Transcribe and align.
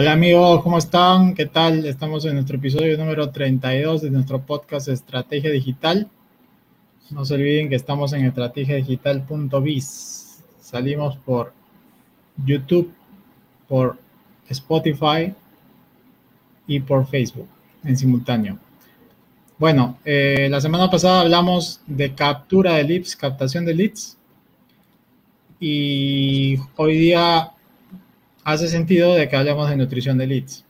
Hola 0.00 0.12
amigos, 0.12 0.62
¿cómo 0.62 0.78
están? 0.78 1.34
¿Qué 1.34 1.44
tal? 1.44 1.84
Estamos 1.84 2.24
en 2.24 2.32
nuestro 2.32 2.56
episodio 2.56 2.96
número 2.96 3.28
32 3.28 4.00
de 4.00 4.10
nuestro 4.10 4.40
podcast 4.40 4.88
Estrategia 4.88 5.50
Digital. 5.50 6.08
No 7.10 7.26
se 7.26 7.34
olviden 7.34 7.68
que 7.68 7.74
estamos 7.74 8.14
en 8.14 8.24
estrategiadigital.biz. 8.24 10.42
Salimos 10.58 11.18
por 11.18 11.52
YouTube, 12.46 12.90
por 13.68 13.98
Spotify 14.48 15.34
y 16.66 16.80
por 16.80 17.06
Facebook 17.06 17.48
en 17.84 17.98
simultáneo. 17.98 18.58
Bueno, 19.58 19.98
eh, 20.06 20.48
la 20.50 20.62
semana 20.62 20.90
pasada 20.90 21.20
hablamos 21.20 21.82
de 21.86 22.14
captura 22.14 22.76
de 22.76 22.84
leads, 22.84 23.16
captación 23.16 23.66
de 23.66 23.74
leads. 23.74 24.16
Y 25.60 26.56
hoy 26.76 26.96
día 26.96 27.52
hace 28.52 28.68
sentido 28.68 29.14
de 29.14 29.28
que 29.28 29.36
hablemos 29.36 29.68
de 29.68 29.76
nutrición 29.76 30.18
de 30.18 30.26
leads. 30.26 30.64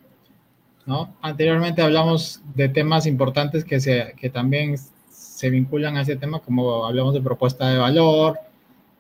¿no? 0.87 1.15
Anteriormente 1.23 1.83
hablamos 1.83 2.41
de 2.55 2.69
temas 2.69 3.07
importantes 3.07 3.65
que, 3.65 3.81
se, 3.81 4.15
que 4.19 4.31
también 4.31 4.77
se 5.11 5.51
vinculan 5.51 5.97
a 5.97 6.03
ese 6.03 6.17
tema, 6.17 6.41
como 6.41 6.85
hablamos 6.85 7.15
de 7.15 7.21
propuesta 7.21 7.71
de 7.71 7.79
valor, 7.79 8.39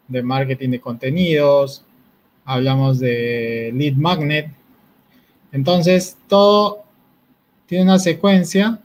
de 0.09 0.23
marketing 0.23 0.71
de 0.71 0.81
contenidos, 0.81 1.85
hablamos 2.45 2.99
de 2.99 3.73
lead 3.75 3.95
magnet. 3.95 4.51
Entonces, 5.53 6.17
todo 6.29 6.85
tiene 7.67 7.85
una 7.85 7.99
secuencia 7.99 8.81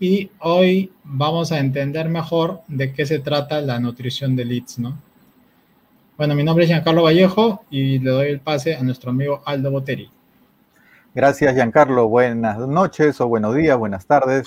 y 0.00 0.30
hoy 0.40 0.92
vamos 1.04 1.52
a 1.52 1.58
entender 1.58 2.08
mejor 2.08 2.60
de 2.68 2.92
qué 2.92 3.06
se 3.06 3.18
trata 3.18 3.60
la 3.60 3.80
nutrición 3.80 4.36
de 4.36 4.44
leads, 4.44 4.78
¿no? 4.78 5.00
Bueno, 6.18 6.34
mi 6.34 6.42
nombre 6.42 6.64
es 6.64 6.68
Giancarlo 6.68 7.04
Vallejo 7.04 7.62
y 7.70 8.00
le 8.00 8.10
doy 8.10 8.26
el 8.26 8.40
pase 8.40 8.74
a 8.74 8.82
nuestro 8.82 9.10
amigo 9.10 9.40
Aldo 9.46 9.70
Boteri. 9.70 10.10
Gracias, 11.14 11.54
Giancarlo. 11.54 12.08
Buenas 12.08 12.58
noches 12.58 13.20
o 13.20 13.28
buenos 13.28 13.54
días, 13.54 13.78
buenas 13.78 14.04
tardes 14.04 14.44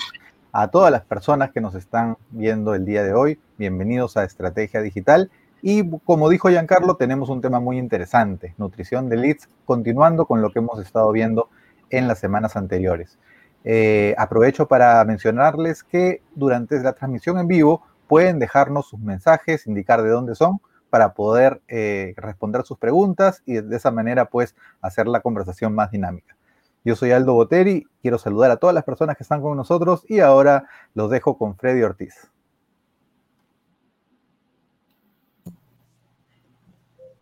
a 0.52 0.68
todas 0.68 0.92
las 0.92 1.00
personas 1.06 1.50
que 1.50 1.62
nos 1.62 1.74
están 1.74 2.18
viendo 2.28 2.74
el 2.74 2.84
día 2.84 3.02
de 3.02 3.14
hoy. 3.14 3.40
Bienvenidos 3.56 4.18
a 4.18 4.24
Estrategia 4.24 4.82
Digital. 4.82 5.30
Y 5.62 5.88
como 6.00 6.28
dijo 6.28 6.50
Giancarlo, 6.50 6.96
tenemos 6.96 7.30
un 7.30 7.40
tema 7.40 7.58
muy 7.58 7.78
interesante, 7.78 8.54
nutrición 8.58 9.08
de 9.08 9.16
leads, 9.16 9.48
continuando 9.64 10.26
con 10.26 10.42
lo 10.42 10.50
que 10.50 10.58
hemos 10.58 10.78
estado 10.78 11.10
viendo 11.10 11.48
en 11.88 12.06
las 12.06 12.18
semanas 12.18 12.54
anteriores. 12.54 13.18
Eh, 13.64 14.14
aprovecho 14.18 14.68
para 14.68 15.02
mencionarles 15.06 15.84
que 15.84 16.20
durante 16.34 16.78
la 16.82 16.92
transmisión 16.92 17.38
en 17.38 17.48
vivo 17.48 17.80
pueden 18.08 18.38
dejarnos 18.38 18.88
sus 18.88 19.00
mensajes, 19.00 19.66
indicar 19.66 20.02
de 20.02 20.10
dónde 20.10 20.34
son 20.34 20.60
para 20.92 21.14
poder 21.14 21.62
eh, 21.68 22.12
responder 22.18 22.64
sus 22.64 22.76
preguntas 22.76 23.42
y 23.46 23.54
de 23.54 23.76
esa 23.76 23.90
manera 23.90 24.28
pues 24.28 24.54
hacer 24.82 25.06
la 25.06 25.20
conversación 25.20 25.74
más 25.74 25.90
dinámica. 25.90 26.36
Yo 26.84 26.96
soy 26.96 27.12
Aldo 27.12 27.32
Boteri, 27.32 27.86
quiero 28.02 28.18
saludar 28.18 28.50
a 28.50 28.58
todas 28.58 28.74
las 28.74 28.84
personas 28.84 29.16
que 29.16 29.22
están 29.22 29.40
con 29.40 29.56
nosotros 29.56 30.04
y 30.06 30.20
ahora 30.20 30.68
los 30.92 31.10
dejo 31.10 31.38
con 31.38 31.56
Freddy 31.56 31.80
Ortiz. 31.80 32.12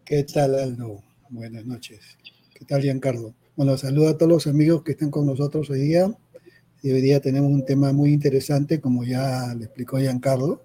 ¿Qué 0.04 0.24
tal 0.24 0.56
Aldo? 0.58 1.04
Buenas 1.28 1.64
noches. 1.64 2.18
¿Qué 2.52 2.64
tal 2.64 2.82
Giancarlo? 2.82 3.34
Bueno, 3.54 3.76
saludo 3.76 4.08
a 4.08 4.18
todos 4.18 4.32
los 4.32 4.46
amigos 4.48 4.82
que 4.82 4.92
están 4.92 5.12
con 5.12 5.26
nosotros 5.26 5.70
hoy 5.70 5.82
día. 5.82 6.12
Y 6.82 6.90
hoy 6.90 7.02
día 7.02 7.20
tenemos 7.20 7.52
un 7.52 7.64
tema 7.64 7.92
muy 7.92 8.12
interesante, 8.12 8.80
como 8.80 9.04
ya 9.04 9.54
le 9.56 9.66
explicó 9.66 9.98
Giancarlo. 9.98 10.60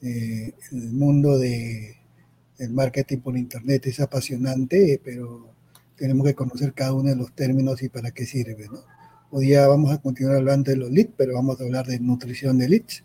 Eh, 0.00 0.54
el 0.72 0.92
mundo 0.94 1.38
de 1.38 2.01
el 2.62 2.72
marketing 2.72 3.18
por 3.18 3.36
internet 3.36 3.86
es 3.86 3.98
apasionante, 3.98 5.00
pero 5.04 5.52
tenemos 5.96 6.24
que 6.24 6.34
conocer 6.34 6.72
cada 6.72 6.94
uno 6.94 7.10
de 7.10 7.16
los 7.16 7.32
términos 7.32 7.82
y 7.82 7.88
para 7.88 8.12
qué 8.12 8.24
sirve. 8.24 8.66
¿no? 8.70 8.80
Hoy 9.30 9.46
día 9.46 9.66
vamos 9.66 9.90
a 9.92 9.98
continuar 9.98 10.36
hablando 10.36 10.70
de 10.70 10.76
los 10.76 10.90
leads, 10.90 11.12
pero 11.16 11.34
vamos 11.34 11.60
a 11.60 11.64
hablar 11.64 11.86
de 11.86 11.98
nutrición 11.98 12.58
de 12.58 12.68
leads. 12.68 13.02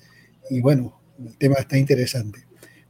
Y 0.52 0.62
bueno, 0.62 1.00
el 1.26 1.36
tema 1.38 1.56
está 1.56 1.78
interesante. 1.78 2.40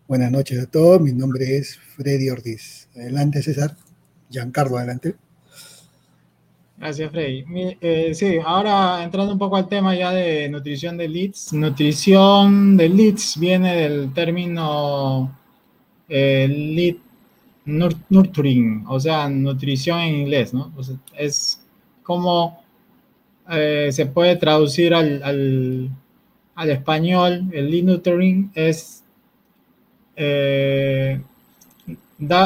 Buenas 0.07 0.29
noches 0.29 0.59
a 0.61 0.65
todos, 0.65 1.01
mi 1.01 1.13
nombre 1.13 1.57
es 1.57 1.77
Freddy 1.95 2.29
Ortiz. 2.29 2.89
Adelante, 2.95 3.41
César. 3.41 3.77
Giancarlo, 4.29 4.77
adelante. 4.77 5.15
Gracias, 6.77 7.11
Freddy. 7.11 7.45
Eh, 7.79 8.11
sí, 8.13 8.37
ahora 8.45 9.03
entrando 9.03 9.33
un 9.33 9.39
poco 9.39 9.55
al 9.55 9.69
tema 9.69 9.95
ya 9.95 10.11
de 10.11 10.49
nutrición 10.49 10.97
de 10.97 11.07
leads. 11.07 11.53
Nutrición 11.53 12.75
de 12.75 12.89
leads 12.89 13.39
viene 13.39 13.75
del 13.75 14.13
término 14.13 15.36
lead 16.09 16.95
nurturing, 17.65 18.85
o 18.87 18.99
sea, 18.99 19.29
nutrición 19.29 19.99
en 19.99 20.15
inglés, 20.15 20.53
¿no? 20.53 20.71
es 21.17 21.61
como 22.03 22.63
eh, 23.49 23.89
se 23.91 24.05
puede 24.05 24.35
traducir 24.37 24.93
al, 24.93 25.21
al, 26.55 26.69
español, 26.69 27.49
el 27.51 27.69
lead 27.69 27.83
nurturing 27.83 28.51
es 28.55 29.03
eh, 30.15 31.21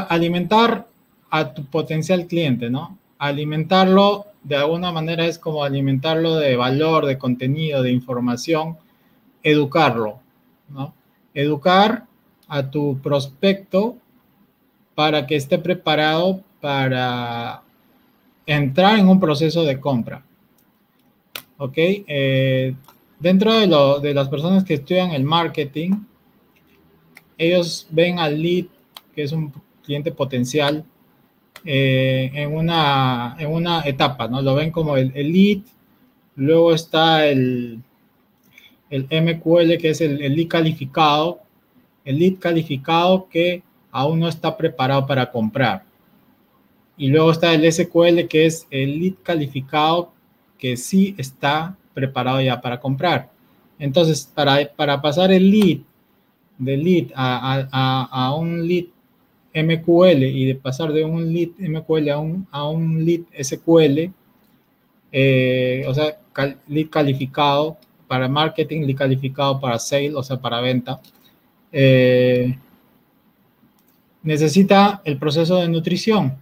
alimentar 0.09 0.87
a 1.29 1.53
tu 1.53 1.65
potencial 1.65 2.27
cliente, 2.27 2.69
¿no? 2.69 2.97
Alimentarlo 3.17 4.25
de 4.43 4.55
alguna 4.55 4.91
manera 4.91 5.25
es 5.25 5.37
como 5.37 5.63
alimentarlo 5.63 6.35
de 6.35 6.55
valor, 6.55 7.05
de 7.05 7.17
contenido, 7.17 7.83
de 7.83 7.91
información, 7.91 8.77
educarlo, 9.43 10.19
¿no? 10.69 10.93
Educar 11.33 12.05
a 12.51 12.69
tu 12.69 12.99
prospecto 13.01 13.95
para 14.93 15.25
que 15.25 15.37
esté 15.37 15.57
preparado 15.57 16.43
para 16.59 17.63
entrar 18.45 18.99
en 18.99 19.07
un 19.07 19.21
proceso 19.21 19.63
de 19.63 19.79
compra. 19.79 20.21
¿Ok? 21.57 21.77
Eh, 21.77 22.75
dentro 23.17 23.57
de, 23.57 23.67
lo, 23.67 24.01
de 24.01 24.13
las 24.13 24.27
personas 24.27 24.65
que 24.65 24.73
estudian 24.73 25.11
el 25.11 25.23
marketing, 25.23 25.91
ellos 27.37 27.87
ven 27.89 28.19
al 28.19 28.41
lead, 28.41 28.65
que 29.15 29.23
es 29.23 29.31
un 29.31 29.53
cliente 29.81 30.11
potencial, 30.11 30.83
eh, 31.63 32.31
en, 32.33 32.53
una, 32.53 33.37
en 33.39 33.49
una 33.49 33.83
etapa, 33.83 34.27
¿no? 34.27 34.41
Lo 34.41 34.55
ven 34.55 34.71
como 34.71 34.97
el, 34.97 35.13
lead, 35.13 35.59
luego 36.35 36.73
está 36.73 37.25
el, 37.25 37.79
el 38.89 39.03
MQL, 39.05 39.77
que 39.77 39.91
es 39.91 40.01
el, 40.01 40.21
el 40.21 40.35
lead 40.35 40.49
calificado, 40.49 41.39
el 42.05 42.19
lead 42.19 42.39
calificado 42.39 43.27
que 43.29 43.63
aún 43.91 44.19
no 44.19 44.27
está 44.27 44.55
preparado 44.57 45.05
para 45.05 45.31
comprar. 45.31 45.83
Y 46.97 47.07
luego 47.07 47.31
está 47.31 47.53
el 47.53 47.71
SQL, 47.71 48.27
que 48.27 48.45
es 48.45 48.67
el 48.69 48.99
lead 48.99 49.15
calificado 49.23 50.11
que 50.57 50.77
sí 50.77 51.15
está 51.17 51.75
preparado 51.93 52.41
ya 52.41 52.61
para 52.61 52.79
comprar. 52.79 53.29
Entonces, 53.79 54.29
para, 54.33 54.71
para 54.75 55.01
pasar 55.01 55.31
el 55.31 55.49
lead 55.49 55.79
de 56.57 56.77
lead 56.77 57.07
a, 57.15 58.35
un 58.37 58.67
lead 58.67 58.85
MQL 59.53 60.23
y 60.23 60.45
de 60.45 60.55
pasar 60.55 60.93
de 60.93 61.03
un 61.03 61.33
lead 61.33 61.49
MQL 61.57 62.09
a 62.09 62.19
un, 62.19 62.47
a 62.51 62.69
un 62.69 63.03
lead 63.03 63.21
SQL, 63.41 64.11
eh, 65.11 65.83
o 65.87 65.93
sea, 65.93 66.19
lead 66.67 66.89
calificado 66.89 67.77
para 68.07 68.27
marketing, 68.27 68.81
lead 68.81 68.97
calificado 68.97 69.59
para 69.59 69.79
sale, 69.79 70.13
o 70.13 70.21
sea, 70.21 70.37
para 70.39 70.61
venta, 70.61 71.01
eh, 71.71 72.57
necesita 74.23 75.01
el 75.05 75.17
proceso 75.17 75.57
de 75.57 75.67
nutrición. 75.67 76.37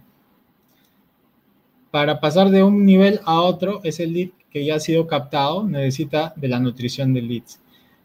Para 1.90 2.20
pasar 2.20 2.50
de 2.50 2.62
un 2.62 2.84
nivel 2.84 3.20
a 3.24 3.40
otro, 3.40 3.80
ese 3.82 4.06
lead 4.06 4.30
que 4.50 4.64
ya 4.64 4.76
ha 4.76 4.80
sido 4.80 5.06
captado 5.06 5.66
necesita 5.66 6.32
de 6.36 6.48
la 6.48 6.58
nutrición 6.58 7.14
del 7.14 7.28
leads. 7.28 7.60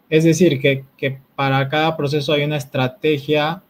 Es 0.08 0.24
decir, 0.24 0.60
que, 0.60 1.18
para 1.34 1.68
cada 1.68 1.96
proceso 1.96 2.32
hay 2.32 2.44
una 2.44 2.56
estrategia 2.56 3.62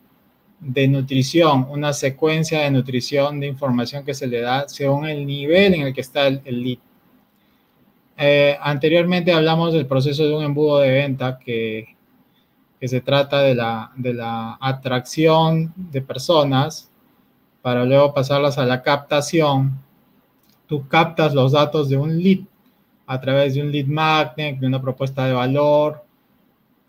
de 0.61 0.89
nutrición, 0.89 1.67
una 1.71 1.93
secuencia 1.93 2.61
de 2.61 2.71
nutrición 2.71 3.41
de 3.41 3.47
información 3.47 4.05
que 4.05 4.15
se 4.15 4.27
le 4.27 4.41
da 4.41 4.69
según 4.69 5.07
el 5.07 5.27
nivel 5.27 5.75
en 5.75 5.83
el 5.83 5.95
que 5.95 6.01
está 6.01 6.27
el, 6.27 6.43
lead. 6.45 6.79
Eh, 8.19 8.57
anteriormente 8.61 9.33
hablamos 9.33 9.73
del 9.75 9.87
proceso 9.87 10.27
de 10.27 10.35
un 10.35 10.45
embudo 10.45 10.79
de 10.79 10.91
venta 10.91 11.39
que, 11.39 11.96
que 12.81 12.89
se 12.89 13.01
trata 13.01 13.41
de 13.43 13.55
la, 13.55 13.93
de 13.97 14.15
la 14.15 14.59
atracción 14.61 15.73
de 15.77 16.03
personas 16.03 16.91
para 17.63 17.85
luego 17.85 18.15
pasarlas 18.15 18.59
a 18.59 18.65
la 18.65 18.83
captación. 18.83 19.79
Tú 20.67 20.87
captas 20.87 21.35
los 21.35 21.53
datos 21.53 21.89
de 21.89 21.97
un 21.97 22.23
lead 22.23 22.41
a 23.07 23.21
través 23.21 23.55
de 23.55 23.63
un 23.63 23.73
lead 23.73 23.87
magnet, 23.87 24.59
de 24.59 24.67
una 24.67 24.81
propuesta 24.83 25.27
de 25.27 25.33
valor, 25.33 26.05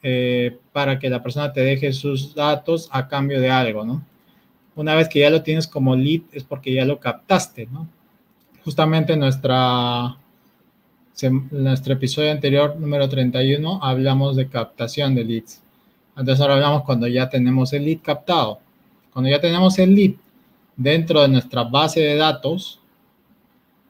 eh, 0.03 0.57
para 0.71 0.99
que 0.99 1.09
la 1.09 1.21
persona 1.21 1.51
te 1.51 1.61
deje 1.61 1.91
sus 1.93 2.35
datos 2.35 2.89
a 2.91 3.07
cambio 3.07 3.39
de 3.39 3.49
algo, 3.49 3.85
¿no? 3.85 4.03
Una 4.75 4.93
vez 4.93 5.09
que 5.09 5.19
ya 5.19 5.29
lo 5.29 5.41
tienes 5.41 5.67
como 5.67 5.95
lead 5.95 6.21
es 6.31 6.43
porque 6.43 6.73
ya 6.73 6.85
lo 6.85 6.99
captaste, 6.99 7.67
¿no? 7.71 7.87
Justamente 8.63 9.17
nuestra, 9.17 10.15
nuestro 11.51 11.93
episodio 11.93 12.31
anterior, 12.31 12.75
número 12.77 13.09
31, 13.09 13.79
hablamos 13.81 14.35
de 14.35 14.47
captación 14.47 15.15
de 15.15 15.23
leads. 15.23 15.63
Entonces 16.17 16.41
ahora 16.41 16.55
hablamos 16.55 16.83
cuando 16.83 17.07
ya 17.07 17.29
tenemos 17.29 17.71
el 17.73 17.85
lead 17.85 17.99
captado. 18.01 18.59
Cuando 19.13 19.29
ya 19.29 19.39
tenemos 19.39 19.77
el 19.77 19.95
lead 19.95 20.13
dentro 20.75 21.21
de 21.21 21.27
nuestra 21.27 21.63
base 21.63 21.99
de 22.01 22.15
datos, 22.15 22.79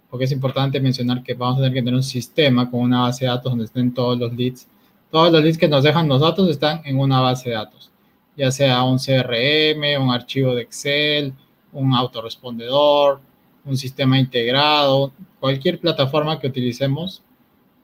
porque 0.10 0.26
es 0.26 0.32
importante 0.32 0.80
mencionar 0.80 1.24
que 1.24 1.34
vamos 1.34 1.58
a 1.58 1.62
tener 1.62 1.74
que 1.74 1.82
tener 1.82 1.96
un 1.96 2.04
sistema 2.04 2.70
con 2.70 2.82
una 2.82 3.02
base 3.02 3.26
de 3.26 3.32
datos 3.32 3.52
donde 3.52 3.66
estén 3.66 3.94
todos 3.94 4.18
los 4.18 4.34
leads. 4.34 4.68
Todos 5.12 5.32
los 5.32 5.42
leads 5.42 5.58
que 5.58 5.68
nos 5.68 5.84
dejan 5.84 6.08
los 6.08 6.22
datos 6.22 6.50
están 6.50 6.82
en 6.86 7.00
una 7.00 7.22
base 7.22 7.50
de 7.50 7.56
datos, 7.56 7.92
ya 8.36 8.52
sea 8.52 8.84
un 8.84 8.98
CRM, 8.98 10.02
un 10.02 10.12
archivo 10.12 10.54
de 10.54 10.64
Excel, 10.64 11.34
un 11.72 11.94
autorrespondedor, 11.94 13.22
un 13.64 13.78
sistema 13.78 14.20
integrado, 14.20 15.14
cualquier 15.40 15.80
plataforma 15.80 16.40
que 16.40 16.48
utilicemos 16.48 17.22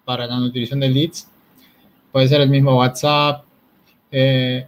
para 0.06 0.28
la 0.28 0.38
nutrición 0.40 0.80
de 0.80 0.90
leads. 0.90 1.30
Puede 2.12 2.28
ser 2.28 2.42
el 2.42 2.50
mismo 2.50 2.78
WhatsApp, 2.78 3.46
eh, 4.16 4.68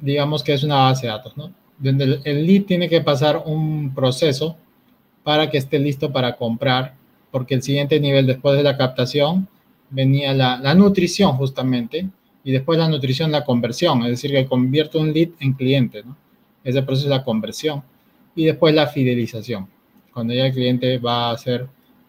digamos 0.00 0.44
que 0.44 0.52
es 0.52 0.62
una 0.62 0.76
base 0.76 1.06
de 1.06 1.12
datos, 1.12 1.34
¿no? 1.36 1.50
Donde 1.78 2.20
el 2.24 2.46
lead 2.46 2.64
tiene 2.64 2.90
que 2.90 3.00
pasar 3.00 3.42
un 3.46 3.94
proceso 3.94 4.56
para 5.24 5.48
que 5.48 5.56
esté 5.56 5.78
listo 5.78 6.12
para 6.12 6.36
comprar, 6.36 6.94
porque 7.30 7.54
el 7.54 7.62
siguiente 7.62 7.98
nivel 7.98 8.26
después 8.26 8.58
de 8.58 8.62
la 8.62 8.76
captación 8.76 9.48
venía 9.88 10.34
la, 10.34 10.74
nutrición 10.74 11.32
justamente, 11.32 12.08
y 12.44 12.52
después 12.52 12.78
la 12.78 12.88
nutrición, 12.88 13.32
la 13.32 13.44
conversión, 13.44 14.02
es 14.02 14.10
decir, 14.10 14.30
que 14.30 14.46
convierte 14.46 14.98
un 14.98 15.12
lead 15.12 15.30
en 15.40 15.54
cliente, 15.54 16.02
¿no? 16.04 16.16
Ese 16.62 16.82
proceso 16.82 17.06
es 17.06 17.10
la 17.10 17.24
conversión. 17.24 17.82
Y 18.34 18.44
después 18.44 18.74
la 18.74 18.86
fidelización, 18.86 19.68
cuando 20.12 20.34
ya 20.34 20.46
el 20.46 20.52
cliente 20.52 20.98
va 20.98 21.28
a 21.28 21.32
hacer, 21.32 21.66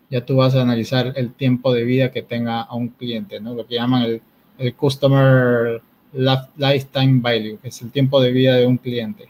ya 0.09 0.25
tú 0.25 0.35
vas 0.35 0.53
a 0.55 0.61
analizar 0.61 1.13
el 1.15 1.33
tiempo 1.33 1.73
de 1.73 1.85
vida 1.85 2.11
que 2.11 2.21
tenga 2.21 2.61
a 2.61 2.75
un 2.75 2.89
cliente, 2.89 3.39
¿no? 3.39 3.55
Lo 3.55 3.65
que 3.65 3.75
llaman 3.75 4.03
el, 4.03 4.21
el 4.57 4.75
Customer 4.75 5.81
Lifetime 6.13 7.21
Value, 7.21 7.57
que 7.61 7.69
es 7.69 7.81
el 7.81 7.91
tiempo 7.91 8.21
de 8.21 8.31
vida 8.31 8.55
de 8.55 8.65
un 8.65 8.77
cliente. 8.77 9.29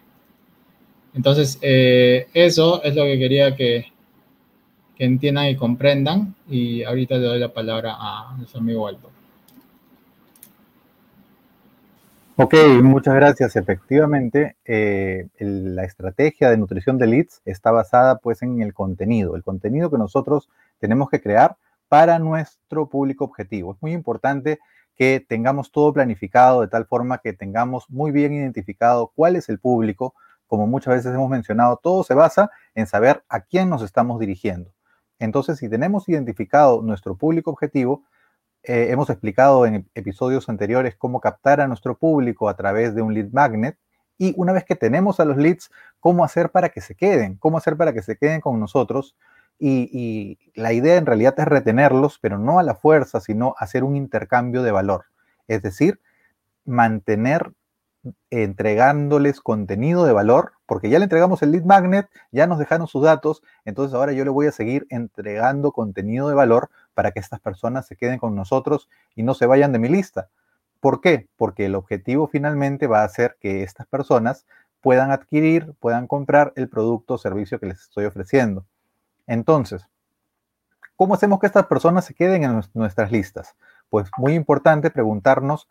Entonces, 1.13 1.60
eh, 1.62 2.28
eso 2.33 2.81
es 2.83 2.95
lo 2.95 3.04
que 3.04 3.19
quería 3.19 3.56
que, 3.56 3.86
que, 4.95 5.06
entiendan 5.06 5.48
y 5.48 5.56
comprendan. 5.56 6.36
Y 6.50 6.83
ahorita 6.83 7.16
le 7.16 7.28
doy 7.28 7.39
la 7.39 7.54
palabra 7.54 7.95
a 8.00 8.36
nuestro 8.38 8.60
amigo 8.60 8.88
Aldo. 8.88 9.10
Ok, 12.38 12.56
muchas 12.81 13.13
gracias. 13.13 13.56
Efectivamente, 13.56 14.56
eh, 14.66 15.28
la 15.38 15.83
estrategia 15.83 16.50
de 16.50 16.57
nutrición 16.57 16.98
de 16.98 17.06
leads 17.06 17.42
está 17.45 17.72
basada 17.72 18.18
pues 18.18 18.42
en 18.42 18.62
el 18.62 18.74
contenido, 18.74 19.36
el 19.36 19.44
contenido 19.44 19.92
que 19.92 20.00
nosotros 20.00 20.50
tenemos 20.80 21.10
que 21.10 21.22
crear 21.22 21.57
para 21.88 22.19
nuestro 22.19 22.88
público 22.88 23.25
objetivo. 23.25 23.74
Es 23.74 23.81
muy 23.81 23.92
importante 23.92 24.60
que 25.01 25.19
tengamos 25.19 25.71
todo 25.71 25.92
planificado 25.92 26.62
de 26.62 26.68
tal 26.68 26.86
forma 26.86 27.18
que 27.18 27.33
tengamos 27.33 27.89
muy 27.89 28.12
bien 28.12 28.33
identificado 28.33 29.12
cuál 29.15 29.36
es 29.36 29.50
el 29.50 29.57
público, 29.57 30.13
como 30.45 30.68
muchas 30.68 30.94
veces 30.94 31.12
hemos 31.12 31.27
mencionado, 31.27 31.80
todo 31.81 32.03
se 32.03 32.13
basa 32.13 32.51
en 32.75 32.86
saber 32.86 33.24
a 33.27 33.39
quién 33.39 33.68
nos 33.68 33.81
estamos 33.81 34.19
dirigiendo. 34.19 34.71
Entonces, 35.18 35.57
si 35.57 35.68
tenemos 35.69 36.07
identificado 36.07 36.83
nuestro 36.83 37.15
público 37.15 37.50
objetivo, 37.50 38.03
eh, 38.62 38.89
hemos 38.92 39.09
explicado 39.09 39.65
en 39.65 39.89
episodios 39.95 40.48
anteriores 40.50 40.95
cómo 40.95 41.19
captar 41.19 41.62
a 41.62 41.68
nuestro 41.68 41.97
público 41.97 42.47
a 42.47 42.56
través 42.56 42.94
de 42.94 43.01
un 43.01 43.15
lead 43.15 43.31
magnet 43.31 43.80
y 44.19 44.36
una 44.38 44.54
vez 44.54 44.65
que 44.65 44.75
tenemos 44.75 45.19
a 45.19 45.25
los 45.25 45.36
leads, 45.36 45.71
cómo 46.00 46.24
hacer 46.24 46.51
para 46.51 46.69
que 46.69 46.80
se 46.80 46.94
queden, 46.94 47.38
cómo 47.38 47.57
hacer 47.57 47.75
para 47.75 47.92
que 47.92 48.04
se 48.04 48.18
queden 48.18 48.39
con 48.39 48.59
nosotros. 48.59 49.15
Y, 49.63 50.40
la 50.56 50.74
idea 50.74 50.98
en 50.98 51.06
realidad 51.06 51.36
es 51.38 51.46
retenerlos, 51.46 52.18
pero 52.19 52.40
no 52.40 52.58
a 52.58 52.63
la 52.63 52.74
fuerza, 52.75 53.22
sino 53.22 53.56
hacer 53.58 53.84
un 53.84 53.96
intercambio 53.96 54.63
de 54.63 54.72
valor. 54.72 55.06
Es 55.48 55.62
decir, 55.62 56.02
mantener 56.66 57.54
entregándoles 58.31 59.40
contenido 59.40 60.06
de 60.06 60.13
valor, 60.13 60.54
porque 60.66 60.90
ya 60.90 60.98
le 60.98 61.04
entregamos 61.06 61.44
el 61.44 61.52
lead 61.52 61.63
magnet, 61.63 62.10
ya 62.31 62.48
nos 62.48 62.58
dejaron 62.58 62.88
sus 62.88 63.04
datos, 63.04 63.44
entonces 63.63 63.94
ahora 63.94 64.13
yo 64.13 64.25
le 64.25 64.31
voy 64.31 64.48
a 64.48 64.52
seguir 64.52 64.88
entregando 64.90 65.72
contenido 65.72 66.28
de 66.28 66.34
valor 66.34 66.72
para 66.96 67.12
que 67.12 67.19
estas 67.19 67.40
personas 67.40 67.86
se 67.86 67.96
queden 67.96 68.18
con 68.18 68.36
nosotros 68.36 68.90
y 69.16 69.22
no 69.22 69.36
se 69.36 69.46
vayan 69.46 69.72
de 69.72 69.80
mi 69.80 69.90
lista. 69.90 70.30
¿Por 70.80 71.02
qué? 71.02 71.30
Porque 71.38 71.68
el 71.68 71.75
objetivo 71.75 72.28
finalmente 72.28 72.88
va 72.88 73.04
a 73.04 73.10
ser 73.10 73.38
que 73.40 73.62
estas 73.62 73.86
personas 73.86 74.48
puedan 74.81 75.12
adquirir, 75.12 75.75
puedan 75.80 76.07
comprar 76.07 76.52
el 76.56 76.68
producto 76.68 77.14
o 77.14 77.18
servicio 77.19 77.60
que 77.60 77.68
les 77.68 77.81
estoy 77.81 78.06
ofreciendo. 78.06 78.66
Entonces, 79.31 79.88
¿cómo 80.95 81.13
hacemos 81.13 81.39
que 81.39 81.48
estas 81.48 81.68
personas 81.68 82.06
se 82.06 82.13
queden 82.13 82.44
en 82.44 82.62
nuestras 82.74 83.12
listas? 83.12 83.56
Pues 83.89 84.10
muy 84.18 84.33
importante 84.33 84.92
preguntarnos 84.92 85.68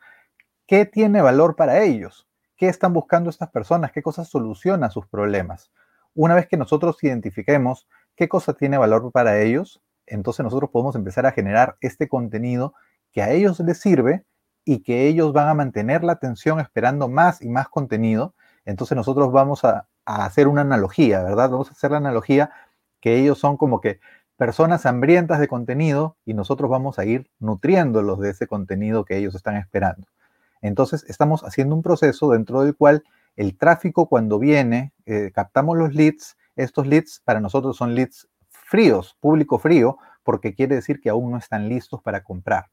¿Qué 0.71 0.87
tiene 0.87 1.21
valor 1.21 1.57
para 1.57 1.83
ellos? 1.83 2.29
¿Qué 2.57 2.69
están 2.69 2.93
buscando 2.93 3.29
estas 3.29 3.51
personas? 3.51 3.91
¿Qué 3.91 4.03
cosas 4.03 4.29
soluciona 4.29 4.89
sus 4.89 5.05
problemas? 5.09 5.73
Una 6.15 6.37
vez 6.37 6.47
que 6.47 6.57
nosotros 6.57 7.03
identifiquemos 7.03 7.89
qué 8.15 8.29
cosa 8.29 8.53
tiene 8.53 8.79
valor 8.79 9.11
para 9.11 9.41
ellos, 9.41 9.83
entonces 10.07 10.45
nosotros 10.45 10.71
podemos 10.71 10.95
empezar 10.95 11.27
a 11.27 11.33
generar 11.33 11.77
este 11.81 12.09
contenido 12.09 12.73
que 13.11 13.21
a 13.21 13.33
ellos 13.33 13.59
les 13.59 13.81
sirve 13.81 14.25
y 14.65 14.85
que 14.85 15.09
ellos 15.09 15.33
van 15.33 15.49
a 15.49 15.55
mantener 15.55 16.05
la 16.05 16.13
atención 16.13 16.61
esperando 16.61 17.09
más 17.09 17.43
y 17.43 17.49
más 17.49 17.69
contenido. 17.69 18.37
Entonces 18.65 18.95
nosotros 18.95 19.33
vamos 19.33 19.65
a, 19.65 19.89
a 20.05 20.25
hacer 20.25 20.47
una 20.47 20.61
analogía, 20.61 21.25
¿verdad? 21.25 21.51
Vamos 21.51 21.71
a 21.71 21.73
hacer 21.73 21.91
la 21.91 21.97
analogía 21.97 22.53
que 23.01 23.19
ellos 23.19 23.39
son 23.39 23.57
como 23.57 23.81
que 23.81 24.01
personas 24.37 24.87
hambrientas 24.87 25.39
de 25.39 25.49
contenido 25.49 26.17
y 26.25 26.35
nosotros 26.35 26.71
vamos 26.71 26.99
a 26.99 27.05
ir 27.05 27.31
nutriéndolos 27.41 28.21
de 28.21 28.31
ese 28.31 28.47
contenido 28.47 29.05
que 29.05 29.17
ellos 29.17 29.35
están 29.35 29.57
esperando. 29.57 30.07
Entonces, 30.63 31.05
estamos 31.09 31.43
haciendo 31.43 31.75
un 31.75 31.83
proceso 31.83 32.31
dentro 32.31 32.63
del 32.63 32.77
cual 32.77 33.05
el 33.37 33.57
tráfico 33.57 34.09
cuando 34.09 34.39
viene, 34.39 34.93
eh, 35.07 35.31
captamos 35.35 35.77
los 35.77 35.95
leads, 35.95 36.37
estos 36.57 36.87
leads 36.87 37.21
para 37.25 37.41
nosotros 37.41 37.77
son 37.77 37.95
leads 37.95 38.29
fríos, 38.49 39.17
público 39.21 39.59
frío, 39.59 39.99
porque 40.23 40.55
quiere 40.55 40.75
decir 40.75 41.01
que 41.01 41.11
aún 41.11 41.31
no 41.31 41.39
están 41.39 41.69
listos 41.69 42.03
para 42.03 42.23
comprar. 42.23 42.67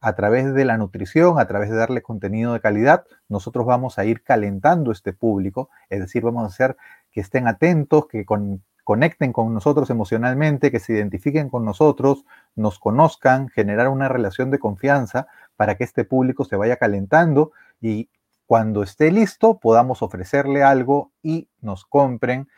A 0.00 0.14
través 0.14 0.52
de 0.54 0.64
la 0.64 0.78
nutrición, 0.78 1.38
a 1.38 1.46
través 1.46 1.70
de 1.70 1.76
darle 1.76 2.02
contenido 2.02 2.52
de 2.52 2.60
calidad, 2.60 3.04
nosotros 3.28 3.66
vamos 3.66 3.98
a 3.98 4.04
ir 4.04 4.22
calentando 4.22 4.90
este 4.90 5.12
público, 5.12 5.70
es 5.88 6.00
decir, 6.00 6.22
vamos 6.22 6.42
a 6.42 6.46
hacer 6.46 6.76
que 7.12 7.20
estén 7.20 7.46
atentos, 7.46 8.06
que 8.08 8.24
conecten 8.84 9.32
con 9.32 9.54
nosotros 9.54 9.90
emocionalmente, 9.90 10.70
que 10.70 10.80
se 10.80 10.94
identifiquen 10.94 11.48
con 11.48 11.64
nosotros, 11.64 12.24
nos 12.56 12.78
conozcan, 12.78 13.48
generar 13.48 13.88
una 13.88 14.08
relación 14.08 14.50
de 14.50 14.58
confianza 14.58 15.28
para 15.56 15.76
que 15.76 15.84
este 15.84 16.04
público 16.04 16.44
se 16.44 16.56
vaya 16.56 16.76
calentando 16.76 17.52
y 17.80 18.08
cuando 18.46 18.82
esté 18.82 19.10
listo 19.12 19.58
podamos 19.58 20.02
ofrecerle 20.02 20.62
algo 20.62 21.12
y 21.22 21.48
nos 21.60 21.84
compren 21.84 22.48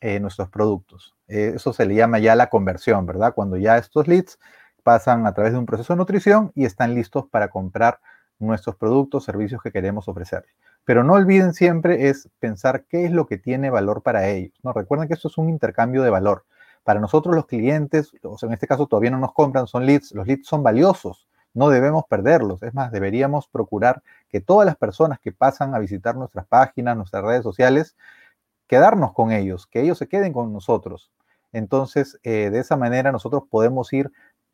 eh, 0.00 0.18
nuestros 0.20 0.48
productos. 0.48 1.14
Eh, 1.28 1.52
eso 1.56 1.72
se 1.72 1.86
le 1.86 1.94
llama 1.94 2.18
ya 2.18 2.34
la 2.34 2.48
conversión, 2.48 3.06
¿verdad? 3.06 3.34
Cuando 3.34 3.56
ya 3.56 3.78
estos 3.78 4.08
leads 4.08 4.38
pasan 4.82 5.26
a 5.26 5.34
través 5.34 5.52
de 5.52 5.58
un 5.58 5.66
proceso 5.66 5.92
de 5.92 5.98
nutrición 5.98 6.52
y 6.54 6.64
están 6.64 6.94
listos 6.94 7.26
para 7.28 7.48
comprar 7.48 8.00
nuestros 8.38 8.76
productos, 8.76 9.24
servicios 9.24 9.62
que 9.62 9.70
queremos 9.70 10.08
ofrecer. 10.08 10.44
Pero 10.84 11.04
no 11.04 11.14
olviden 11.14 11.54
siempre 11.54 12.08
es 12.08 12.28
pensar 12.40 12.84
qué 12.84 13.04
es 13.04 13.12
lo 13.12 13.26
que 13.26 13.38
tiene 13.38 13.70
valor 13.70 14.02
para 14.02 14.28
ellos. 14.28 14.58
¿no? 14.62 14.72
Recuerden 14.72 15.08
que 15.08 15.14
esto 15.14 15.28
es 15.28 15.38
un 15.38 15.48
intercambio 15.48 16.02
de 16.02 16.10
valor. 16.10 16.44
Para 16.84 17.00
nosotros 17.00 17.34
los 17.34 17.46
clientes, 17.46 18.12
o 18.22 18.36
sea, 18.36 18.48
en 18.48 18.54
este 18.54 18.66
caso 18.66 18.86
todavía 18.86 19.10
no 19.10 19.18
nos 19.18 19.32
compran, 19.32 19.66
son 19.66 19.86
leads, 19.86 20.12
los 20.12 20.26
leads 20.26 20.46
son 20.46 20.62
valiosos 20.62 21.28
no 21.54 21.68
debemos 21.68 22.04
perderlos. 22.06 22.62
Es 22.62 22.74
más, 22.74 22.92
deberíamos 22.92 23.46
procurar 23.48 24.02
que 24.28 24.40
todas 24.40 24.66
las 24.66 24.76
personas 24.76 25.18
que 25.20 25.32
pasan 25.32 25.74
a 25.74 25.78
visitar 25.78 26.16
nuestras 26.16 26.46
páginas, 26.46 26.96
nuestras 26.96 27.24
redes 27.24 27.42
sociales, 27.42 27.96
quedarnos 28.66 29.12
con 29.12 29.32
ellos, 29.32 29.66
que 29.66 29.82
ellos 29.82 29.98
se 29.98 30.08
queden 30.08 30.32
con 30.32 30.52
nosotros. 30.52 31.10
Entonces, 31.52 32.18
eh, 32.22 32.50
de 32.50 32.60
esa 32.60 32.76
manera 32.76 33.12
nosotros 33.12 33.44
podemos 33.50 33.92
ir 33.92 34.10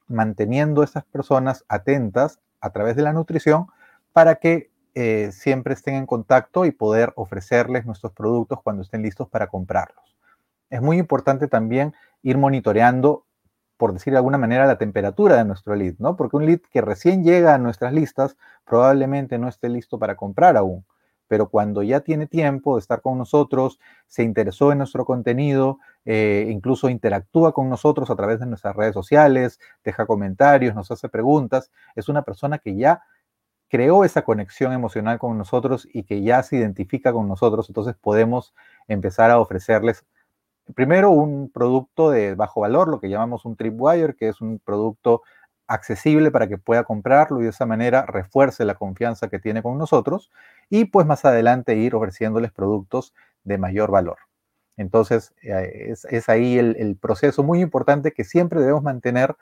manteniendo 0.08 0.82
a 0.82 0.84
estas 0.84 1.04
personas 1.04 1.64
atentas 1.68 2.40
a 2.60 2.70
través 2.70 2.96
de 2.96 3.02
la 3.02 3.12
nutrición 3.12 3.66
para 4.12 4.36
que 4.36 4.70
eh, 5.00 5.30
siempre 5.30 5.74
estén 5.74 5.94
en 5.94 6.06
contacto 6.06 6.64
y 6.64 6.72
poder 6.72 7.12
ofrecerles 7.14 7.86
nuestros 7.86 8.12
productos 8.12 8.60
cuando 8.64 8.82
estén 8.82 9.02
listos 9.02 9.28
para 9.28 9.46
comprarlos. 9.46 10.16
Es 10.70 10.82
muy 10.82 10.98
importante 10.98 11.46
también 11.46 11.94
ir 12.22 12.36
monitoreando 12.36 13.24
por 13.76 13.92
decir 13.92 14.12
de 14.12 14.16
alguna 14.16 14.38
manera, 14.38 14.66
la 14.66 14.76
temperatura 14.76 15.36
de 15.36 15.44
nuestro 15.44 15.76
lead, 15.76 15.94
¿no? 15.98 16.16
Porque 16.16 16.36
un 16.36 16.46
lead 16.46 16.58
que 16.72 16.80
recién 16.80 17.22
llega 17.22 17.54
a 17.54 17.58
nuestras 17.58 17.92
listas 17.92 18.36
probablemente 18.64 19.38
no 19.38 19.46
esté 19.46 19.68
listo 19.68 20.00
para 20.00 20.16
comprar 20.16 20.56
aún, 20.56 20.84
pero 21.28 21.48
cuando 21.48 21.84
ya 21.84 22.00
tiene 22.00 22.26
tiempo 22.26 22.74
de 22.74 22.80
estar 22.80 23.00
con 23.02 23.18
nosotros, 23.18 23.78
se 24.08 24.24
interesó 24.24 24.72
en 24.72 24.78
nuestro 24.78 25.04
contenido, 25.04 25.78
eh, 26.06 26.48
incluso 26.50 26.88
interactúa 26.88 27.54
con 27.54 27.68
nosotros 27.70 28.10
a 28.10 28.16
través 28.16 28.40
de 28.40 28.46
nuestras 28.46 28.74
redes 28.74 28.94
sociales, 28.94 29.60
deja 29.84 30.06
comentarios, 30.06 30.74
nos 30.74 30.90
hace 30.90 31.08
preguntas, 31.08 31.70
es 31.94 32.08
una 32.08 32.22
persona 32.22 32.58
que 32.58 32.74
ya 32.74 33.04
creó 33.68 34.04
esa 34.04 34.22
conexión 34.22 34.72
emocional 34.72 35.18
con 35.18 35.36
nosotros 35.38 35.88
y 35.92 36.04
que 36.04 36.22
ya 36.22 36.42
se 36.42 36.56
identifica 36.56 37.12
con 37.12 37.28
nosotros, 37.28 37.68
entonces 37.68 37.94
podemos 38.00 38.54
empezar 38.88 39.30
a 39.30 39.38
ofrecerles 39.38 40.04
primero 40.74 41.10
un 41.10 41.50
producto 41.50 42.10
de 42.10 42.34
bajo 42.34 42.60
valor, 42.60 42.88
lo 42.88 43.00
que 43.00 43.08
llamamos 43.08 43.44
un 43.44 43.56
tripwire, 43.56 44.14
que 44.14 44.28
es 44.28 44.40
un 44.40 44.58
producto 44.58 45.22
accesible 45.66 46.30
para 46.30 46.48
que 46.48 46.58
pueda 46.58 46.84
comprarlo 46.84 47.40
y 47.40 47.44
de 47.44 47.50
esa 47.50 47.66
manera 47.66 48.06
refuerce 48.06 48.64
la 48.64 48.74
confianza 48.74 49.28
que 49.28 49.38
tiene 49.38 49.62
con 49.62 49.76
nosotros 49.78 50.30
y 50.70 50.86
pues 50.86 51.06
más 51.06 51.24
adelante 51.24 51.76
ir 51.76 51.94
ofreciéndoles 51.94 52.52
productos 52.52 53.14
de 53.44 53.58
mayor 53.58 53.90
valor. 53.90 54.18
Entonces, 54.78 55.34
eh, 55.42 55.92
es, 56.08 56.28
ahí 56.28 56.56
el, 56.58 56.96
proceso 56.96 57.42
muy 57.42 57.60
importante 57.60 58.12
que 58.12 58.24
siempre 58.24 58.60
debemos 58.60 58.82
mantener 58.82 59.36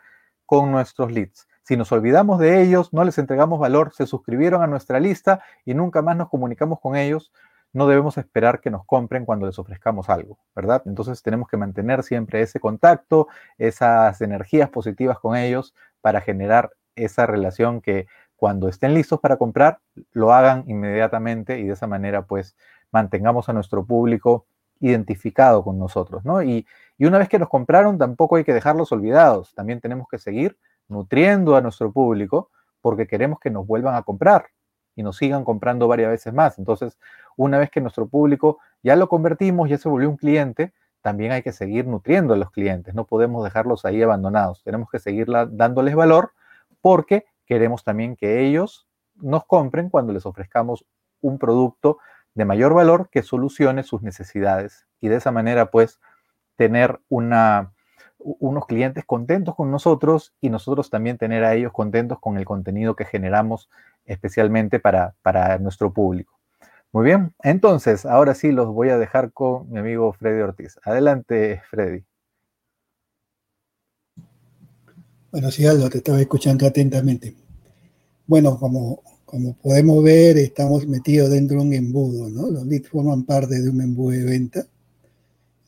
con 0.47 0.73
nuestros 0.73 1.13
leads. 1.13 1.47
Si 1.67 1.77
nos 1.77 1.91
olvidamos 1.91 2.39
de 2.39 2.63
ellos, 2.63 2.93
no 2.93 3.03
les 3.03 3.19
entregamos 3.19 3.59
valor, 3.59 3.93
se 3.93 4.07
suscribieron 4.07 4.63
a 4.63 4.69
nuestra 4.69 5.01
lista 5.01 5.41
y 5.65 5.75
nunca 5.75 6.01
más 6.01 6.17
nos 6.17 6.29
comunicamos 6.29 6.79
con 6.79 6.95
ellos, 6.95 7.33
no 7.73 7.89
debemos 7.89 8.19
esperar 8.19 8.61
que 8.61 8.71
nos 8.71 8.85
compren 8.85 9.25
cuando 9.25 9.47
les 9.47 9.59
ofrezcamos 9.59 10.09
algo, 10.09 10.39
¿verdad? 10.55 10.85
Entonces 10.87 11.21
tenemos 11.25 11.49
que 11.49 11.57
mantener 11.57 12.05
siempre 12.05 12.41
ese 12.41 12.61
contacto, 12.61 13.27
esas 13.59 14.21
energías 14.21 14.71
positivas 14.71 15.19
con 15.19 15.35
ellos 15.35 15.75
para 16.01 16.21
generar 16.21 16.71
esa 16.95 17.27
relación 17.27 17.81
que 17.81 18.07
cuando 18.37 18.69
estén 18.69 18.95
listos 18.95 19.19
para 19.19 19.37
comprar, 19.37 19.81
lo 20.13 20.33
hagan 20.33 20.63
inmediatamente 20.69 21.59
y 21.59 21.65
de 21.65 21.73
esa 21.73 21.89
manera 21.89 22.27
pues 22.27 22.57
mantengamos 22.93 23.49
a 23.49 23.53
nuestro 23.53 23.85
público 23.85 24.47
identificado 24.79 25.65
con 25.65 25.81
nosotros, 25.81 26.25
¿no? 26.25 26.45
Y, 26.45 26.65
una 27.01 27.19
vez 27.19 27.29
que 27.29 27.41
nos 27.41 27.49
compraron, 27.49 27.99
tampoco 27.99 28.37
hay 28.37 28.45
que 28.45 28.55
dejarlos 28.55 28.93
olvidados, 28.93 29.53
también 29.55 29.81
tenemos 29.81 30.07
que 30.09 30.19
seguir 30.19 30.57
nutriendo 30.89 31.57
a 31.57 31.61
nuestro 31.61 31.93
público 31.93 32.51
porque 32.81 33.07
queremos 33.07 33.41
que 33.41 33.51
nos 33.51 33.67
vuelvan 33.67 33.95
a 33.95 34.03
comprar 34.03 34.47
y 34.95 35.03
nos 35.03 35.17
sigan 35.17 35.45
comprando 35.45 35.89
varias 35.89 36.11
veces 36.11 36.33
más. 36.33 36.59
Entonces, 36.59 36.99
una 37.37 37.59
vez 37.59 37.71
que 37.71 37.81
nuestro 37.81 38.07
público 38.07 38.59
ya 38.83 38.97
lo 38.97 39.09
convertimos, 39.09 39.69
ya 39.69 39.79
se 39.79 39.89
volvió 39.89 40.09
un 40.09 40.17
cliente, 40.17 40.73
también 41.03 41.33
hay 41.33 41.43
que 41.43 41.53
seguir 41.53 41.87
nutriendo 41.87 42.35
a 42.35 42.37
los 42.37 42.51
clientes, 42.51 42.95
no 42.95 43.05
podemos 43.05 43.45
dejarlos 43.45 43.85
ahí 43.85 44.03
abandonados, 44.03 44.63
tenemos 44.65 44.91
que 44.91 44.99
seguir 44.99 45.29
dándoles 45.51 45.95
valor 45.95 46.33
porque 46.81 47.27
queremos 47.45 47.85
también 47.85 48.17
que 48.17 48.41
ellos 48.47 48.89
nos 49.15 49.45
compren 49.45 49.89
cuando 49.89 50.13
les 50.13 50.27
ofrezcamos 50.27 50.85
un 51.21 51.39
producto 51.39 51.99
de 52.35 52.45
mayor 52.45 52.75
valor 52.75 53.09
que 53.11 53.23
solucione 53.23 53.83
sus 53.83 54.03
necesidades. 54.03 54.87
Y 55.01 55.09
de 55.09 55.17
esa 55.17 55.31
manera 55.31 55.71
pues 55.71 56.01
tener 56.57 57.01
una, 57.09 57.73
unos 58.41 58.67
clientes 58.67 59.05
contentos 59.05 59.55
con 59.55 59.71
nosotros 59.71 60.35
y 60.41 60.51
nosotros 60.51 60.91
también 60.91 61.19
tener 61.19 61.45
a 61.45 61.55
ellos 61.55 61.73
contentos 61.73 62.19
con 62.21 62.37
el 62.37 62.45
contenido 62.45 62.97
que 62.97 63.05
generamos 63.05 63.69
especialmente 64.05 64.81
para, 64.81 65.15
para 65.23 65.59
nuestro 65.59 65.93
público. 65.93 66.39
Muy 66.93 67.05
bien, 67.05 67.35
entonces 67.43 68.07
ahora 68.07 68.35
sí 68.35 68.53
los 68.53 68.69
voy 68.69 68.91
a 68.91 68.99
dejar 68.99 69.33
con 69.33 69.71
mi 69.71 69.79
amigo 69.79 70.13
Freddy 70.13 70.41
Ortiz. 70.41 70.79
Adelante, 70.83 71.63
Freddy. 71.71 72.05
Bueno, 75.31 75.51
sí, 75.51 75.67
Aldo, 75.67 75.91
te 75.91 75.99
estaba 75.99 76.21
escuchando 76.21 76.67
atentamente. 76.67 77.35
Bueno, 78.27 78.59
como 78.59 79.03
como 79.27 79.55
podemos 79.57 80.05
ver, 80.05 80.39
estamos 80.39 80.87
metidos 80.87 81.31
dentro 81.31 81.59
de 81.59 81.65
un 81.65 81.75
embudo, 81.75 82.31
¿no? 82.31 82.49
Los 82.49 82.65
leads 82.65 82.89
forman 82.89 83.25
parte 83.25 83.61
de 83.61 83.69
un 83.69 83.81
embudo 83.81 84.13
de 84.13 84.25
venta. 84.25 84.65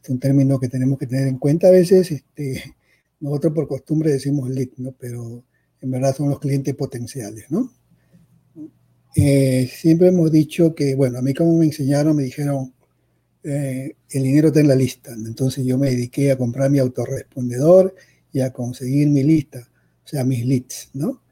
Un 0.08 0.18
término 0.18 0.58
que 0.58 0.68
tenemos 0.68 0.98
que 0.98 1.06
tener 1.06 1.28
en 1.28 1.38
cuenta. 1.38 1.68
A 1.68 1.70
veces, 1.70 2.10
este, 2.10 2.74
nosotros 3.20 3.52
por 3.52 3.68
costumbre 3.68 4.10
decimos 4.10 4.48
lead, 4.50 4.68
¿no? 4.78 4.92
Pero 4.98 5.44
en 5.80 5.90
verdad 5.90 6.16
son 6.16 6.30
los 6.30 6.40
clientes 6.40 6.74
potenciales, 6.74 7.46
¿no? 7.50 7.72
Eh, 9.16 9.70
siempre 9.72 10.08
hemos 10.08 10.30
dicho 10.30 10.74
que, 10.74 10.94
bueno, 10.94 11.18
a 11.18 11.22
mí 11.22 11.34
como 11.34 11.56
me 11.58 11.66
enseñaron, 11.66 12.16
me 12.16 12.24
dijeron, 12.24 12.74
eh, 13.42 13.96
el 14.10 14.22
dinero 14.22 14.48
está 14.48 14.60
en 14.60 14.68
la 14.68 14.74
lista. 14.74 15.12
Entonces 15.12 15.64
yo 15.64 15.78
me 15.78 15.90
dediqué 15.90 16.30
a 16.30 16.38
comprar 16.38 16.70
mi 16.70 16.78
autorrespondedor 16.78 17.94
y 18.32 18.40
a 18.40 18.52
conseguir 18.52 19.08
mi 19.08 19.22
lista, 19.22 19.68
o 20.04 20.08
sea, 20.08 20.24
mis 20.24 20.44
leads, 20.44 20.90
¿no? 20.94 21.22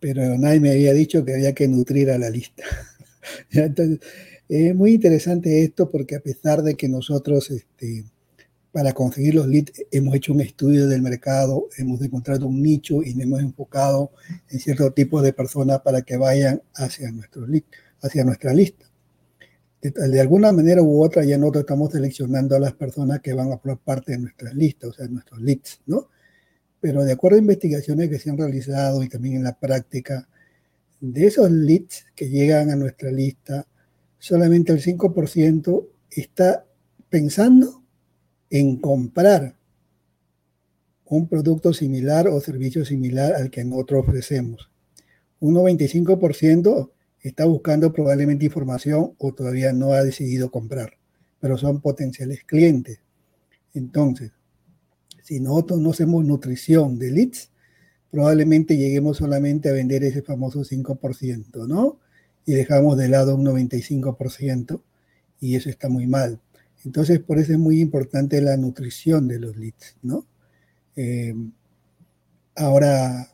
pero 0.00 0.38
nadie 0.38 0.60
me 0.60 0.70
había 0.70 0.92
dicho 0.92 1.24
que 1.24 1.34
había 1.34 1.54
que 1.54 1.68
nutrir 1.68 2.10
a 2.10 2.18
la 2.18 2.30
lista. 2.30 2.64
Entonces, 3.50 4.00
es 4.48 4.74
muy 4.74 4.94
interesante 4.94 5.62
esto 5.62 5.90
porque 5.90 6.16
a 6.16 6.20
pesar 6.20 6.62
de 6.62 6.74
que 6.74 6.88
nosotros, 6.88 7.50
este, 7.50 8.04
para 8.72 8.92
conseguir 8.92 9.34
los 9.34 9.46
leads, 9.46 9.72
hemos 9.90 10.14
hecho 10.14 10.32
un 10.32 10.40
estudio 10.40 10.86
del 10.86 11.02
mercado, 11.02 11.68
hemos 11.78 12.00
encontrado 12.02 12.46
un 12.46 12.62
nicho 12.62 13.02
y 13.02 13.14
nos 13.14 13.24
hemos 13.24 13.40
enfocado 13.40 14.10
en 14.50 14.60
cierto 14.60 14.92
tipo 14.92 15.20
de 15.22 15.32
personas 15.32 15.80
para 15.80 16.02
que 16.02 16.16
vayan 16.16 16.62
hacia, 16.74 17.10
nuestro 17.10 17.46
lead, 17.46 17.64
hacia 18.00 18.24
nuestra 18.24 18.52
lista. 18.52 18.86
De, 19.80 19.90
de, 19.90 20.20
alguna 20.20 20.50
manera 20.50 20.82
u 20.82 21.02
otra, 21.02 21.24
ya 21.24 21.38
nosotros 21.38 21.62
estamos 21.62 21.92
seleccionando 21.92 22.56
a 22.56 22.58
las 22.58 22.72
personas 22.72 23.20
que 23.20 23.32
van 23.32 23.52
a 23.52 23.58
formar 23.58 23.78
parte 23.78 24.12
de 24.12 24.18
nuestra 24.18 24.52
lista, 24.52 24.88
o 24.88 24.92
sea, 24.92 25.06
nuestros 25.06 25.40
leads, 25.40 25.80
¿no? 25.86 26.08
pero 26.80 27.04
de 27.04 27.12
acuerdo 27.12 27.36
a 27.36 27.40
investigaciones 27.40 28.08
que 28.08 28.18
se 28.18 28.30
han 28.30 28.38
realizado 28.38 29.02
y 29.02 29.08
también 29.08 29.36
en 29.36 29.44
la 29.44 29.58
práctica, 29.58 30.28
de 31.00 31.26
esos 31.26 31.50
leads 31.50 32.06
que 32.14 32.28
llegan 32.28 32.70
a 32.70 32.76
nuestra 32.76 33.10
lista, 33.10 33.66
solamente 34.18 34.72
el 34.72 34.82
5% 34.82 35.86
está 36.10 36.66
pensando 37.08 37.82
en 38.50 38.76
comprar 38.76 39.56
un 41.04 41.28
producto 41.28 41.72
similar 41.72 42.28
o 42.28 42.40
servicio 42.40 42.84
similar 42.84 43.34
al 43.34 43.50
que 43.50 43.64
nosotros 43.64 44.04
ofrecemos. 44.06 44.70
Un 45.40 45.54
95% 45.54 46.90
está 47.20 47.44
buscando 47.46 47.92
probablemente 47.92 48.44
información 48.44 49.14
o 49.18 49.32
todavía 49.32 49.72
no 49.72 49.92
ha 49.92 50.02
decidido 50.02 50.50
comprar, 50.50 50.98
pero 51.40 51.56
son 51.56 51.80
potenciales 51.80 52.44
clientes. 52.44 53.00
Entonces, 53.74 54.32
si 55.22 55.40
nosotros 55.40 55.80
no 55.80 55.90
hacemos 55.90 56.24
nutrición 56.24 56.98
de 56.98 57.10
leads, 57.10 57.50
probablemente 58.10 58.76
lleguemos 58.76 59.18
solamente 59.18 59.68
a 59.68 59.72
vender 59.72 60.04
ese 60.04 60.22
famoso 60.22 60.64
5%, 60.64 61.66
¿no? 61.66 62.00
Y 62.48 62.54
dejamos 62.54 62.96
de 62.96 63.08
lado 63.10 63.34
un 63.34 63.44
95% 63.44 64.80
y 65.38 65.54
eso 65.54 65.68
está 65.68 65.90
muy 65.90 66.06
mal. 66.06 66.40
Entonces, 66.82 67.18
por 67.18 67.38
eso 67.38 67.52
es 67.52 67.58
muy 67.58 67.78
importante 67.78 68.40
la 68.40 68.56
nutrición 68.56 69.28
de 69.28 69.38
los 69.38 69.54
leads, 69.58 69.96
¿no? 70.00 70.24
Eh, 70.96 71.34
ahora, 72.56 73.28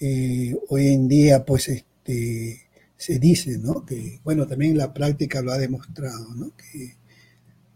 eh, 0.00 0.56
hoy 0.68 0.88
en 0.88 1.06
día, 1.06 1.44
pues, 1.44 1.68
este, 1.68 2.62
se 2.96 3.20
dice, 3.20 3.56
¿no? 3.56 3.86
Que, 3.86 4.18
bueno, 4.24 4.48
también 4.48 4.76
la 4.76 4.92
práctica 4.92 5.42
lo 5.42 5.52
ha 5.52 5.58
demostrado, 5.58 6.34
¿no? 6.34 6.50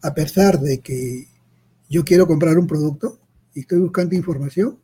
A 0.03 0.13
pesar 0.13 0.59
de 0.59 0.81
que 0.81 1.29
yo 1.89 2.05
quiero 2.05 2.27
comprar 2.27 2.59
un 2.59 2.67
producto, 2.67 3.21
y 3.55 3.61
estoy 3.61 3.79
buscando 3.79 4.17
información, 4.17 4.81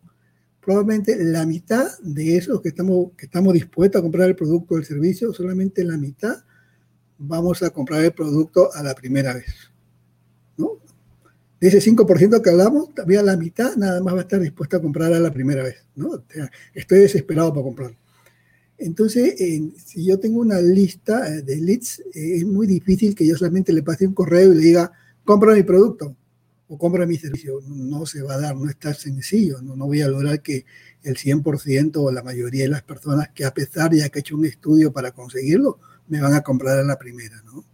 probablemente 0.61 1.17
la 1.23 1.47
mitad 1.47 1.99
de 2.01 2.37
esos 2.37 2.61
que 2.61 2.69
estamos, 2.69 3.13
que 3.17 3.27
estamos 3.27 3.55
dispuestos 3.55 3.99
a 3.99 4.03
comprar 4.03 4.29
el 4.29 4.37
producto 4.37 4.75
o 4.75 4.79
el 4.79 4.85
servicio, 4.85 5.33
solamente 5.33 5.83
la 5.85 5.97
mitad 5.97 6.45
vamos 7.19 7.63
a 7.63 7.71
comprar 7.71 8.05
el 8.05 8.13
producto 8.13 8.73
a 8.75 8.83
la 8.83 8.95
primera 8.95 9.35
vez. 9.35 9.71
¿no? 10.57 10.79
De 11.61 11.69
ese 11.69 11.81
5% 11.81 12.43
que 12.43 12.51
hablamos, 12.51 12.95
también 12.95 13.25
la 13.27 13.37
mitad 13.37 13.75
nada 13.77 14.03
más 14.03 14.15
va 14.15 14.19
a 14.19 14.23
estar 14.23 14.41
dispuesta 14.41 14.77
a 14.77 14.83
comprar 14.83 15.13
a 15.13 15.21
la 15.21 15.33
primera 15.33 15.63
vez. 15.63 15.77
¿no? 15.97 16.23
estoy 16.75 17.01
desesperado 17.01 17.53
para 17.53 17.63
comprar. 17.63 17.97
Entonces, 18.79 19.35
si 19.85 20.07
yo 20.07 20.19
tengo 20.19 20.41
una 20.41 20.59
lista 20.59 21.29
eh, 21.29 21.43
de 21.43 21.57
leads, 21.57 22.01
eh, 22.15 22.37
es 22.37 22.47
muy 22.47 22.67
difícil 22.67 23.15
que 23.15 23.27
yo 23.27 23.37
solamente 23.37 23.75
le 23.75 23.83
pase 23.83 24.07
un 24.07 24.15
correo 24.15 24.53
y 24.53 24.55
le 24.55 24.63
diga, 24.63 24.93
compra 25.23 25.55
mi 25.55 25.63
producto 25.63 26.17
o 26.73 26.79
compra 26.79 27.05
mi 27.05 27.17
servicio. 27.17 27.61
No 27.67 28.07
se 28.07 28.23
va 28.23 28.35
a 28.35 28.41
dar, 28.41 28.57
no 28.57 28.71
es 28.71 28.77
tan 28.79 28.95
sencillo. 28.95 29.61
No, 29.61 29.75
no 29.75 29.87
voy 29.87 30.03
a 30.03 30.09
lograr 30.09 30.41
que 30.41 30.65
el 31.03 31.17
100% 31.17 31.97
o 31.97 32.13
la 32.13 32.23
mayoría 32.23 32.63
de 32.63 32.69
las 32.69 32.83
personas 32.83 33.31
que 33.31 33.45
a 33.45 33.53
pesar 33.53 33.91
de 33.91 34.09
que 34.09 34.19
he 34.19 34.21
hecho 34.21 34.37
un 34.37 34.45
estudio 34.45 34.93
para 34.93 35.11
conseguirlo, 35.11 35.81
me 36.07 36.21
van 36.21 36.35
a 36.35 36.43
comprar 36.43 36.79
a 36.79 36.85
la 36.85 36.97
primera, 36.97 37.43
¿no? 37.43 37.65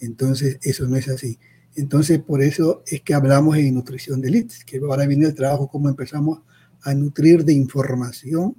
Entonces, 0.00 0.58
eso 0.62 0.88
no 0.88 0.96
es 0.96 1.08
así. 1.08 1.38
Entonces, 1.76 2.18
por 2.18 2.42
eso 2.42 2.82
es 2.84 3.02
que 3.02 3.14
hablamos 3.14 3.56
en 3.56 3.74
nutrición 3.74 4.20
de 4.20 4.30
leads, 4.30 4.64
que 4.64 4.78
ahora 4.78 5.06
viene 5.06 5.26
el 5.26 5.34
trabajo, 5.34 5.68
cómo 5.68 5.88
empezamos 5.88 6.40
a 6.82 6.94
nutrir 6.94 7.44
de 7.44 7.52
información 7.52 8.56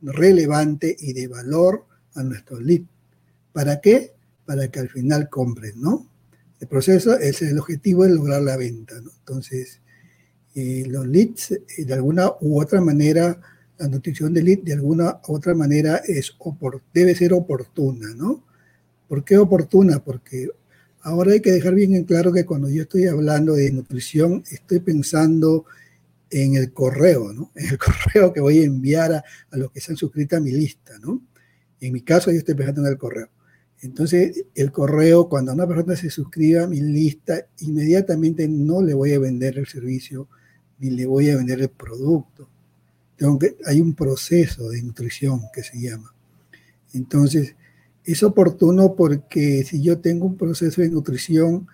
relevante 0.00 0.96
y 0.98 1.12
de 1.12 1.28
valor 1.28 1.84
a 2.14 2.22
nuestros 2.22 2.62
leads. 2.62 2.88
¿Para 3.52 3.82
qué? 3.82 4.14
Para 4.46 4.68
que 4.68 4.78
al 4.80 4.88
final 4.88 5.28
compren, 5.28 5.78
¿no? 5.78 6.09
El 6.60 6.68
proceso, 6.68 7.18
es 7.18 7.40
el 7.42 7.58
objetivo 7.58 8.04
es 8.04 8.12
lograr 8.12 8.42
la 8.42 8.56
venta. 8.56 8.96
Entonces, 8.96 9.80
eh, 10.54 10.84
los 10.86 11.06
leads, 11.06 11.52
eh, 11.52 11.84
de 11.84 11.94
alguna 11.94 12.32
u 12.40 12.60
otra 12.60 12.80
manera, 12.80 13.40
la 13.78 13.88
nutrición 13.88 14.34
de 14.34 14.42
lead 14.42 14.58
de 14.58 14.74
alguna 14.74 15.20
u 15.26 15.34
otra 15.34 15.54
manera 15.54 16.02
es 16.06 16.36
debe 16.92 17.14
ser 17.14 17.32
oportuna, 17.32 18.14
¿no? 18.14 18.44
¿Por 19.08 19.24
qué 19.24 19.38
oportuna? 19.38 20.04
Porque 20.04 20.48
ahora 21.00 21.32
hay 21.32 21.40
que 21.40 21.52
dejar 21.52 21.74
bien 21.74 21.94
en 21.94 22.04
claro 22.04 22.30
que 22.32 22.44
cuando 22.44 22.68
yo 22.68 22.82
estoy 22.82 23.06
hablando 23.06 23.54
de 23.54 23.70
nutrición, 23.72 24.44
estoy 24.50 24.80
pensando 24.80 25.64
en 26.30 26.56
el 26.56 26.72
correo, 26.72 27.32
¿no? 27.32 27.52
En 27.56 27.68
el 27.70 27.78
correo 27.78 28.32
que 28.34 28.40
voy 28.40 28.58
a 28.58 28.64
enviar 28.64 29.14
a, 29.14 29.24
a 29.50 29.56
los 29.56 29.70
que 29.72 29.80
se 29.80 29.92
han 29.92 29.96
suscrito 29.96 30.36
a 30.36 30.40
mi 30.40 30.50
lista, 30.50 30.98
¿no? 30.98 31.22
En 31.80 31.92
mi 31.94 32.02
caso, 32.02 32.30
yo 32.30 32.38
estoy 32.38 32.54
pensando 32.54 32.82
en 32.82 32.88
el 32.88 32.98
correo. 32.98 33.30
Entonces, 33.82 34.44
el 34.54 34.70
correo, 34.72 35.28
cuando 35.28 35.52
una 35.52 35.66
persona 35.66 35.96
se 35.96 36.10
suscriba 36.10 36.64
a 36.64 36.66
mi 36.66 36.80
lista, 36.80 37.46
inmediatamente 37.60 38.46
no 38.46 38.82
le 38.82 38.94
voy 38.94 39.14
a 39.14 39.18
vender 39.18 39.58
el 39.58 39.66
servicio 39.66 40.28
ni 40.78 40.90
le 40.90 41.06
voy 41.06 41.30
a 41.30 41.36
vender 41.36 41.60
el 41.60 41.70
producto. 41.70 42.48
Tengo 43.16 43.38
que, 43.38 43.56
hay 43.66 43.80
un 43.80 43.94
proceso 43.94 44.70
de 44.70 44.82
nutrición 44.82 45.42
que 45.52 45.62
se 45.62 45.80
llama. 45.80 46.14
Entonces, 46.94 47.54
es 48.04 48.22
oportuno 48.22 48.94
porque 48.94 49.62
si 49.64 49.82
yo 49.82 49.98
tengo 49.98 50.26
un 50.26 50.36
proceso 50.36 50.80
de 50.80 50.88
nutrición, 50.88 51.66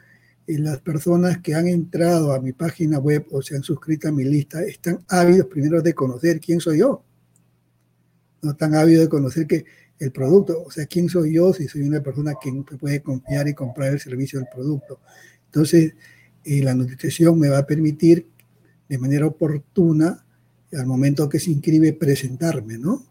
y 0.46 0.58
las 0.58 0.80
personas 0.80 1.38
que 1.38 1.54
han 1.54 1.66
entrado 1.66 2.32
a 2.32 2.40
mi 2.40 2.52
página 2.52 2.98
web 2.98 3.26
o 3.32 3.42
se 3.42 3.56
han 3.56 3.62
suscrito 3.62 4.08
a 4.08 4.12
mi 4.12 4.24
lista 4.24 4.62
están 4.62 5.04
ávidos 5.08 5.46
primero 5.48 5.82
de 5.82 5.94
conocer 5.94 6.40
quién 6.40 6.60
soy 6.60 6.78
yo. 6.78 7.02
No 8.42 8.52
están 8.52 8.74
ávidos 8.74 9.02
de 9.04 9.08
conocer 9.08 9.46
que 9.46 9.64
el 9.98 10.12
producto, 10.12 10.62
o 10.64 10.70
sea, 10.70 10.86
quién 10.86 11.08
soy 11.08 11.34
yo 11.34 11.52
si 11.52 11.68
soy 11.68 11.82
una 11.82 12.02
persona 12.02 12.34
que 12.40 12.52
puede 12.78 13.02
confiar 13.02 13.48
y 13.48 13.54
comprar 13.54 13.92
el 13.92 14.00
servicio 14.00 14.38
del 14.38 14.48
producto. 14.52 15.00
Entonces, 15.46 15.94
eh, 16.44 16.62
la 16.62 16.74
nutrición 16.74 17.38
me 17.38 17.48
va 17.48 17.58
a 17.58 17.66
permitir 17.66 18.28
de 18.88 18.98
manera 18.98 19.26
oportuna, 19.26 20.24
al 20.72 20.86
momento 20.86 21.28
que 21.28 21.40
se 21.40 21.50
inscribe, 21.50 21.92
presentarme, 21.92 22.78
¿no? 22.78 23.04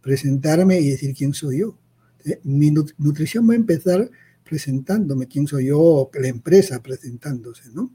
Presentarme 0.00 0.80
y 0.80 0.90
decir 0.90 1.14
quién 1.14 1.32
soy 1.32 1.58
yo. 1.58 1.78
Eh, 2.24 2.40
mi 2.42 2.70
nutrición 2.70 3.48
va 3.48 3.52
a 3.52 3.56
empezar 3.56 4.10
presentándome 4.44 5.28
quién 5.28 5.46
soy 5.46 5.66
yo, 5.66 6.10
la 6.12 6.28
empresa 6.28 6.82
presentándose, 6.82 7.70
¿no? 7.72 7.92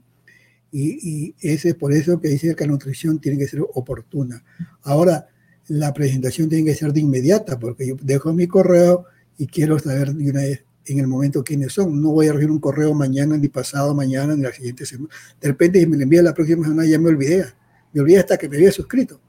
Y, 0.70 1.26
y 1.28 1.34
ese 1.40 1.70
es 1.70 1.74
por 1.74 1.92
eso 1.92 2.20
que 2.20 2.28
dice 2.28 2.54
que 2.54 2.66
la 2.66 2.72
nutrición 2.72 3.20
tiene 3.20 3.38
que 3.38 3.46
ser 3.46 3.60
oportuna. 3.60 4.42
Ahora, 4.82 5.28
la 5.68 5.92
presentación 5.92 6.48
tiene 6.48 6.64
que 6.64 6.74
ser 6.74 6.92
de 6.92 7.00
inmediata, 7.00 7.58
porque 7.58 7.86
yo 7.86 7.96
dejo 8.02 8.32
mi 8.32 8.46
correo 8.46 9.04
y 9.36 9.46
quiero 9.46 9.78
saber 9.78 10.14
de 10.14 10.30
una 10.30 10.42
vez 10.42 10.64
en 10.86 10.98
el 10.98 11.06
momento 11.06 11.44
quiénes 11.44 11.72
son. 11.72 12.00
No 12.00 12.10
voy 12.10 12.28
a 12.28 12.32
recibir 12.32 12.50
un 12.50 12.58
correo 12.58 12.94
mañana, 12.94 13.36
ni 13.36 13.48
pasado 13.48 13.94
mañana, 13.94 14.34
ni 14.34 14.42
la 14.42 14.52
siguiente 14.52 14.86
semana. 14.86 15.10
De 15.40 15.48
repente, 15.48 15.80
si 15.80 15.86
me 15.86 15.96
lo 15.96 16.02
envía 16.02 16.22
la 16.22 16.34
próxima 16.34 16.64
semana, 16.64 16.86
ya 16.86 16.98
me 16.98 17.08
olvidé. 17.08 17.44
Me 17.92 18.00
olvidé 18.00 18.20
hasta 18.20 18.36
que 18.36 18.48
me 18.48 18.56
había 18.56 18.72
suscrito. 18.72 19.20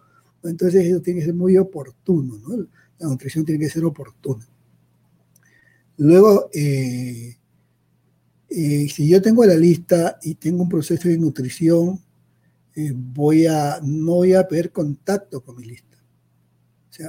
Entonces, 0.44 0.86
eso 0.86 1.02
tiene 1.02 1.20
que 1.20 1.26
ser 1.26 1.36
muy 1.36 1.58
oportuno, 1.58 2.38
¿no? 2.38 2.68
La 2.98 3.08
nutrición 3.08 3.46
tiene 3.46 3.66
que 3.66 3.70
ser 3.70 3.84
oportuna. 3.84 4.48
Luego, 5.98 6.50
eh, 6.54 7.36
eh, 8.50 8.88
si 8.90 9.08
yo 9.08 9.22
tengo 9.22 9.46
la 9.46 9.56
lista 9.56 10.18
y 10.22 10.36
tengo 10.36 10.64
un 10.64 10.70
proceso 10.70 11.10
de 11.10 11.18
nutrición, 11.18 12.00
eh, 12.76 12.94
voy 12.96 13.46
a, 13.46 13.80
no 13.84 14.16
voy 14.16 14.34
a 14.34 14.48
perder 14.48 14.72
contacto 14.72 15.42
con 15.42 15.58
mi 15.58 15.66
lista. 15.66 15.89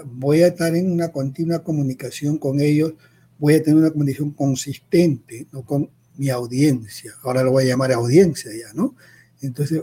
Voy 0.04 0.42
a 0.42 0.48
estar 0.48 0.74
en 0.74 0.90
una 0.90 1.08
continua 1.08 1.62
comunicación 1.62 2.38
con 2.38 2.60
ellos, 2.60 2.94
voy 3.38 3.54
a 3.54 3.62
tener 3.62 3.78
una 3.78 3.90
comunicación 3.90 4.30
consistente, 4.32 5.46
no 5.52 5.64
con 5.64 5.90
mi 6.16 6.28
audiencia. 6.30 7.14
Ahora 7.22 7.42
lo 7.42 7.52
voy 7.52 7.64
a 7.64 7.68
llamar 7.68 7.92
audiencia 7.92 8.50
ya, 8.52 8.72
¿no? 8.74 8.94
Entonces, 9.40 9.82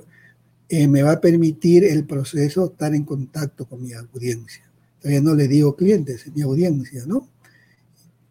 me 0.69 1.01
va 1.01 1.13
a 1.13 1.21
permitir 1.21 1.83
el 1.83 2.05
proceso 2.05 2.65
estar 2.65 2.93
en 2.93 3.03
contacto 3.03 3.65
con 3.65 3.81
mi 3.81 3.93
audiencia. 3.93 4.63
Todavía 4.99 5.21
no 5.21 5.35
le 5.35 5.47
digo 5.47 5.75
clientes, 5.75 6.27
es 6.27 6.35
mi 6.35 6.41
audiencia, 6.41 7.05
¿no? 7.05 7.29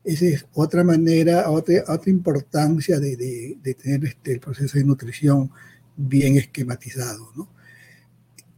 Esa 0.05 0.27
es 0.27 0.47
otra 0.53 0.85
manera, 0.85 1.51
otra, 1.51 1.83
otra 1.89 2.11
importancia 2.11 3.01
de, 3.01 3.17
de, 3.61 3.75
tener 3.75 4.05
este, 4.05 4.35
el 4.35 4.41
proceso 4.41 4.79
de 4.79 4.85
nutrición 4.85 5.51
bien 5.97 6.37
esquematizado. 6.37 7.33
¿no? 7.35 7.49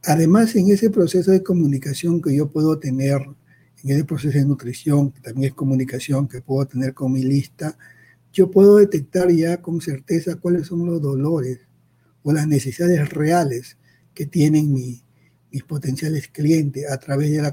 Además, 0.08 0.56
en 0.56 0.70
ese 0.70 0.88
proceso 0.88 1.32
de 1.32 1.42
comunicación 1.42 2.22
que 2.22 2.34
yo 2.34 2.50
puedo 2.50 2.78
tener, 2.78 3.20
en 3.84 3.90
ese 3.90 4.04
proceso 4.04 4.38
de 4.38 4.46
nutrición, 4.46 5.10
que 5.12 5.20
también 5.20 5.50
es 5.50 5.54
comunicación 5.54 6.26
que 6.26 6.40
puedo 6.40 6.66
tener 6.66 6.94
con 6.94 7.12
mi 7.12 7.22
lista, 7.22 7.76
yo 8.32 8.50
puedo 8.50 8.78
detectar 8.78 9.30
ya 9.30 9.60
con 9.60 9.82
certeza 9.82 10.36
cuáles 10.36 10.68
son 10.68 10.86
los 10.86 11.02
dolores 11.02 11.60
o 12.22 12.32
las 12.32 12.48
necesidades 12.48 13.06
reales 13.10 13.76
que 14.14 14.24
tienen 14.24 14.72
mi, 14.72 15.02
mis 15.52 15.62
potenciales 15.64 16.28
clientes 16.28 16.90
a 16.90 16.96
través 16.96 17.30
de 17.30 17.42
la, 17.42 17.52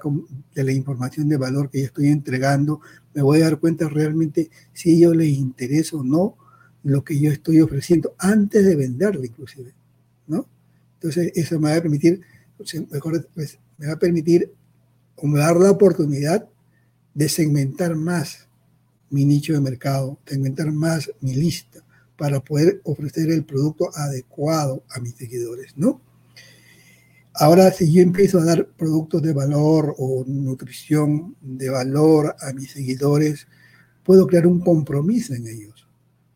de 0.54 0.64
la 0.64 0.72
información 0.72 1.28
de 1.28 1.36
valor 1.36 1.70
que 1.70 1.80
yo 1.80 1.86
estoy 1.88 2.08
entregando, 2.08 2.80
me 3.14 3.22
voy 3.22 3.42
a 3.42 3.50
dar 3.50 3.60
cuenta 3.60 3.90
realmente 3.90 4.50
si 4.72 4.92
a 4.92 4.94
ellos 4.94 5.18
les 5.18 5.34
interesa 5.38 5.98
o 5.98 6.06
no 6.06 6.38
lo 6.84 7.04
que 7.04 7.20
yo 7.20 7.32
estoy 7.32 7.60
ofreciendo 7.60 8.16
antes 8.18 8.64
de 8.64 8.78
venderlo 8.78 9.26
inclusive, 9.26 9.74
¿no? 10.28 10.48
Entonces 10.94 11.34
eso 11.36 11.60
me 11.60 11.72
va 11.72 11.76
a 11.76 11.82
permitir, 11.82 12.22
mejor 12.92 13.28
pues, 13.34 13.60
me 13.78 13.88
va 13.88 13.94
a 13.94 14.00
permitir 14.00 14.52
o 15.16 15.28
me 15.28 15.40
dar 15.40 15.56
la 15.58 15.72
oportunidad 15.72 16.48
de 17.14 17.30
segmentar 17.30 17.96
más 17.96 18.48
mi 19.10 19.26
nicho 19.26 19.54
de 19.54 19.62
mercado, 19.62 20.20
segmentar 20.26 20.72
más 20.72 21.10
mi 21.22 21.36
lista 21.36 21.84
para 22.18 22.40
poder 22.40 22.82
ofrecer 22.84 23.30
el 23.30 23.46
producto 23.46 23.90
adecuado 23.96 24.84
a 24.90 25.00
mis 25.00 25.16
seguidores, 25.16 25.74
¿no? 25.76 26.02
Ahora, 27.38 27.70
si 27.72 27.92
yo 27.92 28.02
empiezo 28.02 28.40
a 28.40 28.46
dar 28.46 28.66
productos 28.66 29.22
de 29.22 29.34
valor 29.34 29.94
o 29.98 30.24
nutrición 30.26 31.36
de 31.42 31.70
valor 31.70 32.34
a 32.40 32.54
mis 32.54 32.72
seguidores, 32.72 33.48
puedo 34.06 34.26
crear 34.26 34.48
un 34.48 34.62
compromiso 34.62 35.34
en 35.34 35.48
ellos. 35.48 35.86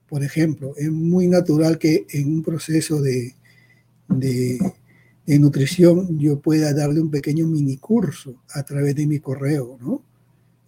Por 0.10 0.23
ejemplo, 0.23 0.73
es 0.75 0.91
muy 0.91 1.27
natural 1.27 1.77
que 1.77 2.05
en 2.10 2.34
un 2.34 2.43
proceso 2.43 3.01
de, 3.01 3.34
nutrición 5.38 6.18
yo 6.18 6.39
pueda 6.39 6.74
darle 6.74 7.02
un 7.02 7.12
pequeño 7.12 7.46
mini 7.46 7.78
curso 7.78 8.42
a 8.50 8.63
través 8.63 8.96
de 8.96 9.06
mi 9.06 9.20
correo, 9.20 9.78
¿no? 9.80 10.04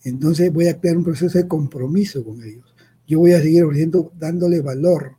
Entonces 0.04 0.54
voy 0.54 0.68
a 0.68 0.80
crear 0.80 0.98
un 0.98 1.04
proceso 1.04 1.38
de 1.38 1.48
compromiso 1.48 2.24
con 2.24 2.44
ellos. 2.44 2.76
Yo 3.08 3.20
voy 3.20 3.32
a 3.32 3.42
seguir 3.42 3.64
ofreciendo, 3.64 4.12
dándole 4.20 4.62
valor, 4.62 5.14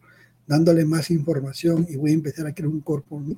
dándole 0.46 0.85
más 0.85 1.11
información 1.11 1.87
y 1.88 1.96
voy 1.96 2.11
a 2.11 2.14
empezar 2.14 2.46
a 2.46 2.55
crear 2.55 2.68
un 2.68 2.83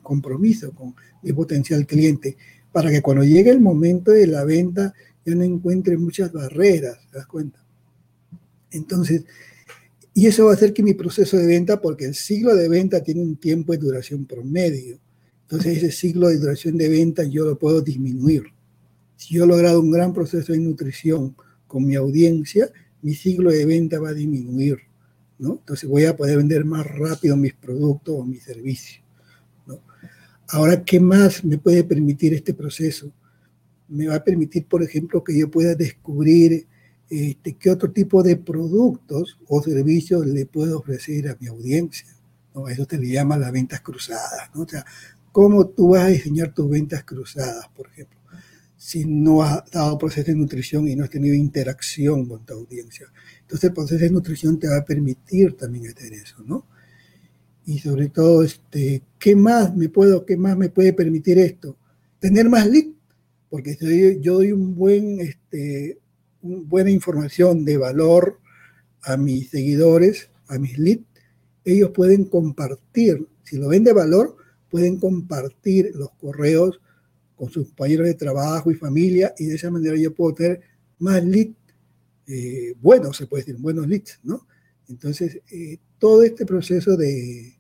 compromiso 0.03 0.73
con 0.73 0.95
mi 1.23 1.33
potencial 1.33 1.87
cliente 1.87 2.37
para 2.73 2.91
que 2.91 3.01
cuando 3.01 3.25
llegue 3.25 3.51
el 3.51 3.61
momento 3.61 4.11
de 4.11 4.27
la 4.27 4.45
venta 4.45 4.93
yo 5.25 5.35
no 5.35 5.43
encuentre 5.43 5.97
muchas 5.97 6.33
barreras, 6.33 6.99
¿te 7.11 7.19
das 7.19 7.27
cuenta? 7.27 7.65
Entonces, 8.71 9.25
y 10.13 10.27
eso 10.27 10.47
va 10.47 10.51
a 10.51 10.55
hacer 10.55 10.73
que 10.73 10.83
mi 10.83 10.95
proceso 10.95 11.37
de 11.37 11.47
venta, 11.47 11.81
porque 11.81 12.05
el 12.05 12.15
ciclo 12.15 12.55
de 12.55 12.69
venta 12.69 13.03
tiene 13.03 13.23
un 13.23 13.37
tiempo 13.37 13.73
de 13.73 13.79
duración 13.79 14.27
promedio, 14.27 14.99
entonces 15.45 15.79
ese 15.79 15.93
ciclo 15.93 16.29
de 16.29 16.39
duración 16.39 16.77
de 16.77 16.89
venta 16.89 17.25
yo 17.25 17.45
lo 17.45 17.59
puedo 17.59 17.81
disminuir. 17.81 18.45
Si 19.17 19.35
yo 19.35 19.45
he 19.45 19.47
logrado 19.47 19.81
un 19.81 19.91
gran 19.91 20.13
proceso 20.13 20.53
de 20.53 20.59
nutrición 20.59 21.37
con 21.67 21.87
mi 21.87 21.95
audiencia, 21.95 22.71
mi 23.03 23.15
ciclo 23.15 23.51
de 23.51 23.65
venta 23.65 24.01
va 24.01 24.11
a 24.11 24.15
disminuir 24.15 24.79
entonces 25.39 25.89
voy 25.89 26.05
a 26.05 26.17
poder 26.17 26.39
vender 26.39 26.65
más 26.65 26.87
rápido 26.87 27.37
mis 27.37 27.55
productos 27.55 28.15
o 28.19 28.25
mis 28.25 28.43
servicios, 28.43 29.03
Ahora, 30.49 30.85
¿qué 30.85 31.01
más 31.01 31.43
me 31.43 31.57
puede 31.57 31.83
permitir 31.85 32.35
este 32.35 32.53
proceso? 32.53 33.11
Me 33.89 34.09
va 34.09 34.17
a 34.17 34.23
permitir, 34.23 34.67
por 34.67 34.83
ejemplo, 34.83 35.25
que 35.25 35.37
yo 35.37 35.51
pueda 35.51 35.75
descubrir 35.75 36.67
este, 37.09 37.55
qué 37.55 37.71
otro 37.71 37.91
tipo 37.91 38.23
de 38.23 38.37
productos 38.37 39.39
o 39.49 39.63
servicios 39.63 40.27
le 40.27 40.45
puedo 40.45 40.79
ofrecer 40.79 41.31
a 41.31 41.37
mi 41.41 41.47
audiencia. 41.47 42.07
¿no? 42.55 42.69
Eso 42.69 42.85
te 42.85 42.99
le 42.99 43.09
llama 43.09 43.39
las 43.39 43.51
ventas 43.53 43.81
cruzadas. 43.81 44.51
¿no? 44.55 44.63
O 44.63 44.69
sea, 44.69 44.85
¿cómo 45.35 45.67
tú 45.67 45.89
vas 45.89 46.05
a 46.05 46.09
diseñar 46.11 46.55
tus 46.55 46.71
ventas 46.71 47.03
cruzadas, 47.03 47.69
por 47.75 47.89
ejemplo? 47.89 48.21
Si 48.77 49.05
no 49.05 49.43
has 49.43 49.69
dado 49.69 49.99
proceso 49.99 50.31
de 50.31 50.37
nutrición 50.37 50.87
y 50.87 50.95
no 50.95 51.03
has 51.03 51.11
tenido 51.11 51.35
interacción 51.35 52.25
con 52.27 52.47
tu 52.47 52.55
audiencia. 52.55 53.09
Entonces 53.41 53.65
el 53.65 53.75
proceso 53.75 54.05
de 54.05 54.11
nutrición 54.11 54.61
te 54.61 54.69
va 54.69 54.77
a 54.77 54.85
permitir 54.85 55.57
también 55.57 55.89
hacer 55.89 56.13
eso, 56.13 56.37
¿no? 56.47 56.69
Y 57.67 57.81
sobre 57.81 58.11
todo, 58.11 58.45
este, 58.45 59.03
¿qué 59.19 59.35
más 59.35 59.75
me 59.75 59.89
puedo, 59.89 60.25
qué 60.25 60.37
más 60.37 60.57
me 60.57 60.69
puede 60.69 60.93
permitir 60.93 61.37
esto? 61.39 61.77
Tener 62.21 62.49
más 62.49 62.69
lead, 62.69 62.93
porque 63.51 63.77
yo 64.21 64.35
doy 64.35 64.53
un 64.53 64.77
buen, 64.77 65.19
este, 65.19 65.99
buena 66.43 66.93
información 66.93 67.65
de 67.65 67.77
valor 67.77 68.39
a 69.03 69.17
mis 69.17 69.51
seguidores, 69.51 70.31
a 70.47 70.59
mis 70.61 70.79
leads, 70.79 71.05
ellos 71.65 71.91
pueden 71.91 72.27
compartir, 72.27 73.27
si 73.43 73.57
lo 73.57 73.69
ven 73.69 73.83
de 73.83 73.93
valor, 73.93 74.37
pueden 74.75 74.99
compartir 74.99 75.93
los 75.95 76.11
correos 76.15 76.81
con 77.37 77.49
sus 77.49 77.69
compañeros 77.69 78.09
de 78.09 78.15
trabajo 78.15 78.73
y 78.73 78.75
familia 78.75 79.33
y 79.39 79.45
de 79.45 79.55
esa 79.55 79.71
manera 79.71 79.97
yo 79.97 80.13
puedo 80.13 80.35
tener 80.35 80.63
más 80.99 81.25
leads 81.25 81.55
eh, 82.27 82.75
buenos, 82.83 83.17
se 83.17 83.29
puede 83.29 83.45
decir, 83.45 83.57
buenos 83.61 83.87
leads, 83.87 84.19
¿no? 84.25 84.49
Entonces, 84.89 85.41
eh, 85.53 85.79
todo 85.97 86.25
este 86.25 86.45
proceso 86.45 86.97
de, 86.97 87.57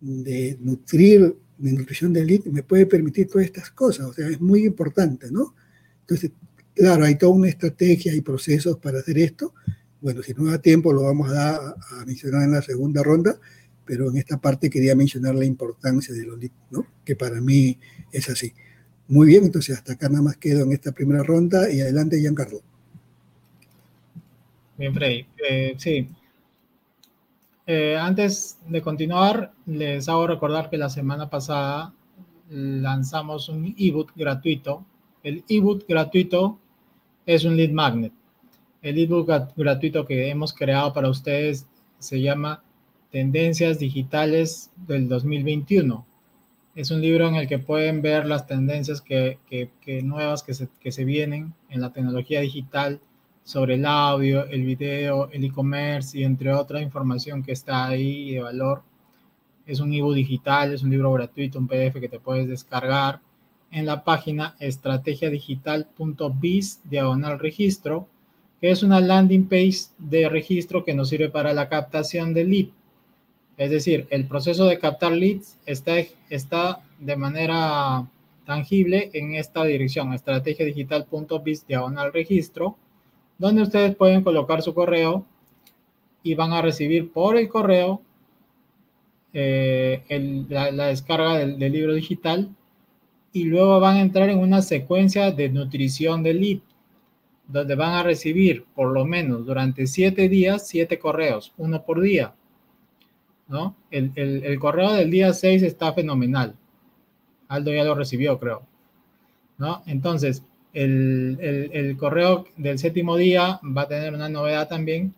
de 0.00 0.56
nutrir, 0.58 1.36
de 1.58 1.72
nutrición 1.74 2.14
de 2.14 2.24
lead, 2.24 2.46
me 2.46 2.62
puede 2.62 2.86
permitir 2.86 3.28
todas 3.28 3.44
estas 3.44 3.70
cosas, 3.70 4.06
o 4.06 4.14
sea, 4.14 4.26
es 4.26 4.40
muy 4.40 4.64
importante, 4.64 5.30
¿no? 5.30 5.54
Entonces, 6.00 6.30
claro, 6.74 7.04
hay 7.04 7.18
toda 7.18 7.32
una 7.32 7.50
estrategia 7.50 8.14
y 8.14 8.22
procesos 8.22 8.78
para 8.78 9.00
hacer 9.00 9.18
esto. 9.18 9.52
Bueno, 10.00 10.22
si 10.22 10.32
no 10.32 10.50
da 10.50 10.58
tiempo, 10.58 10.90
lo 10.90 11.02
vamos 11.02 11.30
a, 11.32 11.72
a 11.72 12.04
mencionar 12.06 12.44
en 12.44 12.52
la 12.52 12.62
segunda 12.62 13.02
ronda, 13.02 13.38
pero 13.86 14.10
en 14.10 14.16
esta 14.16 14.38
parte 14.38 14.68
quería 14.68 14.94
mencionar 14.94 15.34
la 15.34 15.44
importancia 15.44 16.14
de 16.14 16.26
los 16.26 16.38
leads, 16.38 16.54
¿no? 16.70 16.86
Que 17.04 17.14
para 17.16 17.40
mí 17.40 17.78
es 18.12 18.28
así. 18.28 18.52
Muy 19.08 19.28
bien, 19.28 19.44
entonces 19.44 19.76
hasta 19.76 19.92
acá 19.92 20.08
nada 20.08 20.22
más 20.22 20.36
quedo 20.36 20.64
en 20.64 20.72
esta 20.72 20.92
primera 20.92 21.22
ronda 21.22 21.70
y 21.70 21.80
adelante, 21.80 22.18
Giancarlo. 22.18 22.60
Bien, 24.76 24.92
Freddy. 24.92 25.26
Eh, 25.48 25.74
sí. 25.78 26.08
Eh, 27.66 27.96
antes 27.96 28.58
de 28.68 28.82
continuar, 28.82 29.52
les 29.66 30.08
hago 30.08 30.26
recordar 30.26 30.68
que 30.68 30.76
la 30.76 30.90
semana 30.90 31.30
pasada 31.30 31.94
lanzamos 32.48 33.48
un 33.48 33.74
ebook 33.78 34.12
gratuito. 34.14 34.84
El 35.22 35.44
ebook 35.48 35.86
gratuito 35.88 36.58
es 37.24 37.44
un 37.44 37.56
lead 37.56 37.70
magnet. 37.70 38.12
El 38.82 38.98
ebook 38.98 39.30
gratuito 39.56 40.04
que 40.04 40.28
hemos 40.28 40.52
creado 40.52 40.92
para 40.92 41.08
ustedes 41.08 41.66
se 41.98 42.20
llama 42.20 42.62
Tendencias 43.10 43.78
Digitales 43.78 44.70
del 44.76 45.08
2021. 45.08 46.04
Es 46.74 46.90
un 46.90 47.00
libro 47.00 47.28
en 47.28 47.36
el 47.36 47.46
que 47.46 47.60
pueden 47.60 48.02
ver 48.02 48.26
las 48.26 48.48
tendencias 48.48 49.00
que, 49.00 49.38
nuevas 50.02 50.42
que 50.42 50.54
se, 50.54 51.04
vienen 51.04 51.54
en 51.70 51.80
la 51.80 51.92
tecnología 51.92 52.40
digital 52.40 53.00
sobre 53.44 53.74
el 53.74 53.86
audio, 53.86 54.46
el 54.46 54.64
video, 54.64 55.30
el 55.30 55.44
e-commerce 55.44 56.18
y 56.18 56.24
entre 56.24 56.52
otra 56.52 56.82
información 56.82 57.44
que 57.44 57.52
está 57.52 57.86
ahí 57.86 58.34
de 58.34 58.40
valor. 58.40 58.82
Es 59.66 59.78
un 59.80 59.94
ebook 59.94 60.14
digital, 60.14 60.74
es 60.74 60.82
un 60.82 60.90
libro 60.90 61.12
gratuito, 61.12 61.60
un 61.60 61.68
PDF 61.68 62.00
que 62.00 62.08
te 62.08 62.18
puedes 62.18 62.48
descargar 62.48 63.20
en 63.70 63.86
la 63.86 64.02
página 64.04 64.56
estrategiadigital.biz 64.58 66.80
diagonal 66.84 67.38
registro, 67.38 68.08
que 68.60 68.70
es 68.70 68.82
una 68.82 69.00
landing 69.00 69.48
page 69.48 69.84
de 69.98 70.28
registro 70.28 70.84
que 70.84 70.92
nos 70.92 71.08
sirve 71.08 71.30
para 71.30 71.54
la 71.54 71.68
captación 71.68 72.34
de 72.34 72.44
lead. 72.44 72.66
Es 73.56 73.70
decir, 73.70 74.06
el 74.10 74.26
proceso 74.26 74.66
de 74.66 74.78
captar 74.78 75.12
leads 75.12 75.56
está, 75.64 75.94
está 76.28 76.82
de 76.98 77.16
manera 77.16 78.06
tangible 78.44 79.10
en 79.12 79.34
esta 79.34 79.64
dirección, 79.64 80.12
estrategiadigital.biz 80.12 81.66
diagonal 81.66 82.12
donde 83.38 83.62
ustedes 83.62 83.94
pueden 83.96 84.22
colocar 84.22 84.62
su 84.62 84.72
correo 84.72 85.24
y 86.22 86.34
van 86.34 86.52
a 86.52 86.62
recibir 86.62 87.10
por 87.12 87.36
el 87.36 87.48
correo 87.48 88.00
eh, 89.32 90.02
la, 90.48 90.86
descarga 90.86 91.38
del, 91.38 91.58
libro 91.58 91.92
digital 91.92 92.48
y 93.32 93.44
luego 93.44 93.78
van 93.80 93.96
a 93.96 94.00
entrar 94.00 94.30
en 94.30 94.38
una 94.38 94.62
secuencia 94.62 95.30
de 95.30 95.50
nutrición 95.50 96.22
del 96.22 96.40
lead, 96.40 96.60
donde 97.46 97.74
van 97.74 97.92
a 97.92 98.02
recibir 98.02 98.64
por 98.74 98.92
lo 98.92 99.04
menos 99.04 99.44
durante 99.44 99.86
siete 99.86 100.28
días, 100.28 100.66
siete 100.66 100.98
correos, 100.98 101.52
uno 101.58 101.82
por 101.84 102.00
día. 102.00 102.32
El, 103.90 104.12
el 104.16 104.58
correo 104.58 104.92
del 104.94 105.10
día 105.10 105.32
6 105.32 105.62
está 105.62 105.92
fenomenal. 105.92 106.54
Aldo 107.48 107.72
ya 107.72 107.84
lo 107.84 107.94
recibió, 107.94 108.38
creo. 108.38 108.62
¿no? 109.58 109.82
Entonces, 109.86 110.42
el, 110.72 111.96
correo 111.98 112.44
del 112.56 112.78
séptimo 112.78 113.16
día 113.16 113.60
va 113.64 113.82
a 113.82 113.88
tener 113.88 114.14
una 114.14 114.28
novedad 114.28 114.68
también. 114.68 115.14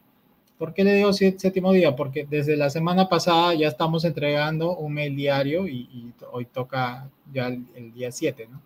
¿Por 0.56 0.74
qué 0.74 0.84
le 0.84 0.94
digo 0.94 1.12
séptimo 1.12 1.72
día? 1.72 1.94
Porque 1.94 2.26
desde 2.28 2.56
la 2.56 2.70
semana 2.70 3.08
pasada 3.08 3.54
ya 3.54 3.68
estamos 3.68 4.04
entregando 4.04 4.76
un 4.76 4.94
mail 4.94 5.14
diario 5.16 5.66
y, 5.68 6.12
hoy 6.32 6.46
toca 6.46 7.08
ya 7.32 7.48
el, 7.48 7.92
día 7.92 8.10
7, 8.10 8.48
¿no? 8.50 8.60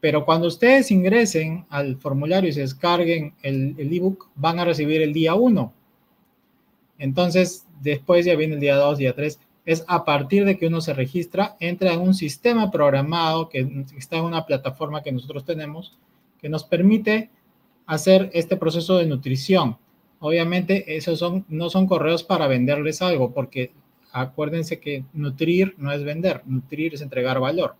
Pero 0.00 0.24
cuando 0.24 0.48
ustedes 0.48 0.90
ingresen 0.90 1.66
al 1.68 1.96
formulario 1.96 2.48
y 2.48 2.54
se 2.54 2.60
descarguen 2.60 3.34
el 3.42 3.76
ebook, 3.92 4.30
van 4.34 4.58
a 4.58 4.64
recibir 4.64 5.02
el 5.02 5.12
día 5.12 5.34
1. 5.34 5.72
Entonces, 7.00 7.66
después 7.80 8.26
ya 8.26 8.36
viene 8.36 8.54
el 8.54 8.60
día 8.60 8.76
2, 8.76 8.98
día 8.98 9.14
3 9.14 9.40
es 9.64 9.84
a 9.88 10.04
partir 10.04 10.44
de 10.44 10.58
que 10.58 10.66
uno 10.66 10.80
se 10.80 10.94
registra, 10.94 11.56
entra 11.60 11.92
en 11.92 12.00
un 12.00 12.14
sistema 12.14 12.70
programado 12.70 13.48
que 13.48 13.86
está 13.96 14.16
en 14.16 14.24
una 14.24 14.44
plataforma 14.46 15.02
que 15.02 15.12
nosotros 15.12 15.44
tenemos, 15.44 15.96
que 16.40 16.48
nos 16.48 16.64
permite 16.64 17.30
hacer 17.86 18.30
este 18.34 18.56
proceso 18.56 18.98
de 18.98 19.06
nutrición. 19.06 19.76
Obviamente, 20.18 20.96
esos 20.96 21.18
son, 21.18 21.44
no 21.48 21.70
son 21.70 21.86
correos 21.86 22.22
para 22.22 22.46
venderles 22.46 23.00
algo, 23.00 23.32
porque 23.32 23.72
acuérdense 24.12 24.78
que 24.78 25.04
nutrir 25.12 25.74
no 25.78 25.92
es 25.92 26.04
vender, 26.04 26.42
nutrir 26.46 26.94
es 26.94 27.00
entregar 27.00 27.40
valor. 27.40 27.76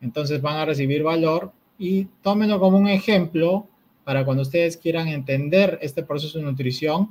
Entonces 0.00 0.42
van 0.42 0.56
a 0.56 0.64
recibir 0.64 1.02
valor 1.02 1.52
y 1.78 2.04
tómenlo 2.22 2.60
como 2.60 2.78
un 2.78 2.88
ejemplo 2.88 3.66
para 4.04 4.24
cuando 4.24 4.42
ustedes 4.42 4.76
quieran 4.76 5.08
entender 5.08 5.78
este 5.82 6.02
proceso 6.02 6.38
de 6.38 6.44
nutrición 6.44 7.10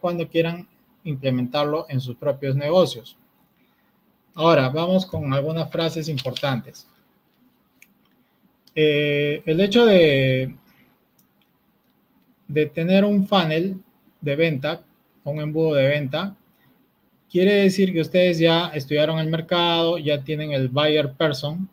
cuando 0.00 0.28
quieran 0.28 0.68
implementarlo 1.04 1.86
en 1.88 2.00
sus 2.00 2.16
propios 2.16 2.54
negocios. 2.56 3.16
Ahora, 4.34 4.68
vamos 4.68 5.06
con 5.06 5.32
algunas 5.32 5.70
frases 5.70 6.08
importantes. 6.08 6.86
Eh, 8.74 9.42
el 9.44 9.60
hecho 9.60 9.84
de, 9.84 10.54
de 12.46 12.66
tener 12.66 13.04
un 13.04 13.26
funnel 13.26 13.82
de 14.20 14.36
venta, 14.36 14.82
un 15.24 15.40
embudo 15.40 15.74
de 15.74 15.88
venta, 15.88 16.36
quiere 17.30 17.54
decir 17.54 17.92
que 17.92 18.00
ustedes 18.00 18.38
ya 18.38 18.68
estudiaron 18.68 19.18
el 19.18 19.28
mercado, 19.28 19.98
ya 19.98 20.22
tienen 20.22 20.52
el 20.52 20.68
buyer 20.68 21.12
person. 21.14 21.68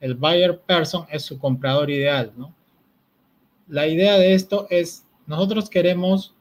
El 0.00 0.14
buyer 0.14 0.60
person 0.60 1.06
es 1.10 1.22
su 1.22 1.38
comprador 1.38 1.90
ideal, 1.90 2.32
¿no? 2.36 2.54
La 3.68 3.88
idea 3.88 4.16
de 4.16 4.34
esto 4.34 4.68
es, 4.70 5.04
nosotros 5.26 5.68
queremos, 5.68 6.35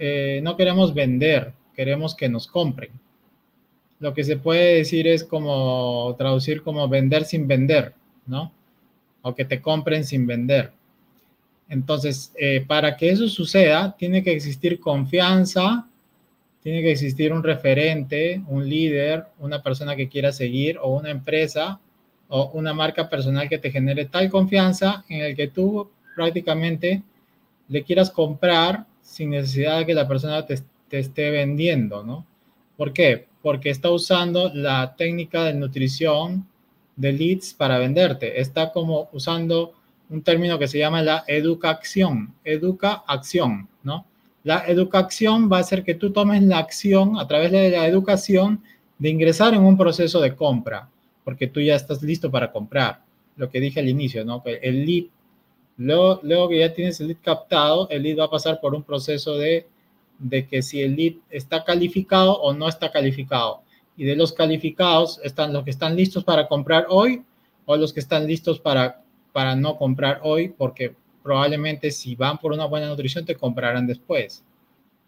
eh, 0.00 0.40
no 0.42 0.56
queremos 0.56 0.94
vender, 0.94 1.52
queremos 1.76 2.16
que 2.16 2.28
nos 2.28 2.48
compren 2.48 2.90
lo 4.00 4.14
que 4.14 4.24
se 4.24 4.36
puede 4.36 4.76
decir 4.76 5.06
es 5.06 5.22
como 5.22 6.14
traducir 6.18 6.62
como 6.62 6.88
vender 6.88 7.24
sin 7.24 7.46
vender, 7.46 7.94
¿no? 8.26 8.52
O 9.22 9.34
que 9.34 9.44
te 9.44 9.60
compren 9.60 10.04
sin 10.04 10.26
vender. 10.26 10.72
Entonces, 11.68 12.32
eh, 12.36 12.64
para 12.66 12.96
que 12.96 13.10
eso 13.10 13.28
suceda, 13.28 13.94
tiene 13.96 14.24
que 14.24 14.32
existir 14.32 14.80
confianza, 14.80 15.86
tiene 16.62 16.80
que 16.80 16.90
existir 16.90 17.32
un 17.32 17.44
referente, 17.44 18.42
un 18.48 18.68
líder, 18.68 19.26
una 19.38 19.62
persona 19.62 19.94
que 19.94 20.08
quiera 20.08 20.32
seguir 20.32 20.78
o 20.78 20.96
una 20.96 21.10
empresa 21.10 21.78
o 22.28 22.50
una 22.54 22.72
marca 22.72 23.08
personal 23.08 23.48
que 23.48 23.58
te 23.58 23.70
genere 23.70 24.06
tal 24.06 24.30
confianza 24.30 25.04
en 25.08 25.20
el 25.20 25.36
que 25.36 25.48
tú 25.48 25.90
prácticamente 26.16 27.02
le 27.68 27.82
quieras 27.84 28.10
comprar 28.10 28.86
sin 29.10 29.30
necesidad 29.30 29.78
de 29.78 29.86
que 29.86 29.94
la 29.94 30.08
persona 30.08 30.46
te, 30.46 30.62
esté 30.90 31.30
vendiendo, 31.30 32.02
¿no? 32.02 32.26
¿Por 32.76 32.92
qué? 32.92 33.26
porque 33.42 33.70
está 33.70 33.90
usando 33.90 34.50
la 34.54 34.94
técnica 34.96 35.44
de 35.44 35.54
nutrición 35.54 36.46
de 36.96 37.12
leads 37.12 37.54
para 37.54 37.78
venderte. 37.78 38.40
Está 38.40 38.72
como 38.72 39.08
usando 39.12 39.72
un 40.10 40.22
término 40.22 40.58
que 40.58 40.68
se 40.68 40.78
llama 40.78 41.02
la 41.02 41.24
educación, 41.26 42.34
educa 42.44 43.04
acción, 43.06 43.68
¿no? 43.82 44.04
La 44.42 44.66
educación 44.66 45.50
va 45.50 45.58
a 45.58 45.60
hacer 45.60 45.84
que 45.84 45.94
tú 45.94 46.12
tomes 46.12 46.42
la 46.42 46.58
acción 46.58 47.18
a 47.18 47.26
través 47.26 47.52
de 47.52 47.70
la 47.70 47.86
educación 47.86 48.62
de 48.98 49.10
ingresar 49.10 49.54
en 49.54 49.62
un 49.62 49.76
proceso 49.76 50.20
de 50.20 50.34
compra, 50.34 50.88
porque 51.24 51.46
tú 51.46 51.60
ya 51.60 51.76
estás 51.76 52.02
listo 52.02 52.30
para 52.30 52.50
comprar. 52.50 53.02
Lo 53.36 53.48
que 53.48 53.60
dije 53.60 53.80
al 53.80 53.88
inicio, 53.88 54.24
¿no? 54.24 54.42
El 54.44 54.84
lead, 54.84 55.04
luego, 55.86 56.48
que 56.48 56.58
ya 56.58 56.72
tienes 56.72 57.00
el 57.00 57.08
lead 57.08 57.18
captado, 57.22 57.88
el 57.90 58.02
lead 58.02 58.18
va 58.18 58.24
a 58.24 58.30
pasar 58.30 58.60
por 58.60 58.74
un 58.74 58.82
proceso 58.82 59.36
de 59.36 59.66
de 60.20 60.46
que 60.46 60.62
si 60.62 60.82
el 60.82 60.94
lead 60.94 61.14
está 61.30 61.64
calificado 61.64 62.38
o 62.40 62.52
no 62.52 62.68
está 62.68 62.92
calificado. 62.92 63.62
Y 63.96 64.04
de 64.04 64.14
los 64.14 64.32
calificados 64.32 65.18
están 65.24 65.52
los 65.52 65.64
que 65.64 65.70
están 65.70 65.96
listos 65.96 66.22
para 66.24 66.46
comprar 66.46 66.86
hoy 66.88 67.24
o 67.64 67.76
los 67.76 67.92
que 67.92 68.00
están 68.00 68.26
listos 68.26 68.60
para, 68.60 69.02
para 69.32 69.56
no 69.56 69.76
comprar 69.76 70.20
hoy, 70.22 70.50
porque 70.50 70.94
probablemente 71.22 71.90
si 71.90 72.14
van 72.14 72.38
por 72.38 72.52
una 72.52 72.66
buena 72.66 72.88
nutrición 72.88 73.24
te 73.24 73.34
comprarán 73.34 73.86
después. 73.86 74.44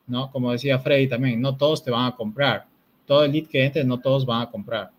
¿No? 0.07 0.31
Como 0.31 0.51
decía 0.51 0.79
Freddy 0.79 1.09
también, 1.09 1.41
no 1.41 1.57
todos 1.57 1.85
te 1.85 1.91
van 1.91 2.07
a 2.07 2.17
comprar. 2.17 2.67
Todo 3.07 3.25
el 3.25 3.33
lead 3.33 3.47
que 3.47 3.65
entre, 3.65 3.85
no 3.85 4.01
todos 4.01 4.27
van 4.27 4.43
a 4.43 4.51
comprar. 4.51 4.91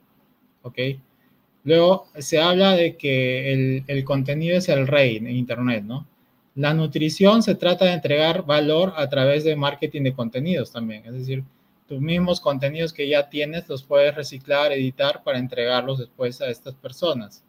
¿Ok? 0.61 0.77
Luego 1.63 2.07
se 2.17 2.41
habla 2.41 2.75
de 2.75 2.97
que 2.97 3.83
el, 3.87 4.03
contenido 4.03 4.57
es 4.57 4.67
el 4.69 4.87
rey 4.87 5.17
en 5.17 5.29
Internet, 5.29 5.83
¿no? 5.85 6.05
La 6.55 6.73
nutrición 6.73 7.41
se 7.41 7.55
trata 7.55 7.85
de 7.85 7.93
entregar 7.93 8.45
valor 8.45 8.93
a 8.95 9.09
través 9.09 9.43
de 9.43 9.55
marketing 9.55 10.03
de 10.03 10.13
contenidos 10.13 10.71
también, 10.71 11.03
es 11.05 11.13
decir, 11.13 11.43
tus 11.87 11.99
mismos 11.99 12.39
contenidos 12.39 12.93
que 12.93 13.07
ya 13.07 13.29
tienes 13.29 13.67
los 13.67 13.83
puedes 13.83 14.13
reciclar, 14.13 14.71
editar 14.71 15.23
para 15.23 15.39
entregarlos 15.39 15.99
después 15.99 16.41
a 16.41 16.49
estas 16.49 16.75
personas. 16.75 17.43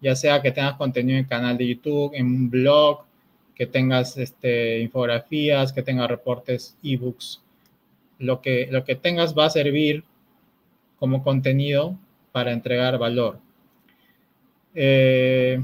Ya 0.00 0.14
sea 0.14 0.40
que 0.40 0.52
tengas 0.52 0.76
contenido 0.76 1.18
en 1.18 1.24
canal 1.24 1.58
de 1.58 1.68
YouTube, 1.68 2.12
en 2.14 2.26
un 2.26 2.50
blog, 2.50 3.04
que 3.54 3.66
tengas 3.66 4.16
este, 4.16 4.78
infografías, 4.80 5.72
que 5.72 5.82
tengas 5.82 6.08
reportes, 6.08 6.76
ebooks. 6.82 7.42
Lo 8.18 8.40
que, 8.40 8.68
lo 8.70 8.84
que 8.84 8.94
tengas 8.94 9.36
va 9.36 9.46
a 9.46 9.50
servir 9.50 10.04
como 10.98 11.22
contenido 11.24 11.96
para 12.30 12.52
entregar 12.52 12.98
valor. 12.98 13.40
Eh, 14.80 15.60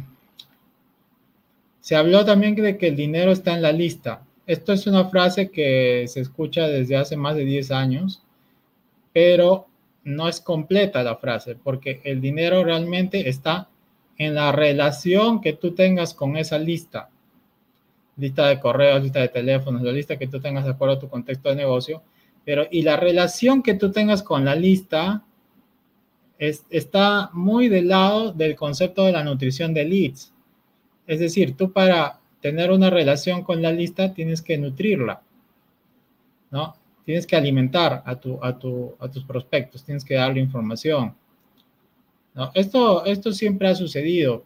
se 1.78 1.94
habló 1.94 2.24
también 2.24 2.56
de 2.56 2.76
que 2.76 2.88
el 2.88 2.96
dinero 2.96 3.30
está 3.30 3.54
en 3.54 3.62
la 3.62 3.70
lista. 3.70 4.24
Esto 4.44 4.72
es 4.72 4.88
una 4.88 5.04
frase 5.04 5.50
que 5.50 6.04
se 6.08 6.20
escucha 6.20 6.66
desde 6.66 6.96
hace 6.96 7.16
más 7.16 7.36
de 7.36 7.44
10 7.44 7.70
años, 7.70 8.24
pero 9.12 9.68
no 10.02 10.28
es 10.28 10.40
completa 10.40 11.04
la 11.04 11.14
frase, 11.14 11.54
porque 11.54 12.00
el 12.02 12.20
dinero 12.20 12.64
realmente 12.64 13.28
está 13.28 13.68
en 14.18 14.34
la 14.34 14.50
relación 14.50 15.40
que 15.40 15.52
tú 15.52 15.76
tengas 15.76 16.12
con 16.12 16.36
esa 16.36 16.58
lista. 16.58 17.08
Lista 18.16 18.48
de 18.48 18.58
correos, 18.58 19.00
lista 19.00 19.20
de 19.20 19.28
teléfonos, 19.28 19.82
la 19.82 19.92
lista 19.92 20.16
que 20.16 20.26
tú 20.26 20.40
tengas 20.40 20.64
de 20.64 20.72
acuerdo 20.72 20.96
a 20.96 20.98
tu 20.98 21.08
contexto 21.08 21.50
de 21.50 21.54
negocio. 21.54 22.02
Pero, 22.44 22.66
y 22.68 22.82
la 22.82 22.96
relación 22.96 23.62
que 23.62 23.74
tú 23.74 23.92
tengas 23.92 24.24
con 24.24 24.44
la 24.44 24.56
lista 24.56 25.22
está 26.38 27.30
muy 27.32 27.68
del 27.68 27.88
lado 27.88 28.32
del 28.32 28.56
concepto 28.56 29.04
de 29.04 29.12
la 29.12 29.24
nutrición 29.24 29.72
de 29.72 29.84
leads. 29.84 30.32
Es 31.06 31.20
decir, 31.20 31.56
tú 31.56 31.72
para 31.72 32.20
tener 32.40 32.70
una 32.70 32.90
relación 32.90 33.42
con 33.42 33.62
la 33.62 33.72
lista 33.72 34.12
tienes 34.12 34.42
que 34.42 34.58
nutrirla, 34.58 35.22
¿no? 36.50 36.74
tienes 37.04 37.26
que 37.26 37.36
alimentar 37.36 38.02
a, 38.04 38.16
tu, 38.16 38.42
a, 38.42 38.58
tu, 38.58 38.94
a 38.98 39.08
tus 39.08 39.24
prospectos, 39.24 39.84
tienes 39.84 40.04
que 40.04 40.14
darle 40.14 40.40
información. 40.40 41.14
Esto, 42.54 43.04
esto 43.04 43.32
siempre 43.32 43.68
ha 43.68 43.74
sucedido. 43.74 44.44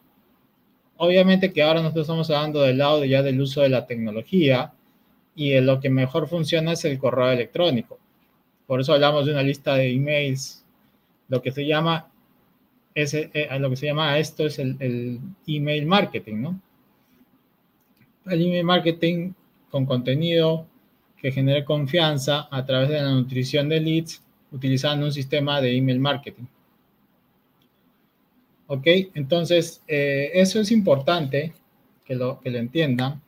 Obviamente 0.97 1.53
que 1.53 1.63
ahora 1.63 1.81
nosotros 1.81 2.05
estamos 2.05 2.31
hablando 2.31 2.63
del 2.63 2.79
lado 2.79 3.05
ya 3.05 3.23
del 3.23 3.41
uso 3.41 3.63
de 3.63 3.69
la 3.69 3.87
tecnología 3.87 4.73
y 5.35 5.59
lo 5.61 5.81
que 5.81 5.89
mejor 5.89 6.29
funciona 6.29 6.73
es 6.73 6.85
el 6.85 6.99
correo 6.99 7.31
electrónico. 7.31 7.99
Por 8.67 8.81
eso 8.81 8.93
hablamos 8.93 9.25
de 9.25 9.33
una 9.33 9.43
lista 9.43 9.77
de 9.77 9.93
emails. 9.93 10.65
Lo 11.29 11.43
que 11.43 11.53
se 11.53 11.67
llama, 11.67 12.11
ese, 12.95 13.31
eh, 13.35 13.49
lo 13.59 13.71
que 13.71 13.77
se 13.77 13.87
llama 13.87 14.19
esto 14.19 14.47
es 14.47 14.59
el, 14.59 14.77
el 14.81 15.21
email 15.47 15.87
marketing, 15.87 16.37
¿no? 16.37 16.61
El 18.27 18.43
email 18.43 18.65
marketing 18.65 19.33
con 19.71 19.87
contenido 19.87 20.67
que 21.21 21.33
genere 21.33 21.65
confianza 21.65 22.49
a 22.51 22.65
través 22.65 22.89
de 22.89 23.03
la 23.03 23.11
nutrición 23.11 23.69
de 23.69 23.81
leads 23.81 24.23
utilizando 24.53 25.07
un 25.07 25.13
sistema 25.13 25.61
de 25.61 25.77
email 25.77 26.01
marketing. 26.01 26.45
¿Ok? 28.69 28.87
Entonces, 29.15 29.83
eh, 29.89 30.31
eso 30.35 30.61
es 30.61 30.71
importante 30.71 31.53
que 32.05 32.15
lo, 32.15 32.41
que 32.41 32.51
lo 32.51 32.59
entiendan 32.59 33.21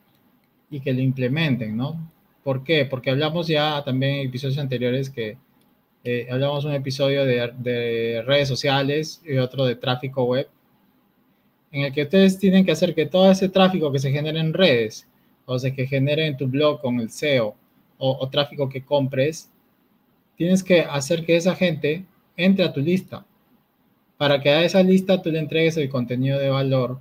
y 0.69 0.79
que 0.79 0.93
lo 0.93 1.01
implementen, 1.01 1.75
¿no? 1.75 2.11
¿Por 2.43 2.63
qué? 2.63 2.85
Porque 2.85 3.11
hablamos 3.11 3.47
ya 3.47 3.83
también 3.83 4.15
en 4.15 4.27
episodios 4.27 4.57
anteriores 4.57 5.09
que 5.09 5.37
eh, 6.03 6.27
hablamos 6.31 6.65
un 6.65 6.73
episodio 6.73 7.25
de, 7.25 7.51
de, 7.57 8.23
redes 8.23 8.47
sociales 8.47 9.21
y 9.25 9.37
otro 9.37 9.65
de 9.65 9.75
tráfico 9.75 10.23
web, 10.23 10.49
en 11.71 11.83
el 11.83 11.93
que 11.93 12.03
ustedes 12.03 12.37
tienen 12.37 12.65
que 12.65 12.71
hacer 12.71 12.93
que 12.93 13.05
todo 13.05 13.31
ese 13.31 13.49
tráfico 13.49 13.91
que 13.91 13.99
se 13.99 14.11
genere 14.11 14.39
en 14.39 14.53
redes 14.53 15.07
o 15.45 15.59
sea, 15.59 15.73
que 15.73 15.85
genere 15.85 16.27
en 16.27 16.37
tu 16.37 16.47
blog 16.47 16.81
con 16.81 16.99
el 16.99 17.09
SEO 17.09 17.55
o, 17.97 18.17
o 18.19 18.29
tráfico 18.29 18.69
que 18.69 18.83
compres, 18.83 19.49
tienes 20.37 20.63
que 20.63 20.81
hacer 20.81 21.25
que 21.25 21.35
esa 21.35 21.55
gente 21.55 22.05
entre 22.37 22.65
a 22.65 22.73
tu 22.73 22.79
lista 22.79 23.25
para 24.17 24.39
que 24.39 24.49
a 24.49 24.63
esa 24.63 24.83
lista 24.83 25.21
tú 25.21 25.31
le 25.31 25.39
entregues 25.39 25.77
el 25.77 25.89
contenido 25.89 26.37
de 26.37 26.49
valor 26.49 26.99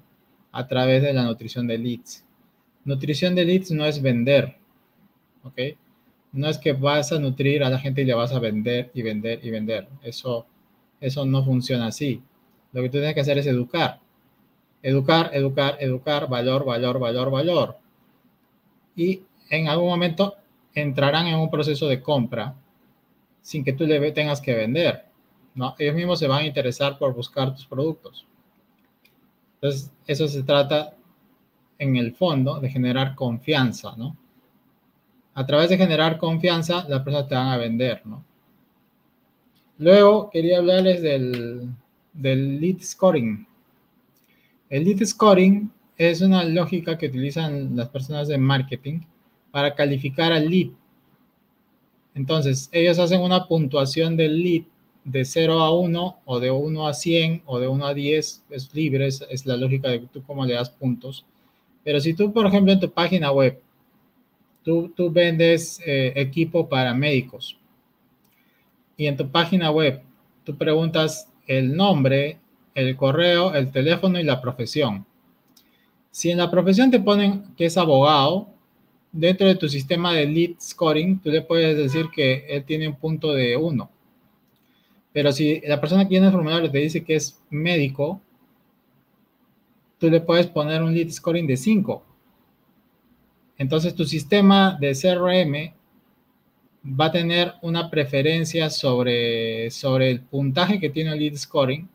a 0.53 0.67
través 0.67 1.03
de 1.03 1.13
la 1.13 1.23
nutrición 1.25 1.67
de 1.67 1.77
leads. 1.77 2.25
Nutrición 2.85 3.35
de 3.35 3.45
leads 3.45 3.71
no 3.73 3.85
es 3.85 4.01
vender, 4.01 4.57
¿ok? 5.45 5.59
No 6.33 6.49
es 6.49 6.59
que 6.59 6.73
vas 6.73 7.13
a 7.13 7.19
nutrir 7.19 7.65
a 7.65 7.71
la 7.71 7.79
gente 7.79 8.03
y 8.03 8.05
le 8.05 8.15
vas 8.15 8.33
a 8.33 8.39
vender 8.39 8.91
y 8.95 9.03
vender 9.03 9.41
y 9.45 9.51
vender. 9.51 9.89
Eso, 10.03 10.47
eso 11.01 11.25
no 11.25 11.45
funciona 11.45 11.87
así. 11.87 12.23
Lo 12.73 12.83
que 12.83 12.89
tú 12.89 12.99
tienes 12.99 13.15
que 13.15 13.21
hacer 13.21 13.39
es 13.39 13.47
educar. 13.47 14.01
Educar, 14.83 15.31
educar, 15.35 15.77
educar, 15.81 16.29
valor, 16.29 16.65
valor, 16.65 16.99
valor, 16.99 17.31
valor. 17.31 17.79
Y 18.95 19.23
en 19.51 19.69
algún 19.69 19.89
momento 19.89 20.37
entrarán 20.75 21.27
en 21.27 21.39
un 21.39 21.51
proceso 21.51 21.89
de 21.89 22.01
compra 22.01 22.55
sin 23.43 23.65
que 23.65 23.73
tú 23.73 23.85
le 23.87 24.13
tengas 24.13 24.41
que 24.41 24.55
vender. 24.55 25.07
¿no? 25.55 25.75
Ellos 25.79 25.95
mismos 25.95 26.19
se 26.19 26.29
van 26.29 26.43
a 26.43 26.47
interesar 26.47 26.99
por 26.99 27.15
buscar 27.15 27.53
tus 27.55 27.67
productos. 27.67 28.27
Entonces, 29.55 29.93
eso 30.07 30.29
se 30.29 30.43
trata 30.43 30.95
en 31.79 31.97
el 31.97 32.15
fondo 32.15 32.61
de 32.61 32.71
generar 32.71 33.15
confianza, 33.15 33.95
¿no? 33.97 34.17
A 35.41 35.47
través 35.47 35.71
de 35.71 35.79
generar 35.79 36.19
confianza, 36.19 36.85
las 36.87 37.01
personas 37.01 37.27
te 37.27 37.35
van 37.35 37.49
a 37.49 37.57
vender, 37.57 38.03
¿no? 38.05 38.23
Luego, 39.79 40.29
quería 40.29 40.59
hablarles 40.59 41.01
del, 41.01 41.71
lead 42.13 42.83
scoring. 42.83 43.47
El 44.69 44.85
lead 44.85 45.03
scoring 45.03 45.73
es 45.97 46.21
una 46.21 46.45
lógica 46.45 46.99
que 46.99 47.07
utilizan 47.07 47.75
las 47.75 47.89
personas 47.89 48.29
de 48.29 48.37
marketing 48.37 49.01
para 49.51 49.75
calificar 49.75 50.31
al 50.31 50.51
lead. 50.51 50.73
Entonces, 52.15 52.69
ellos 52.71 52.99
hacen 52.99 53.23
una 53.23 53.49
puntuación 53.49 54.19
del 54.19 54.43
lead 54.43 54.65
de 55.05 55.25
0 55.25 55.59
a 55.63 55.75
1 55.75 56.19
o 56.23 56.39
de 56.39 56.51
1 56.51 56.87
a 56.87 56.93
100 56.93 57.45
o 57.47 57.59
de 57.59 57.67
1 57.67 57.87
a 57.87 57.95
10 57.95 58.45
es 58.51 58.75
libre, 58.75 59.07
es 59.07 59.47
la 59.47 59.57
lógica 59.57 59.89
de 59.89 60.01
tú 60.01 60.23
cómo 60.23 60.45
le 60.45 60.53
das 60.53 60.69
puntos. 60.69 61.25
Pero 61.83 61.99
si 61.99 62.13
tú, 62.13 62.31
por 62.31 62.45
ejemplo, 62.45 62.75
en 62.75 62.81
tu 62.81 62.91
página 62.91 63.33
web, 63.33 63.59
tú, 64.65 64.93
tú 64.95 65.11
vendes 65.11 65.81
eh, 65.87 66.13
equipo 66.17 66.69
para 66.69 66.95
médicos 66.95 67.59
y 68.97 69.07
en 69.07 69.17
tu 69.17 69.31
página 69.31 69.71
web 69.71 70.03
tú 70.45 70.57
preguntas 70.57 71.29
el 71.47 71.75
nombre, 71.75 72.39
el 72.75 72.97
correo, 72.97 73.55
el 73.55 73.71
teléfono 73.73 74.19
y 74.21 74.25
la 74.25 74.41
profesión. 74.41 75.07
Si 76.11 76.31
en 76.31 76.39
la 76.39 76.51
profesión 76.51 76.91
te 76.91 77.01
ponen 77.01 77.55
que 77.57 77.67
es 77.67 77.77
abogado, 77.77 78.49
dentro 79.13 79.47
de 79.47 79.57
tu 79.57 79.69
sistema 79.69 80.13
de 80.13 80.27
lead 80.27 80.51
scoring, 80.61 81.21
tú 81.21 81.31
le 81.31 81.43
puedes 81.43 81.77
decir 81.77 82.07
que 82.15 82.47
él 82.49 82.65
tiene 82.65 82.89
un 82.89 82.97
punto 82.97 83.33
de 83.33 83.57
1 83.57 83.91
pero 85.13 85.33
si 85.33 85.61
la 85.61 85.81
persona 85.81 86.05
que 86.05 86.11
tiene 86.11 86.27
el 86.27 86.33
formulario 86.33 86.71
te 86.71 86.79
dice 86.79 87.03
que 87.03 87.17
es 87.17 87.41
médico, 87.51 88.21
tú 89.99 90.09
le 90.09 90.21
puedes 90.21 90.47
poner 90.47 90.83
un 90.83 90.95
lead 90.95 91.11
scoring 91.11 91.47
de 91.47 91.57
5. 91.57 92.03
Entonces 93.61 93.95
tu 93.95 94.07
sistema 94.07 94.79
de 94.81 94.95
CRM 94.95 95.75
va 96.99 97.05
a 97.05 97.13
tener 97.13 97.53
una 97.61 97.91
preferencia 97.91 98.71
sobre, 98.71 99.71
sobre 99.71 100.11
el 100.11 100.23
puntaje 100.23 100.81
que 100.81 100.89
tiene 100.89 101.13
el 101.13 101.19
lead 101.19 101.37
scoring. 101.37 101.87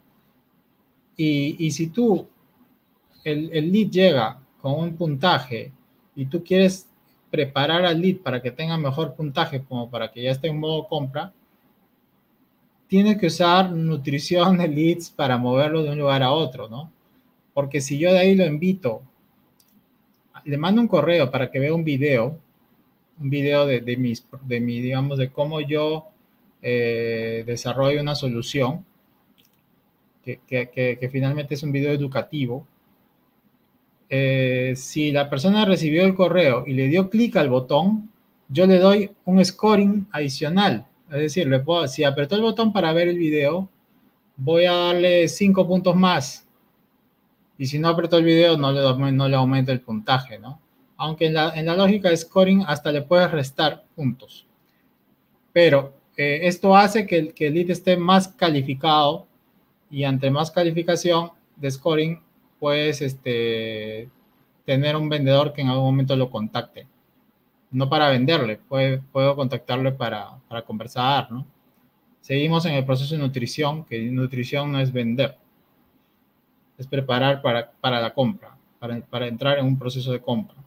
Y, 1.18 1.56
y 1.58 1.72
si 1.72 1.88
tú, 1.88 2.28
el, 3.24 3.50
el 3.52 3.72
lead 3.72 3.90
llega 3.90 4.40
con 4.62 4.74
un 4.74 4.96
puntaje 4.96 5.72
y 6.16 6.28
tú 6.28 6.44
quieres 6.44 6.88
preparar 7.32 7.84
al 7.84 8.00
lead 8.00 8.18
para 8.18 8.44
que 8.44 8.52
tenga 8.52 8.78
mejor 8.78 9.16
puntaje, 9.16 9.64
como 9.64 9.90
para 9.90 10.12
que 10.12 10.22
ya 10.22 10.30
esté 10.30 10.50
en 10.50 10.60
modo 10.60 10.88
compra, 10.88 11.34
tiene 12.88 13.18
que 13.18 13.26
usar 13.26 13.72
nutrición 13.72 14.60
de 14.60 14.68
leads 14.68 15.10
para 15.10 15.40
moverlo 15.40 15.82
de 15.82 15.90
un 15.90 15.98
lugar 15.98 16.22
a 16.22 16.32
otro, 16.32 16.70
¿no? 16.70 16.92
Porque 17.56 17.82
si 17.82 17.98
yo 17.98 18.14
de 18.14 18.20
ahí 18.20 18.36
lo 18.36 18.46
invito, 18.46 19.02
le 20.46 20.58
mando 20.58 20.82
un 20.82 20.88
correo 20.88 21.32
para 21.32 21.52
que 21.52 21.60
vea 21.60 21.74
un 21.74 21.84
video, 21.84 22.40
un 23.20 23.30
video 23.30 23.66
de, 23.66 23.82
de, 23.82 23.98
mis, 23.98 24.26
de 24.44 24.60
mi, 24.60 24.82
digamos, 24.82 25.18
de 25.18 25.30
cómo 25.32 25.62
yo 25.62 26.06
eh, 26.62 27.44
desarrollo 27.46 28.02
una 28.02 28.16
solución, 28.16 28.86
que, 30.24 30.40
que, 30.48 30.70
que, 30.70 30.98
que, 31.00 31.10
finalmente 31.10 31.54
es 31.54 31.64
un 31.64 31.72
video 31.72 31.92
educativo. 31.92 32.66
Eh, 34.10 34.74
si 34.76 35.12
la 35.12 35.30
persona 35.30 35.66
recibió 35.66 36.06
el 36.06 36.16
correo 36.16 36.64
y 36.66 36.74
le 36.74 36.88
dio 36.88 37.10
clic 37.10 37.36
al 37.36 37.50
botón, 37.50 38.10
yo 38.50 38.66
le 38.66 38.80
doy 38.80 39.12
un 39.26 39.44
scoring 39.44 40.08
adicional 40.12 40.86
es 41.10 41.18
decir, 41.18 41.48
le 41.48 41.60
puedo, 41.60 41.88
si 41.88 42.04
apretó 42.04 42.36
el 42.36 42.42
botón 42.42 42.74
para 42.74 42.92
ver 42.92 43.08
el 43.08 43.18
video, 43.18 43.70
voy 44.38 44.66
a 44.66 44.74
darle 44.74 45.28
cinco 45.28 45.68
puntos 45.68 45.96
más. 45.96 46.45
Y 47.58 47.68
si 47.68 47.80
no 47.80 47.90
apretó 47.90 48.18
el 48.18 48.26
video, 48.26 48.58
no 48.58 48.72
le, 48.72 49.12
no 49.12 49.28
le 49.28 49.36
aumenta 49.36 49.72
el 49.72 49.82
puntaje, 49.82 50.40
¿no? 50.40 50.60
Aunque 50.98 51.28
en 51.28 51.34
la, 51.34 51.54
en 51.56 51.66
la 51.66 51.76
lógica 51.76 52.10
de 52.10 52.18
scoring 52.18 52.64
hasta 52.68 52.92
le 52.92 53.02
puedes 53.02 53.32
restar 53.32 53.84
puntos. 53.96 54.46
Pero 55.54 55.94
eh, 56.18 56.42
esto 56.44 56.76
hace 56.76 57.06
que, 57.06 57.30
que 57.30 57.48
el 57.48 57.54
lead 57.54 57.72
esté 57.72 57.98
más 57.98 58.28
calificado 58.28 59.28
y 59.90 60.04
ante 60.04 60.30
más 60.32 60.52
calificación 60.52 61.32
de 61.56 61.72
scoring, 61.72 62.22
puedes 62.60 63.02
este, 63.02 64.10
tener 64.66 64.96
un 64.96 65.10
vendedor 65.10 65.54
que 65.54 65.62
en 65.62 65.70
algún 65.70 65.86
momento 65.86 66.16
lo 66.16 66.30
contacte 66.30 66.88
no 67.76 67.90
para 67.90 68.10
venderle, 68.10 68.58
puedo, 68.58 69.02
puedo 69.12 69.36
contactarle 69.36 69.92
para, 69.92 70.38
para, 70.48 70.62
conversar, 70.62 71.30
¿no? 71.30 71.46
Seguimos 72.22 72.66
en 72.66 72.74
el 72.74 72.86
proceso 72.86 73.16
de 73.16 73.22
nutrición, 73.22 73.84
que 73.84 74.02
nutrición 74.12 74.72
no 74.72 74.80
es 74.80 74.94
vender, 74.94 75.38
es 76.78 76.88
preparar 76.88 77.42
para, 77.42 77.72
para 77.72 78.02
la 78.02 78.14
compra, 78.14 78.58
para, 78.80 79.00
para, 79.02 79.28
entrar 79.28 79.60
en 79.60 79.66
un 79.66 79.80
proceso 79.80 80.12
de 80.12 80.22
compra. 80.22 80.58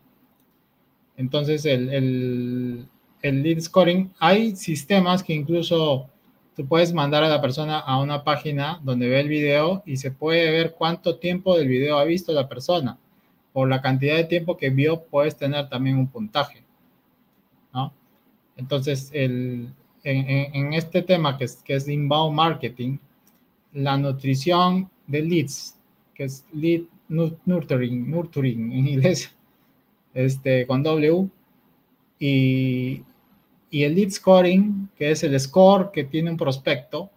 Entonces, 1.16 1.64
el, 1.64 1.88
el, 1.90 2.88
el 3.22 3.42
lead 3.42 3.60
scoring, 3.60 4.12
hay 4.18 4.56
sistemas 4.56 5.22
que 5.22 5.34
incluso 5.34 6.08
tú 6.56 6.66
puedes 6.66 6.92
mandar 6.92 7.24
a 7.24 7.28
la 7.28 7.40
persona 7.40 7.78
a 7.78 8.00
una 8.00 8.24
página 8.24 8.80
donde 8.82 9.08
ve 9.08 9.20
el 9.20 9.28
video 9.28 9.82
y 9.84 9.96
se 9.96 10.10
puede 10.10 10.50
ver 10.50 10.74
cuánto 10.76 11.16
tiempo 11.16 11.56
del 11.56 11.68
video 11.68 11.98
ha 11.98 12.04
visto 12.04 12.32
la 12.32 12.48
persona. 12.48 12.98
Por 13.52 13.68
la 13.68 13.80
cantidad 13.80 14.16
de 14.16 14.24
tiempo 14.24 14.56
que 14.56 14.70
vio, 14.70 15.02
puedes 15.02 15.36
tener 15.36 15.68
también 15.68 15.96
un 15.96 16.08
puntaje. 16.08 16.64
Entonces, 18.58 19.10
el, 19.14 19.72
en, 20.02 20.28
en, 20.28 20.72
este 20.74 21.02
tema 21.02 21.38
que 21.38 21.44
es, 21.44 21.62
que 21.62 21.76
es 21.76 21.88
inbound 21.88 22.34
marketing, 22.34 22.98
la 23.72 23.96
nutrición 23.96 24.90
de 25.06 25.22
leads, 25.22 25.77
que 26.18 26.24
es 26.24 26.44
lead 26.52 26.83
nurturing, 27.09 28.11
nurturing 28.11 28.72
en 28.72 28.88
inglés, 28.88 29.33
este, 30.12 30.66
con 30.66 30.83
W, 30.83 31.28
y, 32.18 33.04
y 33.70 33.83
el 33.85 33.94
lead 33.94 34.11
scoring, 34.11 34.90
que 34.96 35.12
es 35.12 35.22
el 35.22 35.38
score 35.38 35.92
que 35.92 36.02
tiene 36.02 36.33
un 36.33 36.37
prospecto, 36.37 37.09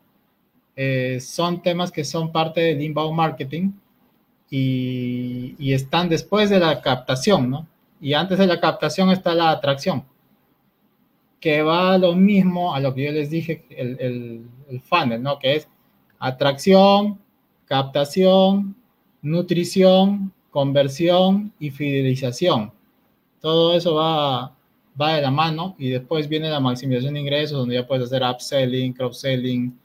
eh, 0.76 1.18
son 1.20 1.64
temas 1.64 1.92
que 1.92 2.04
son 2.04 2.32
parte 2.32 2.62
del 2.62 2.82
inbound 2.82 3.18
marketing 3.18 3.72
y, 4.52 5.56
y, 5.58 5.74
están 5.74 6.08
después 6.08 6.52
de 6.52 6.60
la 6.60 6.80
captación, 6.82 7.50
¿no? 7.50 7.68
Y 8.00 8.14
antes 8.14 8.38
de 8.38 8.46
la 8.48 8.60
captación 8.60 9.10
está 9.10 9.34
la 9.34 9.50
atracción. 9.50 10.04
que 11.40 11.64
va 11.64 11.94
a 11.94 11.98
lo 11.98 12.14
mismo 12.16 12.76
a 12.76 12.80
lo 12.80 12.94
que 12.94 13.06
yo 13.06 13.12
les 13.12 13.32
dije, 13.32 13.66
el, 13.72 13.98
el, 14.00 14.46
el 14.70 14.80
funnel, 14.80 15.24
¿no? 15.24 15.40
Que 15.40 15.56
es 15.56 15.68
atracción, 16.20 17.20
captación, 17.66 18.76
nutrición, 19.22 20.34
conversión 20.50 21.54
y 21.60 21.72
fidelización. 21.72 22.72
Todo 23.40 23.74
eso 23.76 23.96
va, 23.96 24.56
va 25.00 25.16
de 25.16 25.22
la 25.22 25.32
mano 25.32 25.76
y 25.78 25.90
después 25.90 26.28
viene 26.28 26.50
la 26.50 26.60
maximización 26.60 27.14
de 27.14 27.22
ingresos 27.22 27.58
donde 27.58 27.76
ya 27.76 27.88
puedes 27.88 28.06
hacer 28.06 28.24
upselling, 28.24 28.94
cross-selling, 28.94 29.80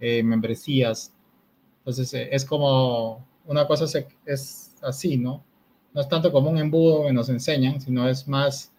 eh, 0.00 0.22
membresías. 0.22 1.12
Entonces 1.78 2.12
eh, 2.14 2.28
es 2.32 2.44
como 2.44 3.24
una 3.46 3.66
cosa 3.66 3.86
es 4.24 4.74
así, 4.82 5.16
¿no? 5.16 5.44
No 5.96 6.00
es 6.02 6.08
tanto 6.08 6.30
como 6.30 6.50
un 6.50 6.58
embudo 6.58 7.06
que 7.06 7.12
nos 7.12 7.28
enseñan, 7.30 7.80
sino 7.80 8.06
es 8.06 8.28
más, 8.28 8.70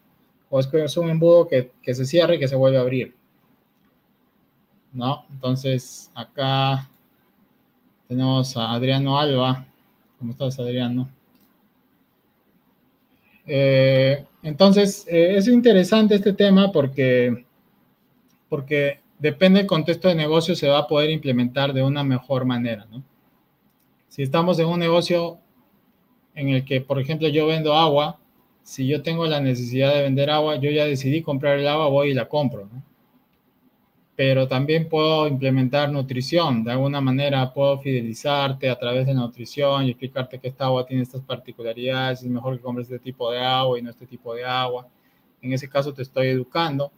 o 0.50 0.60
es, 0.60 0.98
un 0.98 1.10
embudo 1.10 1.48
que, 1.48 1.72
que 1.82 1.96
se 1.96 2.06
cierra 2.06 2.36
y 2.36 2.40
que 2.40 2.48
se 2.48 2.56
vuelve 2.56 2.78
a 2.78 2.82
abrir. 2.82 3.16
¿No? 4.94 5.26
Entonces 5.32 6.12
acá 6.14 6.88
tenemos 8.08 8.56
a 8.56 8.72
Adriano 8.72 9.18
Alba. 9.20 9.66
¿Cómo 10.20 10.32
estás, 10.32 10.60
Adriano? 10.60 11.10
Eh, 13.46 14.26
entonces, 14.42 15.06
eh, 15.08 15.36
es 15.38 15.48
interesante 15.48 16.16
este 16.16 16.34
tema 16.34 16.72
porque, 16.72 17.46
porque 18.50 19.00
depende 19.20 19.60
del 19.60 19.68
contexto 19.68 20.08
de 20.08 20.16
negocio, 20.16 20.56
se 20.56 20.68
va 20.68 20.80
a 20.80 20.88
poder 20.88 21.12
implementar 21.12 21.72
de 21.74 21.84
una 21.84 22.04
mejor 22.04 22.46
manera. 22.46 22.86
¿no? 22.90 23.04
Si 24.08 24.24
estamos 24.24 24.58
en 24.60 24.68
un 24.68 24.80
negocio 24.80 25.38
en 26.34 26.50
el 26.50 26.66
que, 26.66 26.82
por 26.82 27.00
ejemplo, 27.00 27.28
yo 27.28 27.48
vendo 27.48 27.74
agua, 27.74 28.20
si 28.64 28.88
yo 28.88 29.02
tengo 29.04 29.26
la 29.28 29.40
necesidad 29.40 29.94
de 29.94 30.02
vender 30.02 30.30
agua, 30.30 30.58
yo 30.58 30.72
ya 30.72 30.86
decidí 30.86 31.22
comprar 31.22 31.60
el 31.60 31.68
agua, 31.68 31.88
voy 31.88 32.10
y 32.10 32.14
la 32.14 32.28
compro. 32.28 32.68
¿no? 32.72 32.84
Pero 34.18 34.48
también 34.48 34.90
puedo 34.90 35.28
implementar 35.28 35.92
nutrición. 35.92 36.64
De 36.64 36.72
alguna 36.72 37.00
manera 37.00 37.54
puedo 37.54 37.78
fidelizarte 37.80 38.68
a 38.68 38.76
través 38.76 39.06
de 39.06 39.14
nutrición 39.14 39.86
y 39.86 39.92
explicarte 39.92 40.40
que 40.40 40.48
esta 40.48 40.66
agua 40.66 40.88
tiene 40.88 41.04
estas 41.04 41.22
particularidades, 41.22 42.24
es 42.24 42.28
mejor 42.28 42.58
que 42.58 42.64
compres 42.64 42.88
este 42.88 42.98
tipo 42.98 43.32
de 43.32 43.40
agua 43.40 43.78
y 43.78 43.84
no 43.84 43.92
este 43.92 44.08
tipo 44.08 44.34
de 44.34 44.44
agua. 44.44 44.88
En 45.40 45.54
ese 45.54 45.70
caso 45.70 45.94
te 45.94 46.02
estoy 46.02 46.30
educando. 46.30 46.92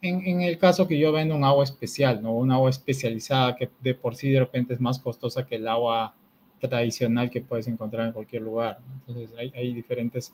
En, 0.00 0.24
en 0.24 0.42
el 0.42 0.58
caso 0.58 0.86
que 0.86 0.96
yo 0.96 1.10
vendo 1.10 1.34
un 1.34 1.42
agua 1.42 1.64
especial, 1.64 2.22
¿no? 2.22 2.34
Un 2.34 2.52
agua 2.52 2.70
especializada 2.70 3.56
que 3.56 3.68
de 3.80 3.94
por 3.96 4.14
sí 4.14 4.30
de 4.30 4.38
repente 4.38 4.72
es 4.72 4.80
más 4.80 5.00
costosa 5.00 5.44
que 5.44 5.56
el 5.56 5.66
agua 5.66 6.14
tradicional 6.60 7.30
que 7.30 7.40
puedes 7.40 7.66
encontrar 7.66 8.06
en 8.06 8.12
cualquier 8.12 8.42
lugar. 8.42 8.78
Entonces 9.08 9.36
hay, 9.36 9.52
hay 9.56 9.74
diferentes 9.74 10.32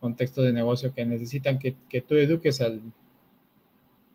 contextos 0.00 0.44
de 0.44 0.52
negocio 0.52 0.92
que 0.92 1.06
necesitan 1.06 1.58
que, 1.58 1.76
que 1.88 2.02
tú 2.02 2.14
eduques 2.16 2.60
al, 2.60 2.82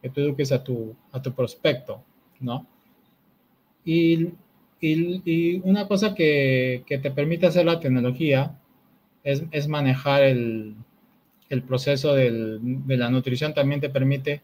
que 0.03 0.09
tú 0.09 0.19
eduques 0.19 0.51
a 0.51 0.61
tu, 0.61 0.93
a 1.13 1.21
tu 1.21 1.33
prospecto, 1.33 2.03
¿no? 2.41 2.67
Y, 3.85 4.33
y, 4.81 5.61
una 5.63 5.87
cosa 5.87 6.13
que, 6.13 6.83
que, 6.85 6.97
te 6.97 7.09
permite 7.09 7.45
hacer 7.47 7.65
la 7.65 7.79
tecnología 7.79 8.59
es, 9.23 9.45
es 9.51 9.69
manejar 9.69 10.23
el, 10.23 10.75
el 11.47 11.63
proceso 11.63 12.13
del, 12.13 12.59
de 12.85 12.97
la 12.97 13.09
nutrición, 13.09 13.53
también 13.53 13.79
te 13.79 13.89
permite 13.89 14.41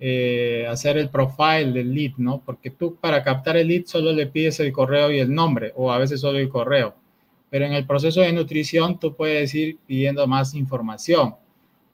eh, 0.00 0.66
hacer 0.66 0.96
el 0.96 1.10
profile 1.10 1.72
del 1.72 1.94
lead, 1.94 2.12
¿no? 2.16 2.40
Porque 2.42 2.70
tú 2.70 2.96
para 2.96 3.22
captar 3.22 3.58
el 3.58 3.68
lead 3.68 3.84
solo 3.84 4.12
le 4.14 4.26
pides 4.26 4.58
el 4.60 4.72
correo 4.72 5.12
y 5.12 5.18
el 5.18 5.34
nombre, 5.34 5.70
o 5.76 5.92
a 5.92 5.98
veces 5.98 6.22
solo 6.22 6.38
el 6.38 6.48
correo. 6.48 6.94
Pero 7.50 7.66
en 7.66 7.74
el 7.74 7.86
proceso 7.86 8.22
de 8.22 8.32
nutrición 8.32 8.98
tú 8.98 9.14
puedes 9.14 9.54
ir 9.54 9.76
pidiendo 9.86 10.26
más 10.26 10.54
información 10.54 11.34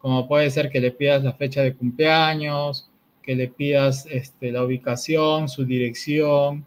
como 0.04 0.28
puede 0.28 0.50
ser 0.50 0.68
que 0.68 0.82
le 0.82 0.90
pidas 0.90 1.24
la 1.24 1.32
fecha 1.32 1.62
de 1.62 1.74
cumpleaños, 1.74 2.90
que 3.22 3.34
le 3.34 3.48
pidas 3.48 4.04
este, 4.10 4.52
la 4.52 4.62
ubicación, 4.62 5.48
su 5.48 5.64
dirección, 5.64 6.66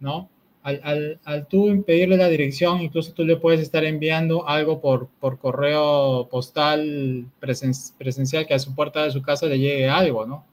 ¿no? 0.00 0.28
Al, 0.64 1.20
al, 1.22 1.46
tú 1.46 1.84
pedirle 1.86 2.16
la 2.16 2.26
dirección, 2.26 2.80
incluso 2.80 3.12
tú 3.12 3.22
le 3.22 3.36
puedes 3.36 3.60
estar 3.60 3.84
enviando 3.84 4.48
algo 4.48 4.80
por, 4.80 5.06
por 5.20 5.38
correo 5.38 6.26
postal 6.28 7.24
presencial 7.38 8.48
que 8.48 8.54
a 8.54 8.58
su 8.58 8.74
puerta 8.74 9.04
de 9.04 9.12
su 9.12 9.22
casa 9.22 9.46
le 9.46 9.60
llegue 9.60 9.88
algo, 9.88 10.26
¿no? 10.26 10.44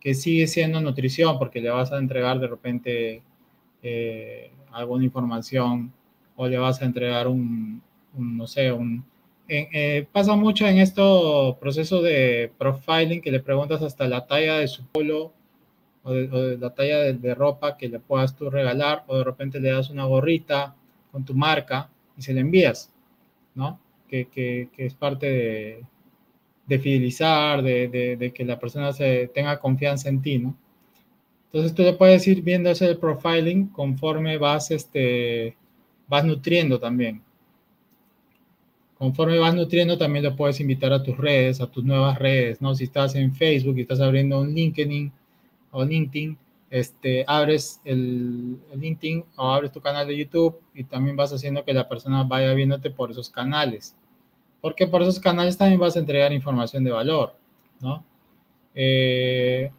Que 0.00 0.14
sigue 0.14 0.48
siendo 0.48 0.80
nutrición 0.80 1.38
porque 1.38 1.60
le 1.60 1.70
vas 1.70 1.92
a 1.92 1.98
entregar 1.98 2.40
de 2.40 2.48
repente 2.48 3.22
eh, 3.84 4.50
alguna 4.72 5.04
información 5.04 5.92
o 6.34 6.48
le 6.48 6.58
vas 6.58 6.82
a 6.82 6.84
entregar 6.84 7.28
un 7.28 7.80
no 8.18 8.46
sé, 8.46 8.72
un, 8.72 9.04
eh, 9.48 10.06
pasa 10.12 10.34
mucho 10.36 10.66
en 10.66 10.78
esto 10.78 11.56
proceso 11.60 12.02
de 12.02 12.50
profiling 12.58 13.20
que 13.20 13.30
le 13.30 13.40
preguntas 13.40 13.82
hasta 13.82 14.08
la 14.08 14.26
talla 14.26 14.58
de 14.58 14.68
su 14.68 14.84
polo 14.86 15.32
o 16.02 16.12
de, 16.12 16.58
la 16.58 16.70
talla 16.74 16.98
de, 17.12 17.34
ropa 17.34 17.76
que 17.76 17.88
le 17.88 18.00
puedas 18.00 18.36
tú 18.36 18.50
regalar 18.50 19.04
o 19.06 19.18
de 19.18 19.24
repente 19.24 19.60
le 19.60 19.70
das 19.70 19.90
una 19.90 20.04
gorrita 20.04 20.74
con 21.12 21.24
tu 21.24 21.34
marca 21.34 21.90
y 22.16 22.22
se 22.22 22.34
le 22.34 22.40
envías, 22.40 22.92
¿no? 23.54 23.80
Que, 24.08 24.28
que, 24.28 24.68
que 24.72 24.86
es 24.86 24.94
parte 24.94 25.26
de, 25.26 25.84
de 26.66 26.78
fidelizar, 26.78 27.62
de, 27.62 28.16
de, 28.18 28.32
que 28.32 28.44
la 28.44 28.58
persona 28.58 28.92
se 28.92 29.28
tenga 29.28 29.60
confianza 29.60 30.08
en 30.08 30.20
ti, 30.20 30.38
¿no? 30.38 30.56
Entonces 31.46 31.74
tú 31.74 31.82
le 31.82 31.92
puedes 31.92 32.26
ir 32.26 32.42
viendo 32.42 32.70
ese 32.70 32.94
profiling 32.96 33.68
conforme 33.68 34.36
vas, 34.36 34.70
este, 34.70 35.56
vas 36.08 36.24
nutriendo 36.24 36.78
también. 36.78 37.22
Conforme 38.98 39.38
vas 39.38 39.54
nutriendo, 39.54 39.98
también 39.98 40.24
lo 40.24 40.34
puedes 40.34 40.58
invitar 40.60 40.92
a 40.92 41.02
tus 41.02 41.16
redes, 41.16 41.60
a 41.60 41.66
tus 41.66 41.84
nuevas 41.84 42.18
redes, 42.18 42.62
¿no? 42.62 42.74
Si 42.74 42.84
estás 42.84 43.14
en 43.14 43.34
Facebook 43.34 43.76
y 43.76 43.82
estás 43.82 44.00
abriendo 44.00 44.40
un 44.40 44.54
LinkedIn 44.54 45.12
o 45.70 45.84
LinkedIn, 45.84 46.38
este, 46.70 47.24
abres 47.26 47.80
el, 47.84 48.58
LinkedIn 48.74 49.24
o 49.36 49.50
abres 49.50 49.70
tu 49.72 49.80
canal 49.80 50.06
de 50.06 50.16
YouTube 50.16 50.58
y 50.74 50.84
también 50.84 51.14
vas 51.14 51.32
haciendo 51.32 51.64
que 51.64 51.74
la 51.74 51.88
persona 51.88 52.24
vaya 52.24 52.54
viéndote 52.54 52.90
por 52.90 53.10
esos 53.10 53.28
canales. 53.28 53.94
Porque 54.62 54.86
por 54.86 55.02
esos 55.02 55.20
canales 55.20 55.58
también 55.58 55.78
vas 55.78 55.96
a 55.96 56.00
entregar 56.00 56.32
información 56.32 56.82
de 56.82 56.90
valor, 56.90 57.36
¿no? 57.80 58.02
Eh, 58.74 59.70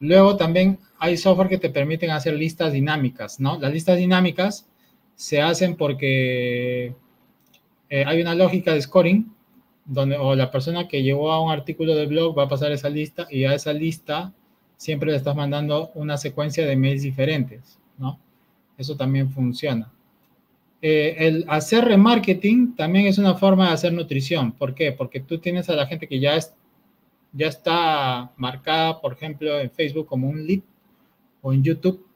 luego 0.00 0.36
también 0.36 0.78
hay 0.98 1.16
software 1.16 1.48
que 1.48 1.58
te 1.58 1.70
permiten 1.70 2.10
hacer 2.10 2.34
listas 2.34 2.72
dinámicas, 2.72 3.38
¿no? 3.38 3.58
Las 3.58 3.72
listas 3.72 3.98
dinámicas 3.98 4.68
se 5.14 5.40
hacen 5.40 5.76
porque 5.76 6.94
eh, 7.90 8.04
hay 8.06 8.20
una 8.20 8.34
lógica 8.34 8.74
de 8.74 8.82
scoring, 8.82 9.32
donde 9.84 10.16
o 10.18 10.34
la 10.34 10.50
persona 10.50 10.86
que 10.86 11.02
llegó 11.02 11.32
a 11.32 11.42
un 11.42 11.50
artículo 11.50 11.94
del 11.94 12.08
blog 12.08 12.36
va 12.36 12.44
a 12.44 12.48
pasar 12.48 12.72
esa 12.72 12.90
lista 12.90 13.26
y 13.30 13.44
a 13.44 13.54
esa 13.54 13.72
lista 13.72 14.32
siempre 14.76 15.10
le 15.10 15.16
estás 15.16 15.34
mandando 15.34 15.90
una 15.94 16.18
secuencia 16.18 16.66
de 16.66 16.76
mails 16.76 17.02
diferentes, 17.02 17.78
¿no? 17.96 18.18
Eso 18.76 18.96
también 18.96 19.30
funciona. 19.30 19.90
Eh, 20.80 21.16
el 21.18 21.44
hacer 21.48 21.84
remarketing 21.84 22.76
también 22.76 23.06
es 23.06 23.18
una 23.18 23.34
forma 23.34 23.68
de 23.68 23.74
hacer 23.74 23.92
nutrición. 23.92 24.52
¿Por 24.52 24.74
qué? 24.74 24.92
Porque 24.92 25.20
tú 25.20 25.38
tienes 25.38 25.68
a 25.68 25.74
la 25.74 25.86
gente 25.86 26.06
que 26.06 26.20
ya, 26.20 26.36
es, 26.36 26.54
ya 27.32 27.48
está 27.48 28.30
marcada, 28.36 29.00
por 29.00 29.14
ejemplo, 29.14 29.58
en 29.58 29.70
Facebook 29.70 30.06
como 30.06 30.28
un 30.28 30.46
lead 30.46 30.60
o 31.42 31.52
en 31.52 31.64
YouTube. 31.64 32.06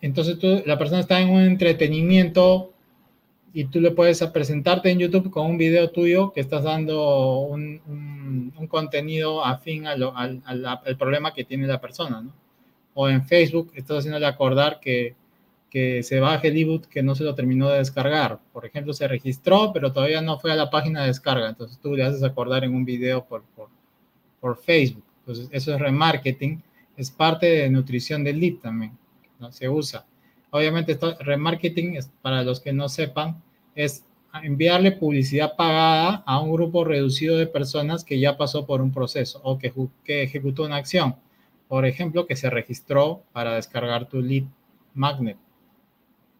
Entonces 0.00 0.38
tú, 0.38 0.62
la 0.66 0.78
persona 0.78 1.00
está 1.00 1.20
en 1.20 1.30
un 1.30 1.42
entretenimiento 1.42 2.72
y 3.52 3.64
tú 3.64 3.80
le 3.80 3.90
puedes 3.90 4.22
presentarte 4.26 4.90
en 4.90 4.98
YouTube 4.98 5.30
con 5.30 5.46
un 5.46 5.58
video 5.58 5.90
tuyo 5.90 6.32
que 6.32 6.40
estás 6.40 6.62
dando 6.62 7.40
un, 7.40 7.80
un, 8.56 8.66
contenido 8.68 9.44
afín 9.44 9.86
al, 9.86 10.02
al, 10.44 10.96
problema 10.96 11.34
que 11.34 11.44
tiene 11.44 11.66
la 11.66 11.80
persona, 11.80 12.22
¿no? 12.22 12.32
O 12.94 13.08
en 13.08 13.24
Facebook 13.24 13.72
estás 13.74 13.98
haciéndole 13.98 14.26
acordar 14.26 14.78
que, 14.80 15.16
que 15.70 16.02
se 16.02 16.20
baje 16.20 16.48
el 16.48 16.58
ebook 16.58 16.86
que 16.86 17.02
no 17.02 17.14
se 17.14 17.24
lo 17.24 17.34
terminó 17.34 17.68
de 17.68 17.78
descargar. 17.78 18.38
Por 18.52 18.66
ejemplo, 18.66 18.92
se 18.92 19.08
registró, 19.08 19.72
pero 19.72 19.92
todavía 19.92 20.20
no 20.20 20.38
fue 20.38 20.52
a 20.52 20.56
la 20.56 20.70
página 20.70 21.00
de 21.00 21.08
descarga. 21.08 21.48
Entonces 21.48 21.78
tú 21.78 21.94
le 21.94 22.04
haces 22.04 22.22
acordar 22.22 22.64
en 22.64 22.74
un 22.74 22.84
video 22.84 23.24
por, 23.24 23.42
por, 23.56 23.68
por 24.40 24.56
Facebook. 24.58 25.04
Entonces 25.20 25.48
eso 25.50 25.74
es 25.74 25.80
remarketing. 25.80 26.62
Es 26.96 27.10
parte 27.10 27.46
de 27.46 27.70
nutrición 27.70 28.22
del 28.22 28.40
lead 28.40 28.56
también. 28.56 28.96
¿no? 29.38 29.50
Se 29.50 29.68
usa. 29.68 30.04
Obviamente, 30.50 30.92
esto, 30.92 31.16
remarketing, 31.20 31.96
es, 31.96 32.10
para 32.22 32.42
los 32.42 32.60
que 32.60 32.72
no 32.72 32.88
sepan, 32.88 33.42
es 33.74 34.04
enviarle 34.42 34.92
publicidad 34.92 35.56
pagada 35.56 36.22
a 36.26 36.40
un 36.40 36.52
grupo 36.52 36.84
reducido 36.84 37.36
de 37.36 37.46
personas 37.46 38.04
que 38.04 38.18
ya 38.18 38.36
pasó 38.36 38.66
por 38.66 38.80
un 38.80 38.92
proceso 38.92 39.40
o 39.42 39.58
que, 39.58 39.72
ejecutó 40.06 40.64
una 40.64 40.76
acción. 40.76 41.16
Por 41.68 41.86
ejemplo, 41.86 42.26
que 42.26 42.36
se 42.36 42.50
registró 42.50 43.22
para 43.32 43.54
descargar 43.54 44.08
tu 44.08 44.20
lead 44.20 44.44
magnet. 44.94 45.36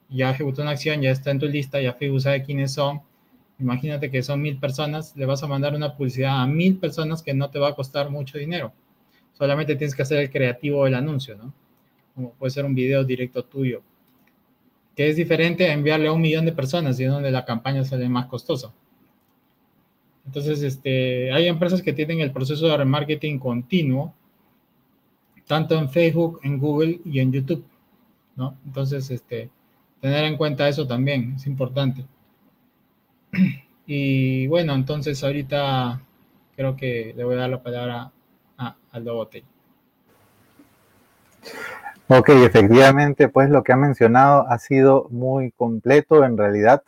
Ya 0.09 0.31
ejecutó 0.31 0.63
una 0.63 0.73
acción, 0.73 1.01
ya 1.03 1.11
está 1.13 1.31
en 1.31 1.39
tu 1.39 1.47
lista, 1.47 1.81
ya 1.81 1.93
Facebook 1.93 2.23
sabe 2.23 2.43
quiénes 2.43 2.73
son. 2.73 3.03
Imagínate 3.61 4.11
que 4.11 4.23
son 4.23 4.43
mil 4.43 4.59
personas, 4.59 5.15
le 5.17 5.27
vas 5.27 5.43
a 5.45 5.47
mandar 5.47 5.75
una 5.75 5.97
publicidad 5.97 6.43
a 6.43 6.47
mil 6.47 6.79
personas 6.79 7.23
que 7.23 7.35
no 7.35 7.51
te 7.51 7.61
va 7.61 7.69
a 7.69 7.75
costar 7.75 8.11
mucho 8.11 8.39
dinero. 8.39 8.73
Solamente 9.35 9.77
tienes 9.77 9.95
que 9.95 10.03
hacer 10.03 10.19
el 10.19 10.31
creativo 10.31 10.85
del 10.85 10.95
anuncio, 10.95 11.37
¿no? 11.37 11.53
Como 12.15 12.33
puede 12.33 12.51
ser 12.51 12.65
un 12.65 12.75
video 12.75 13.05
directo 13.05 13.45
tuyo 13.45 13.83
que 15.01 15.09
es 15.09 15.16
diferente 15.16 15.66
a 15.66 15.72
enviarle 15.72 16.09
a 16.09 16.12
un 16.12 16.20
millón 16.20 16.44
de 16.44 16.53
personas 16.53 17.01
y 17.01 17.05
es 17.05 17.11
donde 17.11 17.30
la 17.30 17.46
campaña 17.46 17.82
sale 17.84 18.07
más 18.07 18.26
costosa. 18.26 18.70
Entonces, 20.26 20.62
este, 20.62 21.32
hay 21.32 21.46
empresas 21.46 21.80
que 21.80 21.94
tienen 21.94 22.20
el 22.20 22.32
proceso 22.32 22.68
de 22.68 22.76
remarketing 22.76 23.38
continuo, 23.38 24.12
tanto 25.46 25.78
en 25.78 25.88
Facebook, 25.88 26.40
en 26.42 26.59
Google 26.59 27.01
y 27.07 27.18
en 27.18 27.32
YouTube, 27.32 27.64
¿no? 28.36 28.59
Entonces, 28.66 29.11
este, 29.11 29.48
tener 30.03 30.24
en 30.24 30.36
cuenta 30.36 30.68
eso 30.68 30.86
también 30.86 31.32
es 31.36 31.46
importante. 31.46 32.05
Y 33.86 34.48
bueno, 34.48 34.74
entonces 34.74 35.24
ahorita 35.24 36.03
creo 36.55 36.76
que 36.76 37.14
le 37.16 37.24
voy 37.24 37.36
a 37.36 37.38
dar 37.38 37.48
la 37.48 37.62
palabra 37.62 38.12
a 38.59 38.76
Aldo 38.92 39.14
Botey. 39.14 39.44
Ok, 42.13 42.31
efectivamente, 42.31 43.29
pues 43.29 43.51
lo 43.51 43.63
que 43.63 43.73
ha 43.73 43.77
mencionado 43.77 44.45
ha 44.49 44.59
sido 44.59 45.07
muy 45.11 45.53
completo 45.53 46.25
en 46.25 46.37
realidad, 46.37 46.83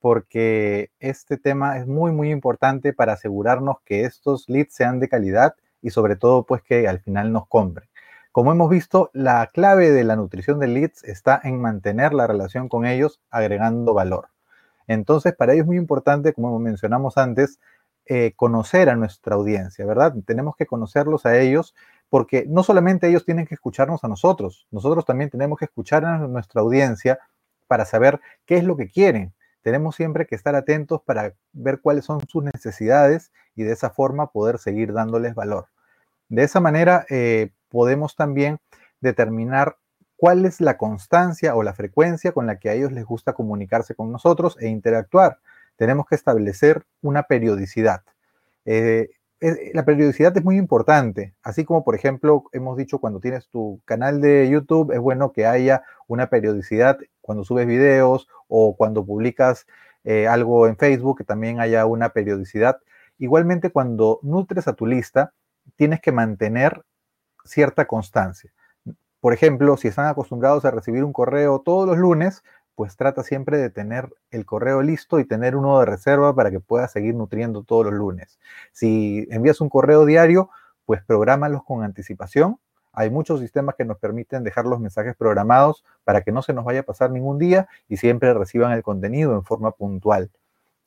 porque 0.00 0.90
este 0.98 1.36
tema 1.36 1.78
es 1.78 1.86
muy, 1.86 2.10
muy 2.10 2.32
importante 2.32 2.92
para 2.92 3.12
asegurarnos 3.12 3.76
que 3.84 4.04
estos 4.04 4.48
leads 4.48 4.74
sean 4.74 4.98
de 4.98 5.08
calidad 5.08 5.54
y 5.80 5.90
sobre 5.90 6.16
todo, 6.16 6.44
pues 6.44 6.60
que 6.62 6.88
al 6.88 6.98
final 6.98 7.30
nos 7.32 7.46
compren. 7.46 7.88
Como 8.32 8.50
hemos 8.50 8.68
visto, 8.68 9.10
la 9.12 9.48
clave 9.54 9.92
de 9.92 10.02
la 10.02 10.16
nutrición 10.16 10.58
de 10.58 10.66
leads 10.66 11.04
está 11.04 11.40
en 11.44 11.60
mantener 11.60 12.12
la 12.12 12.26
relación 12.26 12.68
con 12.68 12.84
ellos 12.84 13.20
agregando 13.30 13.94
valor. 13.94 14.30
Entonces, 14.88 15.36
para 15.36 15.52
ello 15.52 15.62
es 15.62 15.68
muy 15.68 15.76
importante, 15.76 16.32
como 16.32 16.58
mencionamos 16.58 17.16
antes, 17.16 17.60
eh, 18.06 18.32
conocer 18.34 18.90
a 18.90 18.96
nuestra 18.96 19.36
audiencia, 19.36 19.86
¿verdad? 19.86 20.14
Tenemos 20.26 20.56
que 20.56 20.66
conocerlos 20.66 21.26
a 21.26 21.38
ellos 21.38 21.76
porque 22.14 22.44
no 22.46 22.62
solamente 22.62 23.08
ellos 23.08 23.24
tienen 23.24 23.44
que 23.44 23.56
escucharnos 23.56 24.04
a 24.04 24.06
nosotros, 24.06 24.68
nosotros 24.70 25.04
también 25.04 25.30
tenemos 25.30 25.58
que 25.58 25.64
escuchar 25.64 26.04
a 26.04 26.16
nuestra 26.18 26.60
audiencia 26.60 27.18
para 27.66 27.84
saber 27.84 28.20
qué 28.46 28.56
es 28.56 28.62
lo 28.62 28.76
que 28.76 28.88
quieren. 28.88 29.34
Tenemos 29.62 29.96
siempre 29.96 30.24
que 30.24 30.36
estar 30.36 30.54
atentos 30.54 31.02
para 31.02 31.34
ver 31.52 31.80
cuáles 31.80 32.04
son 32.04 32.20
sus 32.28 32.44
necesidades 32.44 33.32
y 33.56 33.64
de 33.64 33.72
esa 33.72 33.90
forma 33.90 34.30
poder 34.30 34.60
seguir 34.60 34.92
dándoles 34.92 35.34
valor. 35.34 35.66
De 36.28 36.44
esa 36.44 36.60
manera 36.60 37.04
eh, 37.10 37.50
podemos 37.68 38.14
también 38.14 38.60
determinar 39.00 39.78
cuál 40.16 40.46
es 40.46 40.60
la 40.60 40.76
constancia 40.76 41.56
o 41.56 41.64
la 41.64 41.74
frecuencia 41.74 42.30
con 42.30 42.46
la 42.46 42.60
que 42.60 42.70
a 42.70 42.74
ellos 42.74 42.92
les 42.92 43.04
gusta 43.04 43.32
comunicarse 43.32 43.96
con 43.96 44.12
nosotros 44.12 44.56
e 44.60 44.68
interactuar. 44.68 45.40
Tenemos 45.74 46.06
que 46.06 46.14
establecer 46.14 46.84
una 47.02 47.24
periodicidad. 47.24 48.02
Eh, 48.66 49.08
la 49.74 49.84
periodicidad 49.84 50.36
es 50.36 50.44
muy 50.44 50.56
importante, 50.56 51.34
así 51.42 51.64
como 51.64 51.84
por 51.84 51.94
ejemplo 51.94 52.44
hemos 52.52 52.76
dicho 52.78 52.98
cuando 52.98 53.20
tienes 53.20 53.48
tu 53.48 53.80
canal 53.84 54.20
de 54.20 54.48
YouTube, 54.48 54.92
es 54.92 55.00
bueno 55.00 55.32
que 55.32 55.46
haya 55.46 55.82
una 56.06 56.30
periodicidad 56.30 56.98
cuando 57.20 57.44
subes 57.44 57.66
videos 57.66 58.28
o 58.48 58.76
cuando 58.76 59.04
publicas 59.04 59.66
eh, 60.04 60.28
algo 60.28 60.66
en 60.66 60.76
Facebook, 60.76 61.18
que 61.18 61.24
también 61.24 61.60
haya 61.60 61.86
una 61.86 62.10
periodicidad. 62.10 62.78
Igualmente 63.18 63.70
cuando 63.70 64.18
nutres 64.22 64.68
a 64.68 64.74
tu 64.74 64.86
lista, 64.86 65.32
tienes 65.76 66.00
que 66.00 66.12
mantener 66.12 66.82
cierta 67.44 67.86
constancia. 67.86 68.52
Por 69.20 69.32
ejemplo, 69.32 69.76
si 69.78 69.88
están 69.88 70.06
acostumbrados 70.06 70.64
a 70.64 70.70
recibir 70.70 71.04
un 71.04 71.12
correo 71.12 71.60
todos 71.60 71.86
los 71.88 71.96
lunes, 71.96 72.42
pues 72.74 72.96
trata 72.96 73.22
siempre 73.22 73.58
de 73.58 73.70
tener 73.70 74.12
el 74.30 74.44
correo 74.44 74.82
listo 74.82 75.18
y 75.18 75.24
tener 75.24 75.56
uno 75.56 75.78
de 75.80 75.86
reserva 75.86 76.34
para 76.34 76.50
que 76.50 76.60
puedas 76.60 76.92
seguir 76.92 77.14
nutriendo 77.14 77.62
todos 77.62 77.86
los 77.86 77.94
lunes. 77.94 78.38
Si 78.72 79.26
envías 79.30 79.60
un 79.60 79.68
correo 79.68 80.04
diario, 80.04 80.50
pues 80.84 81.02
prográmalos 81.02 81.64
con 81.64 81.82
anticipación. 81.82 82.58
Hay 82.92 83.10
muchos 83.10 83.40
sistemas 83.40 83.74
que 83.74 83.84
nos 83.84 83.98
permiten 83.98 84.44
dejar 84.44 84.66
los 84.66 84.80
mensajes 84.80 85.16
programados 85.16 85.84
para 86.04 86.22
que 86.22 86.32
no 86.32 86.42
se 86.42 86.52
nos 86.52 86.64
vaya 86.64 86.80
a 86.80 86.84
pasar 86.84 87.10
ningún 87.10 87.38
día 87.38 87.68
y 87.88 87.96
siempre 87.96 88.32
reciban 88.34 88.72
el 88.72 88.82
contenido 88.82 89.34
en 89.34 89.44
forma 89.44 89.72
puntual. 89.72 90.30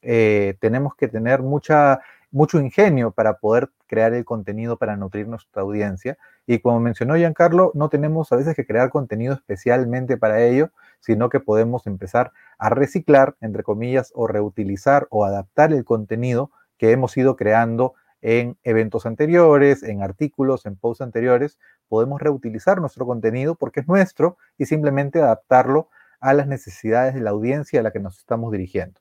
Eh, 0.01 0.55
tenemos 0.59 0.95
que 0.95 1.07
tener 1.07 1.41
mucha 1.41 2.01
mucho 2.31 2.59
ingenio 2.59 3.11
para 3.11 3.37
poder 3.37 3.69
crear 3.87 4.13
el 4.13 4.25
contenido 4.25 4.77
para 4.77 4.95
nutrir 4.97 5.27
nuestra 5.27 5.61
audiencia. 5.61 6.17
Y 6.45 6.59
como 6.59 6.79
mencionó 6.79 7.15
Giancarlo, 7.15 7.71
no 7.73 7.89
tenemos 7.89 8.31
a 8.31 8.35
veces 8.35 8.55
que 8.55 8.65
crear 8.65 8.89
contenido 8.89 9.33
especialmente 9.33 10.17
para 10.17 10.41
ello, 10.43 10.71
sino 10.99 11.29
que 11.29 11.39
podemos 11.39 11.87
empezar 11.87 12.31
a 12.57 12.69
reciclar, 12.69 13.35
entre 13.41 13.63
comillas, 13.63 14.11
o 14.15 14.27
reutilizar 14.27 15.07
o 15.09 15.25
adaptar 15.25 15.73
el 15.73 15.85
contenido 15.85 16.51
que 16.77 16.91
hemos 16.91 17.15
ido 17.17 17.35
creando 17.35 17.93
en 18.21 18.57
eventos 18.63 19.05
anteriores, 19.05 19.83
en 19.83 20.01
artículos, 20.01 20.65
en 20.65 20.75
posts 20.75 21.01
anteriores. 21.01 21.59
Podemos 21.87 22.21
reutilizar 22.21 22.79
nuestro 22.79 23.05
contenido 23.05 23.55
porque 23.55 23.81
es 23.81 23.87
nuestro 23.87 24.37
y 24.57 24.65
simplemente 24.65 25.21
adaptarlo 25.21 25.89
a 26.19 26.33
las 26.33 26.47
necesidades 26.47 27.13
de 27.13 27.21
la 27.21 27.29
audiencia 27.29 27.79
a 27.79 27.83
la 27.83 27.91
que 27.91 27.99
nos 27.99 28.17
estamos 28.17 28.51
dirigiendo. 28.51 28.99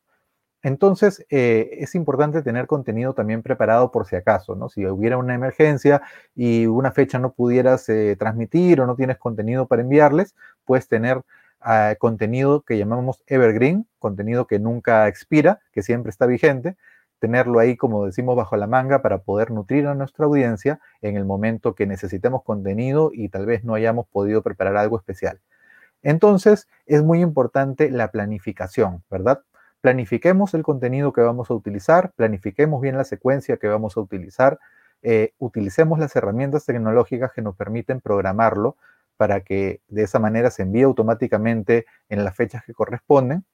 Entonces, 0.63 1.25
eh, 1.31 1.79
es 1.79 1.95
importante 1.95 2.43
tener 2.43 2.67
contenido 2.67 3.15
también 3.15 3.43
preparado 3.43 3.93
por 3.93 4.07
si 4.07 4.17
acaso, 4.17 4.57
¿no? 4.57 4.69
Si 4.69 4.85
hubiera 4.85 5.17
una 5.17 5.35
emergencia 5.35 6.03
y 6.35 6.67
una 6.67 6.91
fecha 6.91 7.19
no 7.21 7.33
pudieras 7.33 7.89
eh, 7.89 8.17
transmitir 8.19 8.81
o 8.81 8.87
no 8.87 8.97
tienes 8.97 9.19
contenido 9.19 9.67
para 9.69 9.83
enviarles, 9.83 10.35
puedes 10.65 10.89
tener 10.89 11.23
ah, 11.67 11.95
contenido 11.99 12.63
que 12.63 12.79
llamamos 12.79 13.23
evergreen, 13.27 13.87
contenido 13.99 14.47
que 14.47 14.59
nunca 14.59 15.07
expira, 15.09 15.61
que 15.73 15.83
siempre 15.83 16.11
está 16.11 16.25
vigente, 16.27 16.77
tenerlo 17.19 17.59
ahí, 17.59 17.77
como 17.77 18.07
decimos, 18.07 18.37
bajo 18.37 18.57
la 18.57 18.67
manga 18.67 19.03
para 19.03 19.19
poder 19.19 19.51
nutrir 19.51 19.87
a 19.87 19.95
nuestra 19.95 20.27
audiencia 20.27 20.81
en 21.03 21.17
el 21.17 21.25
momento 21.27 21.75
que 21.75 21.87
necesitemos 21.87 22.43
contenido 22.43 23.11
y 23.13 23.29
tal 23.29 23.47
vez 23.47 23.65
no 23.65 23.75
hayamos 23.75 24.07
podido 24.07 24.43
preparar 24.43 24.77
algo 24.79 24.97
especial. 24.97 25.41
Entonces, 26.03 26.69
es 26.87 27.03
muy 27.03 27.21
importante 27.21 27.91
la 27.91 28.11
planificación, 28.11 29.03
¿verdad? 29.11 29.43
planifiquemos 29.87 30.53
el 30.55 30.65
contenido 30.65 31.13
que 31.13 31.21
vamos 31.21 31.49
a 31.49 31.55
utilizar, 31.55 32.11
planifiquemos 32.17 32.81
bien 32.81 32.97
la 32.97 33.05
secuencia 33.05 33.57
que 33.57 33.69
vamos 33.69 33.97
a 33.97 34.01
utilizar, 34.01 34.59
eh, 35.03 35.33
utilicemos 35.39 36.01
las 36.01 36.17
herramientas 36.17 36.65
tecnológicas 36.65 37.31
que 37.33 37.41
nos 37.41 37.55
permiten 37.55 38.01
programarlo 38.01 38.77
para 39.17 39.41
que 39.41 39.81
de 39.89 40.03
esa 40.03 40.19
manera 40.19 40.51
se 40.51 40.63
envíe 40.63 40.83
automáticamente 40.83 41.87
en 42.09 42.25
las 42.25 42.35
fechas 42.37 42.65
que 42.65 42.75
corresponden. 42.75 43.45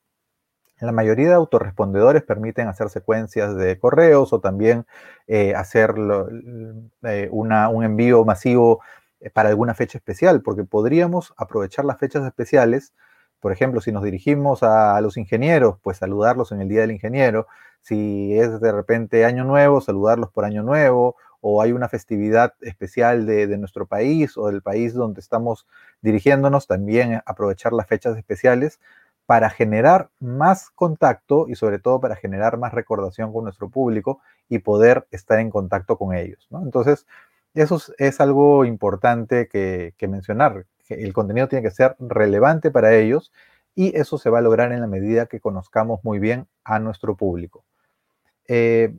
La 0.81 0.93
mayoría 0.93 1.29
de 1.29 1.35
autorrespondedores 1.35 2.25
permiten 2.25 2.67
hacer 2.67 2.89
secuencias 2.89 3.55
de 3.55 3.79
correos 3.79 4.33
o 4.33 4.41
también 4.41 4.85
eh, 5.29 5.55
hacer 5.55 5.95
eh, 7.05 7.29
un 7.31 7.85
envío 7.85 8.25
masivo 8.25 8.81
para 9.33 9.51
alguna 9.51 9.75
fecha 9.75 9.99
especial, 9.99 10.43
porque 10.43 10.65
podríamos 10.65 11.33
aprovechar 11.37 11.85
las 11.85 11.99
fechas 11.99 12.27
especiales 12.27 12.93
por 13.43 13.51
ejemplo, 13.51 13.81
si 13.81 13.91
nos 13.91 14.05
dirigimos 14.05 14.63
a, 14.63 15.01
los 15.01 15.17
ingenieros, 15.17 15.77
pues 15.83 15.97
saludarlos 15.97 16.53
en 16.53 16.61
el 16.61 16.69
Día 16.69 16.83
del 16.83 16.93
Ingeniero. 16.93 17.49
Si 17.81 18.39
es 18.39 18.61
de 18.61 18.71
repente 18.71 19.25
Año 19.25 19.43
Nuevo, 19.43 19.81
saludarlos 19.81 20.31
por 20.31 20.45
Año 20.45 20.63
Nuevo. 20.63 21.17
O 21.43 21.61
hay 21.61 21.73
una 21.73 21.89
festividad 21.89 22.55
especial 22.63 23.27
de, 23.27 23.59
nuestro 23.59 23.85
país 23.85 24.39
o 24.39 24.47
del 24.47 24.63
país 24.63 24.95
donde 24.95 25.21
estamos 25.21 25.67
dirigiéndonos, 26.01 26.67
también 26.67 27.21
aprovechar 27.27 27.75
las 27.75 27.87
fechas 27.87 28.17
especiales 28.17 28.81
para 29.27 29.51
generar 29.51 30.09
más 30.21 30.71
contacto 30.71 31.47
y 31.49 31.57
sobre 31.57 31.79
todo 31.79 32.01
para 32.01 32.17
generar 32.17 32.57
más 32.59 32.73
recordación 32.73 33.33
con 33.33 33.45
nuestro 33.45 33.69
público 33.69 34.21
y 34.49 34.61
poder 34.61 35.07
estar 35.11 35.39
en 35.41 35.51
contacto 35.51 35.99
con 35.99 36.15
ellos. 36.15 36.49
Entonces, 36.51 37.07
eso 37.55 37.79
es, 37.99 38.21
algo 38.21 38.65
importante 38.65 39.49
que, 39.49 39.95
mencionar 40.09 40.65
el 40.89 41.13
contenido 41.13 41.49
tiene 41.49 41.63
que 41.63 41.75
ser 41.75 41.97
relevante 41.99 42.71
para 42.71 42.95
ellos 42.95 43.33
y 43.75 43.97
eso 43.97 44.19
se 44.19 44.31
va 44.31 44.39
a 44.39 44.43
lograr 44.43 44.73
en 44.73 44.81
la 44.81 44.87
medida 44.87 45.27
que 45.27 45.41
conozcamos 45.41 46.01
muy 46.05 46.19
bien 46.19 46.47
a 46.65 46.79
nuestro 46.79 47.17
público. 47.17 47.65
Eh, 48.49 48.95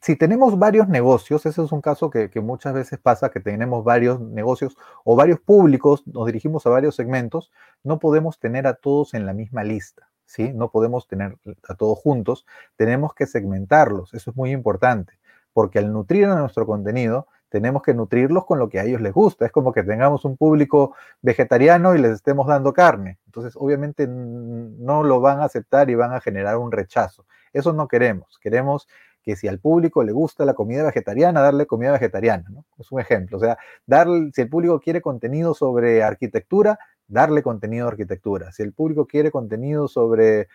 si 0.00 0.16
tenemos 0.16 0.58
varios 0.58 0.88
negocios, 0.88 1.46
ese 1.46 1.62
es 1.62 1.72
un 1.72 1.80
caso 1.80 2.10
que, 2.10 2.30
muchas 2.40 2.74
veces 2.74 2.98
pasa, 2.98 3.30
que 3.30 3.40
tenemos 3.40 3.84
varios 3.84 4.20
negocios 4.20 4.76
o 5.04 5.16
varios 5.16 5.40
públicos, 5.40 6.06
nos 6.06 6.26
dirigimos 6.26 6.66
a 6.66 6.70
varios 6.70 6.94
segmentos, 6.94 7.50
no 7.82 7.98
podemos 7.98 8.38
tener 8.38 8.66
a 8.66 8.74
todos 8.74 9.14
en 9.14 9.26
la 9.26 9.32
misma 9.32 9.64
lista, 9.64 10.08
¿sí? 10.24 10.52
No 10.52 10.70
podemos 10.70 11.06
tener 11.06 11.38
a 11.68 11.74
todos 11.74 11.98
juntos, 11.98 12.46
tenemos 12.76 13.14
que 13.14 13.26
segmentarlos, 13.26 14.14
eso 14.14 14.30
es 14.30 14.36
muy 14.36 14.52
importante, 14.52 15.18
porque 15.52 15.78
al 15.78 15.92
nutrir 15.92 16.26
a 16.26 16.36
nuestro 16.36 16.66
contenido, 16.66 17.26
tenemos 17.48 17.82
que 17.82 17.94
nutrirlos 17.94 18.44
con 18.44 18.58
lo 18.58 18.68
que 18.68 18.80
a 18.80 18.84
ellos 18.84 19.00
les 19.00 19.12
gusta. 19.12 19.46
Es 19.46 19.52
como 19.52 19.72
que 19.72 19.82
tengamos 19.82 20.24
un 20.24 20.36
público 20.36 20.94
vegetariano 21.22 21.94
y 21.94 21.98
les 21.98 22.12
estemos 22.12 22.46
dando 22.46 22.72
carne. 22.72 23.18
Entonces, 23.26 23.54
obviamente 23.56 24.06
no 24.08 25.04
lo 25.04 25.20
van 25.20 25.40
a 25.40 25.44
aceptar 25.44 25.88
y 25.88 25.94
van 25.94 26.12
a 26.12 26.20
generar 26.20 26.58
un 26.58 26.72
rechazo. 26.72 27.24
Eso 27.52 27.72
no 27.72 27.88
queremos. 27.88 28.38
Queremos 28.40 28.88
que 29.26 29.34
si 29.34 29.48
al 29.48 29.58
público 29.58 30.04
le 30.04 30.12
gusta 30.12 30.44
la 30.44 30.54
comida 30.54 30.84
vegetariana, 30.84 31.42
darle 31.42 31.66
comida 31.66 31.90
vegetariana, 31.90 32.44
¿no? 32.48 32.64
Es 32.78 32.92
un 32.92 33.00
ejemplo. 33.00 33.38
O 33.38 33.40
sea, 33.40 33.58
si 34.32 34.40
el 34.40 34.48
público 34.48 34.78
quiere 34.78 35.02
contenido 35.02 35.52
sobre 35.52 36.04
arquitectura, 36.04 36.78
darle 37.08 37.42
contenido 37.42 37.86
de 37.86 37.92
arquitectura. 37.92 38.52
Si 38.52 38.62
el 38.62 38.72
público 38.72 39.06
quiere 39.06 39.32
contenido 39.32 39.88
sobre 39.88 40.46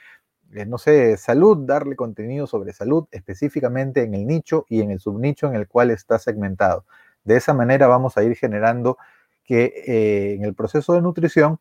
eh, 0.54 0.66
no 0.66 0.78
sé, 0.78 1.18
salud, 1.18 1.66
darle 1.66 1.96
contenido 1.96 2.48
sobre 2.48 2.74
salud 2.74 3.08
específicamente 3.12 4.04
en 4.04 4.14
el 4.14 4.26
nicho 4.26 4.66
y 4.70 4.82
en 4.82 4.92
el 4.92 5.00
subnicho 5.00 5.48
en 5.48 5.56
el 5.56 5.68
cual 5.68 5.92
está 5.92 6.20
segmentado. 6.20 6.86
De 7.24 7.38
esa 7.38 7.54
manera 7.54 7.88
vamos 7.88 8.18
a 8.18 8.24
ir 8.24 8.36
generando 8.36 8.98
que 9.44 9.74
eh, 9.86 10.34
en 10.36 10.44
el 10.46 10.54
proceso 10.54 10.94
de 10.94 11.02
nutrición 11.02 11.60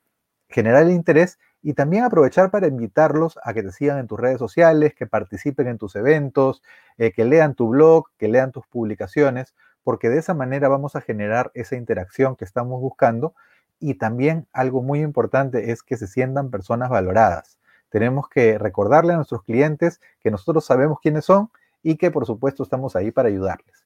generar 0.48 0.84
el 0.84 0.92
interés 0.92 1.38
y 1.62 1.74
también 1.74 2.04
aprovechar 2.04 2.50
para 2.50 2.66
invitarlos 2.66 3.38
a 3.42 3.52
que 3.52 3.62
te 3.62 3.72
sigan 3.72 3.98
en 3.98 4.06
tus 4.06 4.18
redes 4.18 4.38
sociales, 4.38 4.94
que 4.94 5.06
participen 5.06 5.68
en 5.68 5.78
tus 5.78 5.94
eventos, 5.96 6.62
eh, 6.96 7.12
que 7.12 7.24
lean 7.24 7.54
tu 7.54 7.68
blog, 7.68 8.06
que 8.18 8.28
lean 8.28 8.52
tus 8.52 8.66
publicaciones, 8.66 9.54
porque 9.82 10.08
de 10.08 10.18
esa 10.18 10.34
manera 10.34 10.68
vamos 10.68 10.96
a 10.96 11.00
generar 11.00 11.50
esa 11.54 11.76
interacción 11.76 12.36
que 12.36 12.44
estamos 12.44 12.80
buscando 12.80 13.34
y 13.78 13.94
también 13.94 14.46
algo 14.52 14.82
muy 14.82 15.00
importante 15.00 15.70
es 15.72 15.82
que 15.82 15.96
se 15.96 16.06
sientan 16.06 16.50
personas 16.50 16.90
valoradas. 16.90 17.58
Tenemos 17.88 18.28
que 18.28 18.58
recordarle 18.58 19.14
a 19.14 19.16
nuestros 19.16 19.42
clientes 19.42 20.00
que 20.20 20.30
nosotros 20.30 20.64
sabemos 20.64 20.98
quiénes 21.02 21.24
son 21.24 21.50
y 21.82 21.96
que 21.96 22.10
por 22.10 22.26
supuesto 22.26 22.62
estamos 22.62 22.94
ahí 22.94 23.10
para 23.10 23.28
ayudarles. 23.28 23.84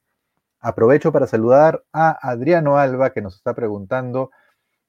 Aprovecho 0.61 1.13
para 1.13 1.27
saludar 1.27 1.85
a 1.93 2.11
Adriano 2.29 2.77
Alba 2.79 3.11
que 3.11 3.23
nos 3.23 3.37
está 3.37 3.55
preguntando, 3.55 4.31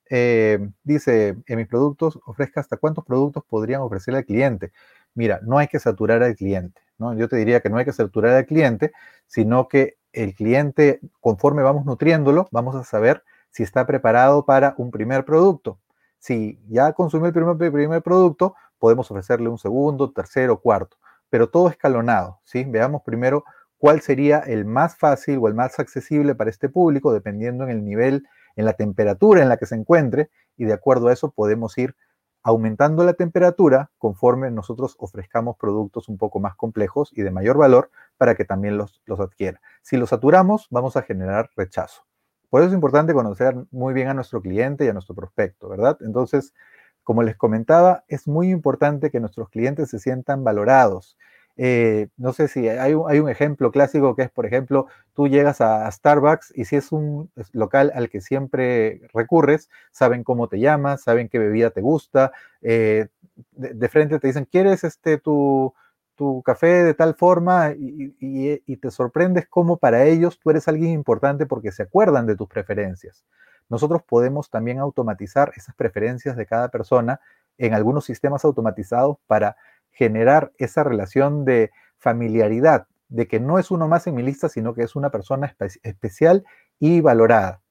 eh, 0.10 0.60
dice, 0.84 1.38
en 1.48 1.58
mis 1.58 1.68
productos 1.68 2.20
ofrezca 2.26 2.62
hasta 2.62 2.78
cuántos 2.78 3.06
productos 3.06 3.44
podrían 3.46 3.82
ofrecerle 3.82 4.20
al 4.20 4.26
cliente. 4.26 4.72
Mira, 5.14 5.40
no 5.44 5.58
hay 5.58 5.68
que 5.68 5.80
saturar 5.80 6.22
al 6.24 6.36
cliente, 6.36 6.82
¿no? 6.98 7.14
Yo 7.14 7.28
te 7.28 7.38
diría 7.38 7.62
que 7.62 7.70
no 7.70 7.78
hay 7.78 7.86
que 7.86 7.94
saturar 7.94 8.34
al 8.34 8.46
cliente, 8.46 8.92
sino 9.28 9.68
que 9.68 9.98
el 10.14 10.34
cliente, 10.34 11.00
conforme 11.20 11.64
vamos 11.64 11.86
nutriéndolo, 11.86 12.48
vamos 12.52 12.76
a 12.76 12.84
saber 12.84 13.24
si 13.50 13.64
está 13.64 13.86
preparado 13.86 14.46
para 14.46 14.76
un 14.78 14.92
primer 14.92 15.26
producto. 15.26 15.80
Si 16.20 16.60
ya 16.68 16.94
consumió 16.94 17.28
el 17.28 17.34
primer, 17.34 17.72
primer 17.72 18.02
producto, 18.02 18.56
podemos 18.80 19.10
ofrecerle 19.12 19.50
un 19.50 19.58
segundo, 19.58 20.12
tercero, 20.12 20.60
cuarto, 20.60 20.98
pero 21.30 21.50
todo 21.50 21.70
escalonado, 21.70 22.40
¿sí? 22.44 22.64
Veamos 22.64 23.02
primero 23.04 23.46
cuál 23.78 24.02
sería 24.02 24.40
el 24.40 24.66
más 24.66 24.98
fácil 24.98 25.40
o 25.42 25.48
el 25.48 25.54
más 25.54 25.80
accesible 25.80 26.36
para 26.36 26.50
este 26.50 26.70
público, 26.70 27.14
dependiendo 27.14 27.64
en 27.64 27.70
el 27.70 27.84
nivel, 27.84 28.28
en 28.56 28.66
la 28.66 28.74
temperatura 28.74 29.42
en 29.42 29.50
la 29.50 29.58
que 29.58 29.66
se 29.66 29.76
encuentre, 29.76 30.30
y 30.58 30.66
de 30.66 30.74
acuerdo 30.74 31.08
a 31.08 31.14
eso 31.14 31.32
podemos 31.32 31.78
ir 31.78 31.96
aumentando 32.44 33.04
la 33.04 33.14
temperatura 33.14 33.90
conforme 33.98 34.52
nosotros 34.52 34.96
ofrezcamos 35.00 35.58
productos 35.58 36.08
un 36.10 36.18
poco 36.18 36.40
más 36.40 36.56
complejos 36.56 37.12
y 37.12 37.24
de 37.24 37.32
mayor 37.32 37.58
valor 37.58 37.90
para 38.18 38.36
que 38.36 38.46
también 38.46 38.78
los, 38.78 39.02
los 39.06 39.20
adquiera. 39.20 39.60
Si 39.82 39.98
los 39.98 40.10
saturamos, 40.10 40.68
vamos 40.70 40.96
a 40.96 41.02
generar 41.02 41.50
rechazo. 41.56 42.06
Por 42.52 42.62
eso 42.62 42.70
es 42.70 42.76
importante 42.76 43.14
conocer 43.14 43.56
muy 43.72 43.94
bien 43.94 44.10
a 44.10 44.14
nuestro 44.14 44.42
cliente 44.42 44.86
y 44.86 44.90
a 44.90 44.94
nuestro 44.94 45.16
prospecto, 45.16 45.68
¿verdad? 45.68 45.98
Entonces, 46.02 46.54
como 47.04 47.24
les 47.24 47.36
comentaba, 47.36 48.04
es 48.08 48.28
muy 48.28 48.50
importante 48.50 49.12
que 49.12 49.20
nuestros 49.20 49.50
clientes 49.50 49.90
se 49.90 50.00
sientan 50.00 50.44
valorados. 50.44 51.18
Eh, 51.58 52.10
no 52.18 52.34
sé 52.34 52.48
si 52.48 52.68
hay 52.68 52.94
un, 52.94 53.10
hay 53.10 53.20
un, 53.20 53.30
ejemplo 53.30 53.72
clásico 53.72 54.16
que 54.16 54.24
es, 54.24 54.30
por 54.30 54.46
ejemplo, 54.46 54.88
tú 55.14 55.28
llegas 55.28 55.62
a, 55.62 55.90
Starbucks 55.90 56.52
y 56.56 56.66
si 56.66 56.76
es 56.76 56.92
un 56.92 57.32
local 57.54 57.92
al 57.96 58.10
que 58.10 58.20
siempre 58.20 59.02
recurres, 59.14 59.70
saben 59.92 60.24
cómo 60.24 60.50
te 60.50 60.60
llamas, 60.60 61.04
saben 61.04 61.30
qué 61.30 61.40
bebida 61.40 61.70
te 61.70 61.82
gusta, 61.82 62.34
eh, 62.62 63.08
de, 63.52 63.90
frente 63.90 64.20
te 64.20 64.28
dicen, 64.28 64.46
¿quieres 64.46 64.84
este 64.84 65.18
tu, 65.18 65.74
tu 66.16 66.42
café 66.44 66.84
de 66.84 66.94
tal 66.94 67.16
forma 67.16 67.74
y, 67.78 68.78
te 68.78 68.92
sorprendes 68.92 69.48
cómo 69.48 69.78
para 69.78 70.06
ellos 70.06 70.40
tú 70.40 70.50
eres 70.50 70.68
alguien 70.68 70.92
importante 70.92 71.46
porque 71.46 71.72
se 71.72 71.84
acuerdan 71.84 72.26
de 72.26 72.36
tus 72.36 72.48
preferencias. 72.48 73.26
Nosotros 73.70 74.04
podemos 74.04 74.50
también 74.50 74.80
automatizar 74.80 75.52
esas 75.56 75.76
preferencias 75.76 76.36
de 76.36 76.46
cada 76.46 76.70
persona 76.70 77.20
en 77.58 77.74
algunos 77.74 78.06
sistemas 78.06 78.46
automatizados 78.46 79.18
para 79.28 79.56
generar 79.96 80.52
esa 80.58 80.84
relación 80.84 81.46
de 81.46 81.72
familiaridad, 81.98 82.88
de 83.10 83.28
que 83.28 83.40
no 83.40 83.58
es 83.58 83.72
uno 83.72 83.88
más 83.88 84.06
en 84.08 84.16
mi 84.16 84.22
lista, 84.22 84.50
sino 84.50 84.76
que 84.76 84.84
es 84.84 84.96
una 84.96 85.10
persona 85.10 85.48
espe 85.48 85.68
especial 85.84 86.46
y 86.80 87.02
valorada 87.02 87.62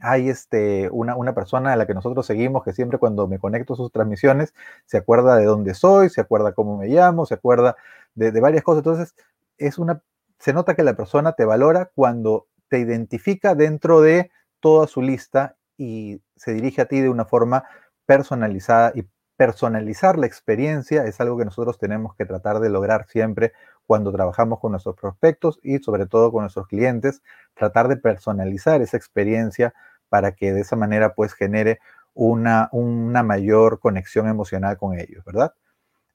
hay 0.00 0.28
este, 0.28 0.88
una, 0.90 1.16
una, 1.16 1.34
persona 1.34 1.72
a 1.72 1.76
la 1.76 1.86
que 1.86 1.94
nosotros 1.94 2.26
seguimos 2.26 2.62
que 2.62 2.72
siempre 2.72 2.98
cuando 2.98 3.26
me 3.28 3.38
conecto 3.38 3.74
a 3.74 3.76
sus 3.76 3.90
transmisiones 3.90 4.54
se 4.84 4.98
acuerda 4.98 5.36
de 5.36 5.44
dónde 5.44 5.74
soy, 5.74 6.10
se 6.10 6.20
acuerda 6.20 6.52
cómo 6.52 6.76
me 6.76 6.88
llamo, 6.88 7.26
se 7.26 7.34
acuerda 7.34 7.76
de, 8.14 8.32
de, 8.32 8.40
varias 8.40 8.62
cosas. 8.62 8.80
Entonces, 8.80 9.14
es 9.58 9.78
una, 9.78 10.02
se 10.38 10.52
nota 10.52 10.74
que 10.74 10.82
la 10.82 10.96
persona 10.96 11.32
te 11.32 11.44
valora 11.44 11.90
cuando 11.94 12.46
te 12.68 12.78
identifica 12.78 13.54
dentro 13.54 14.00
de 14.00 14.30
toda 14.60 14.86
su 14.86 15.02
lista 15.02 15.56
y 15.78 16.20
se 16.36 16.52
dirige 16.52 16.82
a 16.82 16.86
ti 16.86 17.00
de 17.00 17.08
una 17.08 17.24
forma 17.24 17.64
personalizada 18.06 18.92
y 18.94 19.04
personalizar 19.36 20.18
la 20.18 20.26
experiencia 20.26 21.04
es 21.04 21.20
algo 21.20 21.36
que 21.36 21.44
nosotros 21.44 21.78
tenemos 21.78 22.14
que 22.14 22.24
tratar 22.24 22.60
de 22.60 22.70
lograr 22.70 23.06
siempre 23.08 23.52
cuando 23.86 24.12
trabajamos 24.12 24.58
con 24.58 24.72
nuestros 24.72 24.96
prospectos 24.96 25.60
y 25.62 25.78
sobre 25.78 26.06
todo 26.06 26.32
con 26.32 26.42
nuestros 26.42 26.66
clientes, 26.66 27.22
tratar 27.54 27.88
de 27.88 27.96
personalizar 27.96 28.82
esa 28.82 28.96
experiencia 28.96 29.74
para 30.08 30.32
que 30.32 30.52
de 30.52 30.60
esa 30.60 30.76
manera 30.76 31.14
pues 31.14 31.34
genere 31.34 31.78
una, 32.14 32.68
una 32.72 33.22
mayor 33.22 33.78
conexión 33.78 34.28
emocional 34.28 34.78
con 34.78 34.98
ellos, 34.98 35.24
¿verdad? 35.24 35.54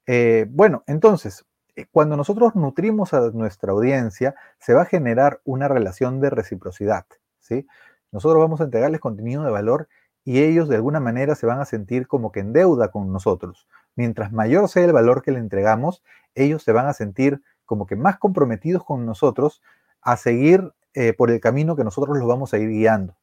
Eh, 0.07 0.47
bueno, 0.49 0.83
entonces, 0.87 1.45
eh, 1.75 1.85
cuando 1.91 2.17
nosotros 2.17 2.55
nutrimos 2.55 3.13
a 3.13 3.29
nuestra 3.31 3.71
audiencia, 3.71 4.35
se 4.59 4.73
va 4.73 4.81
a 4.81 4.85
generar 4.85 5.41
una 5.45 5.67
relación 5.67 6.19
de 6.19 6.31
reciprocidad, 6.31 7.05
¿sí? 7.39 7.67
Nosotros 8.11 8.41
vamos 8.41 8.59
a 8.59 8.65
entregarles 8.65 8.99
contenido 8.99 9.43
de 9.43 9.51
valor 9.51 9.87
y 10.23 10.41
ellos 10.43 10.69
de 10.69 10.75
alguna 10.75 10.99
manera 10.99 11.35
se 11.35 11.45
van 11.45 11.59
a 11.59 11.65
sentir 11.65 12.07
como 12.07 12.31
que 12.31 12.41
en 12.41 12.53
deuda 12.53 12.89
con 12.89 13.11
nosotros. 13.11 13.67
Mientras 13.95 14.31
mayor 14.31 14.69
sea 14.69 14.85
el 14.85 14.93
valor 14.93 15.21
que 15.21 15.31
le 15.31 15.39
entregamos, 15.39 16.03
ellos 16.35 16.63
se 16.63 16.71
van 16.71 16.87
a 16.87 16.93
sentir 16.93 17.41
como 17.65 17.85
que 17.85 17.95
más 17.95 18.17
comprometidos 18.17 18.83
con 18.83 19.05
nosotros 19.05 19.61
a 20.01 20.17
seguir 20.17 20.73
eh, 20.93 21.13
por 21.13 21.31
el 21.31 21.39
camino 21.39 21.75
que 21.75 21.83
nosotros 21.83 22.17
los 22.17 22.27
vamos 22.27 22.53
a 22.53 22.57
ir 22.57 22.69
guiando. 22.69 23.15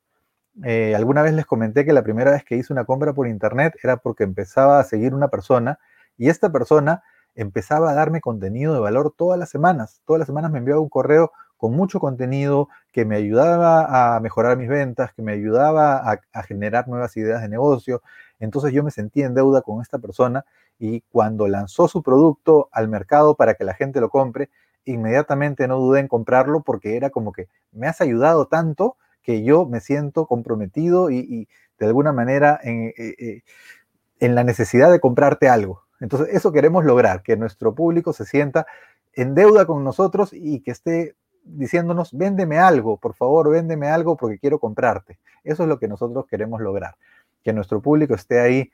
Eh, 0.64 0.94
alguna 0.96 1.22
vez 1.22 1.34
les 1.34 1.46
comenté 1.46 1.84
que 1.84 1.92
la 1.92 2.03
primera 2.03 2.32
vez 2.32 2.44
que 2.44 2.57
hice 2.57 2.72
una 2.72 2.84
compra 2.84 3.12
por 3.12 3.28
internet 3.28 3.74
era 3.82 3.99
porque 3.99 4.24
empezaba 4.24 4.80
a 4.80 4.84
seguir 4.84 5.14
una 5.14 5.28
persona 5.28 5.78
y 6.16 6.30
esta 6.30 6.51
persona 6.51 7.03
empezaba 7.34 7.90
a 7.90 7.94
darme 7.94 8.20
contenido 8.20 8.74
de 8.74 8.80
valor 8.80 9.14
todas 9.16 9.38
las 9.38 9.51
semanas. 9.51 10.03
Todas 10.05 10.18
las 10.18 10.26
semanas 10.26 10.51
me 10.51 10.59
enviaba 10.59 10.80
un 10.80 10.88
correo 10.88 11.30
con 11.59 11.72
mucho 11.74 12.00
contenido 12.00 12.68
que 12.92 13.04
me 13.04 13.16
ayudaba 13.16 14.14
a 14.16 14.20
mejorar 14.20 14.56
mis 14.56 14.68
ventas, 14.68 15.12
que 15.12 15.22
me 15.22 15.32
ayudaba 15.32 16.18
a, 16.32 16.42
generar 16.44 16.88
nuevas 16.88 17.16
ideas 17.16 17.42
de 17.42 17.48
negocio. 17.48 18.00
Entonces 18.38 18.72
yo 18.72 18.82
me 18.84 18.92
sentí 18.92 19.22
en 19.22 19.34
deuda 19.34 19.61
con 19.61 19.82
esta 19.82 19.98
persona 19.98 20.44
y 20.78 21.02
cuando 21.11 21.48
lanzó 21.48 21.88
su 21.88 22.02
producto 22.02 22.68
al 22.72 22.88
mercado 22.88 23.34
para 23.34 23.54
que 23.54 23.64
la 23.64 23.74
gente 23.74 24.00
lo 24.00 24.09
compre, 24.09 24.48
inmediatamente 24.84 25.66
no 25.66 25.78
dudé 25.78 26.00
en 26.00 26.09
comprarlo 26.09 26.62
porque 26.62 26.96
era 26.96 27.11
como 27.11 27.32
que 27.32 27.48
me 27.72 27.88
has 27.88 28.00
ayudado 28.00 28.46
tanto 28.46 28.96
que 29.22 29.42
yo 29.42 29.66
me 29.66 29.80
siento 29.80 30.26
comprometido 30.26 31.11
y, 31.11 31.48
de 31.78 31.86
alguna 31.86 32.12
manera 32.12 32.61
eh, 32.64 32.94
eh, 32.96 33.42
en, 34.20 34.34
la 34.34 34.44
necesidad 34.44 34.90
de 34.90 35.00
comprarte 35.00 35.48
algo. 35.48 35.82
Entonces, 36.00 36.28
eso 36.32 36.52
queremos 36.52 36.84
lograr, 36.84 37.22
que 37.22 37.36
nuestro 37.36 37.74
público 37.74 38.12
se 38.12 38.24
sienta 38.24 38.66
en 39.12 39.34
deuda 39.34 39.66
con 39.66 39.82
nosotros 39.84 40.30
y 40.32 40.61
que 40.61 40.70
esté 40.70 41.16
diciéndonos, 41.49 42.16
véndeme 42.16 42.59
algo, 42.59 42.96
por 42.96 43.14
favor, 43.14 43.51
véndeme 43.51 43.88
algo 43.88 44.16
porque 44.16 44.38
quiero 44.38 44.59
comprarte. 44.59 45.18
Eso 45.44 45.62
es 45.62 45.68
lo 45.68 45.78
que 45.78 45.88
nosotros 45.88 46.26
queremos 46.26 46.61
lograr, 46.61 46.96
que 47.42 47.53
nuestro 47.53 47.80
público 47.80 48.14
esté 48.14 48.40
ahí 48.40 48.70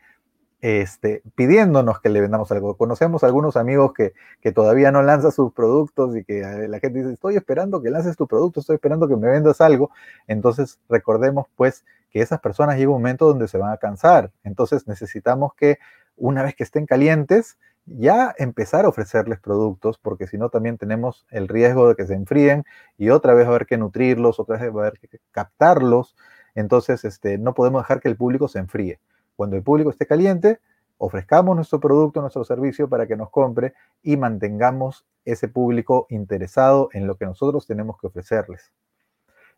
este, 0.60 1.22
pidiéndonos 1.34 2.00
que 2.00 2.08
le 2.08 2.22
vendamos 2.22 2.50
algo. 2.50 2.78
Conocemos 2.78 3.22
algunos 3.22 3.54
amigos 3.56 3.92
que, 3.92 4.14
que, 4.40 4.50
todavía 4.50 4.90
no 4.90 5.02
lanzan 5.02 5.30
sus 5.30 5.52
productos 5.52 6.16
y 6.16 6.24
que 6.24 6.40
eh, 6.40 6.68
la 6.68 6.80
gente 6.80 7.00
dice, 7.00 7.12
estoy 7.12 7.36
esperando 7.36 7.82
que 7.82 7.90
lances 7.90 8.16
tu 8.16 8.26
producto, 8.26 8.60
estoy 8.60 8.76
esperando 8.76 9.06
que 9.06 9.14
me 9.16 9.28
vendas 9.28 9.60
algo. 9.60 9.90
Entonces, 10.26 10.80
recordemos 10.88 11.48
pues 11.54 11.84
que 12.10 12.22
esas 12.22 12.40
personas 12.40 12.78
llega 12.78 12.88
un 12.88 12.96
momento 12.96 13.26
donde 13.26 13.46
se 13.46 13.58
van 13.58 13.72
a 13.72 13.76
cansar. 13.76 14.30
Entonces, 14.42 14.88
necesitamos 14.88 15.52
que 15.52 15.78
una 16.16 16.42
vez 16.42 16.54
que 16.54 16.62
estén 16.62 16.86
calientes, 16.86 17.58
ya 17.86 18.34
empezar 18.38 18.84
a 18.84 18.88
ofrecerles 18.88 19.40
productos, 19.40 19.98
porque 19.98 20.26
si 20.26 20.38
no 20.38 20.48
también 20.48 20.78
tenemos 20.78 21.26
el 21.30 21.48
riesgo 21.48 21.88
de 21.88 21.96
que 21.96 22.06
se 22.06 22.14
enfríen 22.14 22.64
y 22.96 23.10
otra 23.10 23.34
vez 23.34 23.44
va 23.46 23.50
a 23.50 23.54
haber 23.54 23.66
que 23.66 23.76
nutrirlos, 23.76 24.40
otra 24.40 24.56
vez 24.56 24.74
va 24.74 24.84
a 24.84 24.86
haber 24.86 24.98
que 24.98 25.18
captarlos. 25.30 26.16
Entonces, 26.54 27.04
este, 27.04 27.38
no 27.38 27.54
podemos 27.54 27.82
dejar 27.82 28.00
que 28.00 28.08
el 28.08 28.16
público 28.16 28.48
se 28.48 28.58
enfríe. 28.58 29.00
Cuando 29.36 29.56
el 29.56 29.62
público 29.62 29.90
esté 29.90 30.06
caliente, 30.06 30.60
ofrezcamos 30.98 31.56
nuestro 31.56 31.80
producto, 31.80 32.20
nuestro 32.20 32.44
servicio 32.44 32.88
para 32.88 33.06
que 33.06 33.16
nos 33.16 33.30
compre 33.30 33.74
y 34.02 34.16
mantengamos 34.16 35.06
ese 35.24 35.48
público 35.48 36.06
interesado 36.08 36.88
en 36.92 37.06
lo 37.06 37.16
que 37.16 37.26
nosotros 37.26 37.66
tenemos 37.66 37.98
que 38.00 38.06
ofrecerles. 38.06 38.72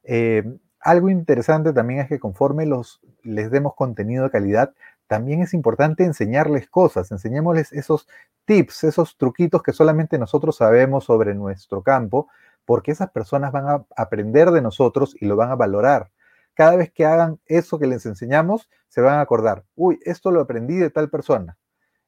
Eh, 0.03 0.45
algo 0.81 1.11
interesante 1.11 1.73
también 1.73 2.01
es 2.01 2.09
que 2.09 2.21
conforme 2.21 2.65
los, 2.65 3.01
les 3.23 3.51
demos 3.51 3.75
contenido 3.75 4.25
de 4.25 4.31
calidad, 4.31 4.73
también 5.07 5.43
es 5.43 5.55
importante 5.55 6.05
enseñarles 6.05 6.69
cosas, 6.69 7.11
enseñémosles 7.11 7.73
esos 7.73 8.09
tips, 8.45 8.85
esos 8.85 9.17
truquitos 9.17 9.63
que 9.63 9.73
solamente 9.73 10.19
nosotros 10.19 10.57
sabemos 10.57 11.05
sobre 11.05 11.35
nuestro 11.35 11.83
campo, 11.83 12.29
porque 12.65 12.93
esas 12.93 13.11
personas 13.11 13.53
van 13.53 13.69
a 13.69 13.85
aprender 13.97 14.51
de 14.51 14.63
nosotros 14.63 15.17
y 15.21 15.27
lo 15.27 15.37
van 15.37 15.51
a 15.51 15.57
valorar 15.57 16.11
cada 16.57 16.75
vez 16.75 16.91
que 16.91 17.05
hagan 17.05 17.39
eso 17.47 17.79
que 17.79 17.87
les 17.87 18.07
enseñamos, 18.07 18.69
se 18.89 19.03
van 19.03 19.19
a 19.19 19.21
acordar, 19.21 19.65
uy, 19.77 20.01
esto 20.05 20.31
lo 20.33 20.41
aprendí 20.41 20.77
de 20.77 20.91
tal 20.91 21.11
persona. 21.11 21.59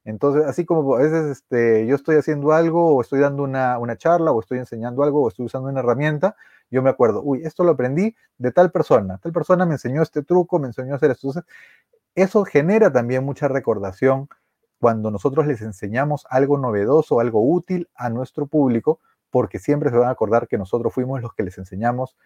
Entonces, 0.05 0.43
así 0.45 0.65
como 0.65 0.95
a 0.95 0.99
veces 0.99 1.25
este, 1.25 1.85
yo 1.85 1.95
estoy 1.95 2.15
haciendo 2.15 2.51
algo 2.51 2.95
o 2.95 3.01
estoy 3.01 3.19
dando 3.19 3.43
una, 3.43 3.77
una, 3.77 3.95
charla 3.95 4.31
o 4.31 4.39
estoy 4.39 4.57
enseñando 4.57 5.03
algo 5.03 5.21
o 5.21 5.27
estoy 5.27 5.45
usando 5.45 5.69
una 5.69 5.81
herramienta, 5.81 6.35
yo 6.71 6.81
me 6.81 6.89
acuerdo, 6.89 7.21
uy, 7.23 7.41
esto 7.43 7.63
lo 7.63 7.71
aprendí 7.71 8.15
de 8.39 8.51
tal 8.51 8.71
persona, 8.71 9.19
tal 9.19 9.31
persona 9.31 9.67
me 9.67 9.73
enseñó 9.73 10.01
este 10.01 10.23
truco, 10.23 10.57
me 10.57 10.67
enseñó 10.67 10.93
a 10.93 10.95
hacer 10.95 11.11
esto. 11.11 11.27
Entonces, 11.27 11.51
eso 12.15 12.45
genera 12.45 12.91
también 12.91 13.23
mucha 13.23 13.47
recordación 13.47 14.29
cuando 14.79 15.11
nosotros 15.11 15.45
les 15.45 15.61
enseñamos 15.61 16.25
algo 16.29 16.57
novedoso, 16.57 17.19
algo 17.19 17.41
útil 17.41 17.89
a 17.95 18.09
nuestro 18.09 18.47
público, 18.47 18.99
porque 19.29 19.59
siempre 19.59 19.89
se 19.89 19.97
van 19.97 20.07
a 20.07 20.11
acordar 20.11 20.47
que 20.47 20.57
nosotros 20.57 20.93
fuimos 20.93 21.21
los 21.21 21.33
que 21.33 21.43
les 21.43 21.57
enseñamos 21.57 22.17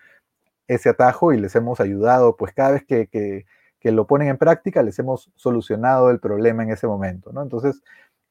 ese 0.67 0.89
atajo 0.89 1.33
y 1.33 1.39
les 1.39 1.55
hemos 1.55 1.79
ayudado, 1.79 2.37
pues 2.37 2.53
cada 2.53 2.71
vez 2.71 2.85
que, 2.85 3.07
que, 3.07 3.45
lo 3.91 4.07
ponen 4.07 4.29
en 4.29 4.37
práctica, 4.37 4.81
les 4.81 4.97
hemos 4.99 5.29
solucionado 5.35 6.09
el 6.09 6.21
problema 6.21 6.63
en 6.63 6.71
ese 6.71 6.87
momento, 6.87 7.33
¿no? 7.33 7.41
Entonces, 7.41 7.81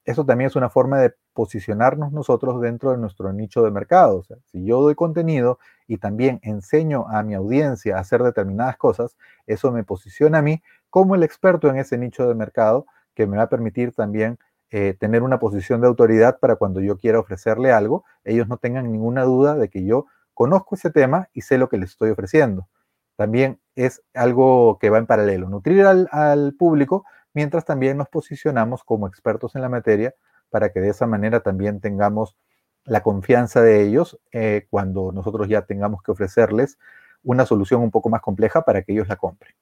eso 0.05 0.25
también 0.25 0.49
es 0.49 0.57
una 0.57 0.71
forma 0.71 0.99
de 0.99 1.15
posicionarnos 1.35 2.11
nosotros 2.11 2.61
dentro 2.63 2.91
de 2.91 2.97
nuestro 2.97 3.33
nicho 3.35 3.63
de 3.63 3.71
mercado. 3.71 4.25
Si 4.47 4.65
yo 4.65 4.81
doy 4.81 4.95
contenido 4.95 5.59
y 5.87 5.99
también 5.99 6.41
enseño 6.43 7.07
a 7.09 7.23
mi 7.23 7.35
audiencia 7.35 7.97
a 7.97 8.01
hacer 8.01 8.23
determinadas 8.23 8.79
cosas, 8.79 9.17
eso 9.47 9.71
me 9.71 9.85
posiciona 9.85 10.39
a 10.39 10.43
mí 10.43 10.63
como 10.93 11.15
el 11.15 11.23
experto 11.23 11.71
en 11.71 11.79
ese 11.79 11.97
nicho 11.97 12.29
de 12.29 12.35
mercado 12.35 12.85
que 13.15 13.27
me 13.27 13.39
va 13.39 13.45
a 13.45 13.49
permitir 13.49 13.95
también 13.95 14.39
eh, 14.71 14.95
tener 15.01 15.23
una 15.23 15.39
posición 15.39 15.81
de 15.81 15.87
autoridad 15.87 16.39
para 16.39 16.57
cuando 16.57 16.83
yo 16.83 16.99
quiera 16.99 17.19
ofrecerle 17.19 17.73
algo, 17.73 18.05
ellos 18.25 18.47
no 18.47 18.59
tengan 18.59 18.93
ninguna 18.93 19.23
duda 19.25 19.55
de 19.55 19.71
que 19.71 19.87
yo 19.87 20.05
conozco 20.35 20.75
ese 20.75 20.91
tema 20.91 21.31
y 21.33 21.41
sé 21.41 21.57
lo 21.57 21.71
que 21.71 21.79
les 21.79 21.93
estoy 21.93 22.11
ofreciendo. 22.11 22.69
También 23.17 23.59
es 23.75 24.03
algo 24.13 24.79
que 24.79 24.91
va 24.91 24.99
en 24.99 25.07
paralelo, 25.07 25.49
nutrir 25.49 25.87
al, 25.87 26.55
público 26.59 27.07
mientras 27.33 27.65
también 27.65 27.97
nos 27.97 28.11
posicionamos 28.11 28.85
como 28.85 29.07
expertos 29.09 29.57
en 29.57 29.63
la 29.63 29.71
materia 29.71 30.15
para 30.51 30.73
que 30.73 30.83
de 30.83 30.91
esa 30.91 31.07
manera 31.07 31.41
también 31.41 31.81
tengamos 31.81 32.37
la 32.85 33.03
confianza 33.03 33.63
de 33.63 33.81
ellos 33.81 34.21
eh, 34.31 34.67
cuando 34.69 35.11
nosotros 35.11 35.49
ya 35.49 35.63
tengamos 35.63 36.03
que 36.03 36.13
ofrecerles 36.13 36.77
una 37.23 37.47
solución 37.47 37.81
un 37.81 37.91
poco 37.91 38.11
más 38.11 38.21
compleja 38.21 38.61
para 38.67 38.83
que 38.83 38.93
ellos 38.93 39.09
la 39.09 39.17
compren. 39.17 39.55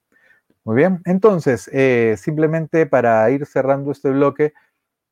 Muy 0.67 0.77
bien, 0.77 1.01
entonces, 1.07 1.69
eh, 1.73 2.17
simplemente 2.19 2.85
para 2.85 3.31
ir 3.31 3.47
cerrando 3.47 3.91
este 3.93 4.11
bloque, 4.11 4.53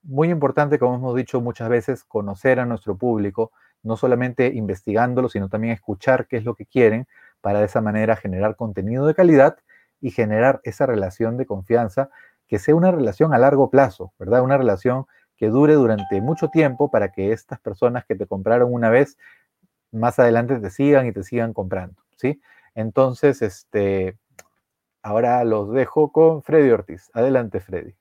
muy 0.03 0.31
importante, 0.31 0.79
como 0.79 0.97
hemos 0.97 1.17
dicho 1.17 1.41
muchas 1.41 1.69
veces, 1.71 2.05
conocer 2.05 2.61
a 2.61 2.67
nuestro 2.67 2.97
público, 2.99 3.53
no 3.83 3.97
solamente 3.97 4.49
investigándolo, 4.55 5.29
sino 5.29 5.49
también 5.49 5.75
escuchar 5.75 6.27
qué 6.29 6.39
es 6.39 6.45
lo 6.45 6.55
que 6.55 6.67
quieren, 6.67 7.07
para 7.43 7.61
de 7.61 7.67
esa 7.67 7.81
manera 7.83 8.17
generar 8.17 8.57
contenido 8.57 9.07
de 9.07 9.15
calidad 9.15 9.59
y 10.01 10.11
generar 10.13 10.61
esa 10.65 10.87
relación 10.87 11.37
de 11.39 11.47
confianza, 11.47 12.11
que 12.49 12.59
sea 12.59 12.75
una 12.77 12.93
relación 12.93 13.35
a 13.35 13.39
largo 13.39 13.71
plazo, 13.71 14.13
¿verdad? 14.19 14.43
Una 14.43 14.59
relación 14.59 15.07
que 15.37 15.49
dure 15.49 15.75
durante 15.75 16.21
mucho 16.23 16.49
tiempo 16.51 16.91
para 16.91 17.11
que 17.13 17.33
estas 17.33 17.61
personas 17.61 18.05
que 18.07 18.17
te 18.17 18.27
compraron 18.27 18.73
una 18.73 18.91
vez, 18.91 19.19
más 19.93 20.19
adelante 20.19 20.59
te 20.61 20.71
sigan 20.71 21.07
y 21.07 21.13
te 21.13 21.23
sigan 21.25 21.53
comprando, 21.55 22.03
¿sí? 22.17 22.41
Entonces, 22.75 23.43
este, 23.43 24.17
Ahora 25.09 25.43
los 25.43 25.73
dejo 25.73 26.13
con 26.13 26.43
Freddy 26.43 26.69
Ortiz. 26.69 27.09
Adelante, 27.15 27.61
Freddy. 27.61 27.95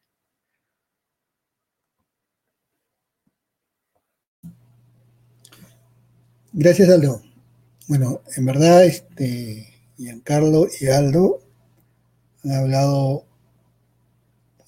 Gracias, 6.52 6.90
Aldo. 6.90 7.22
Bueno, 7.88 8.20
en 8.36 8.46
verdad, 8.46 8.84
este, 8.84 9.74
Giancarlo 9.96 10.68
y 10.82 10.88
Aldo 10.88 11.40
han 12.44 12.52
hablado, 12.52 13.24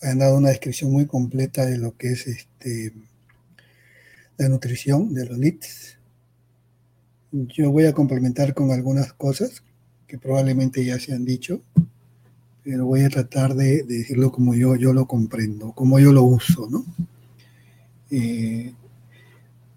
han 0.02 0.20
dado 0.20 0.38
una 0.38 0.48
descripción 0.48 0.94
muy 0.94 1.08
completa 1.08 1.66
de 1.66 1.78
lo 1.78 1.98
que 1.98 2.14
es 2.14 2.26
este, 2.26 2.94
la 4.38 4.48
nutrición 4.48 5.14
de 5.14 5.26
los 5.26 5.38
leads. 5.38 5.98
Yo 7.34 7.70
voy 7.70 7.86
a 7.86 7.94
complementar 7.94 8.54
con 8.54 8.72
algunas 8.72 9.12
cosas 9.12 9.62
que 10.08 10.18
probablemente 10.18 10.86
ya 10.86 10.98
se 11.00 11.14
han 11.14 11.26
dicho 11.26 11.62
pero 12.70 12.86
voy 12.86 13.02
a 13.02 13.10
tratar 13.10 13.56
de, 13.56 13.82
decirlo 13.82 14.32
como 14.32 14.54
yo, 14.54 14.76
yo 14.76 14.94
lo 14.94 15.08
comprendo, 15.08 15.72
como 15.72 16.00
yo 16.00 16.14
lo 16.14 16.22
uso, 16.22 16.68
¿no? 16.70 16.86
Eh, 18.12 18.76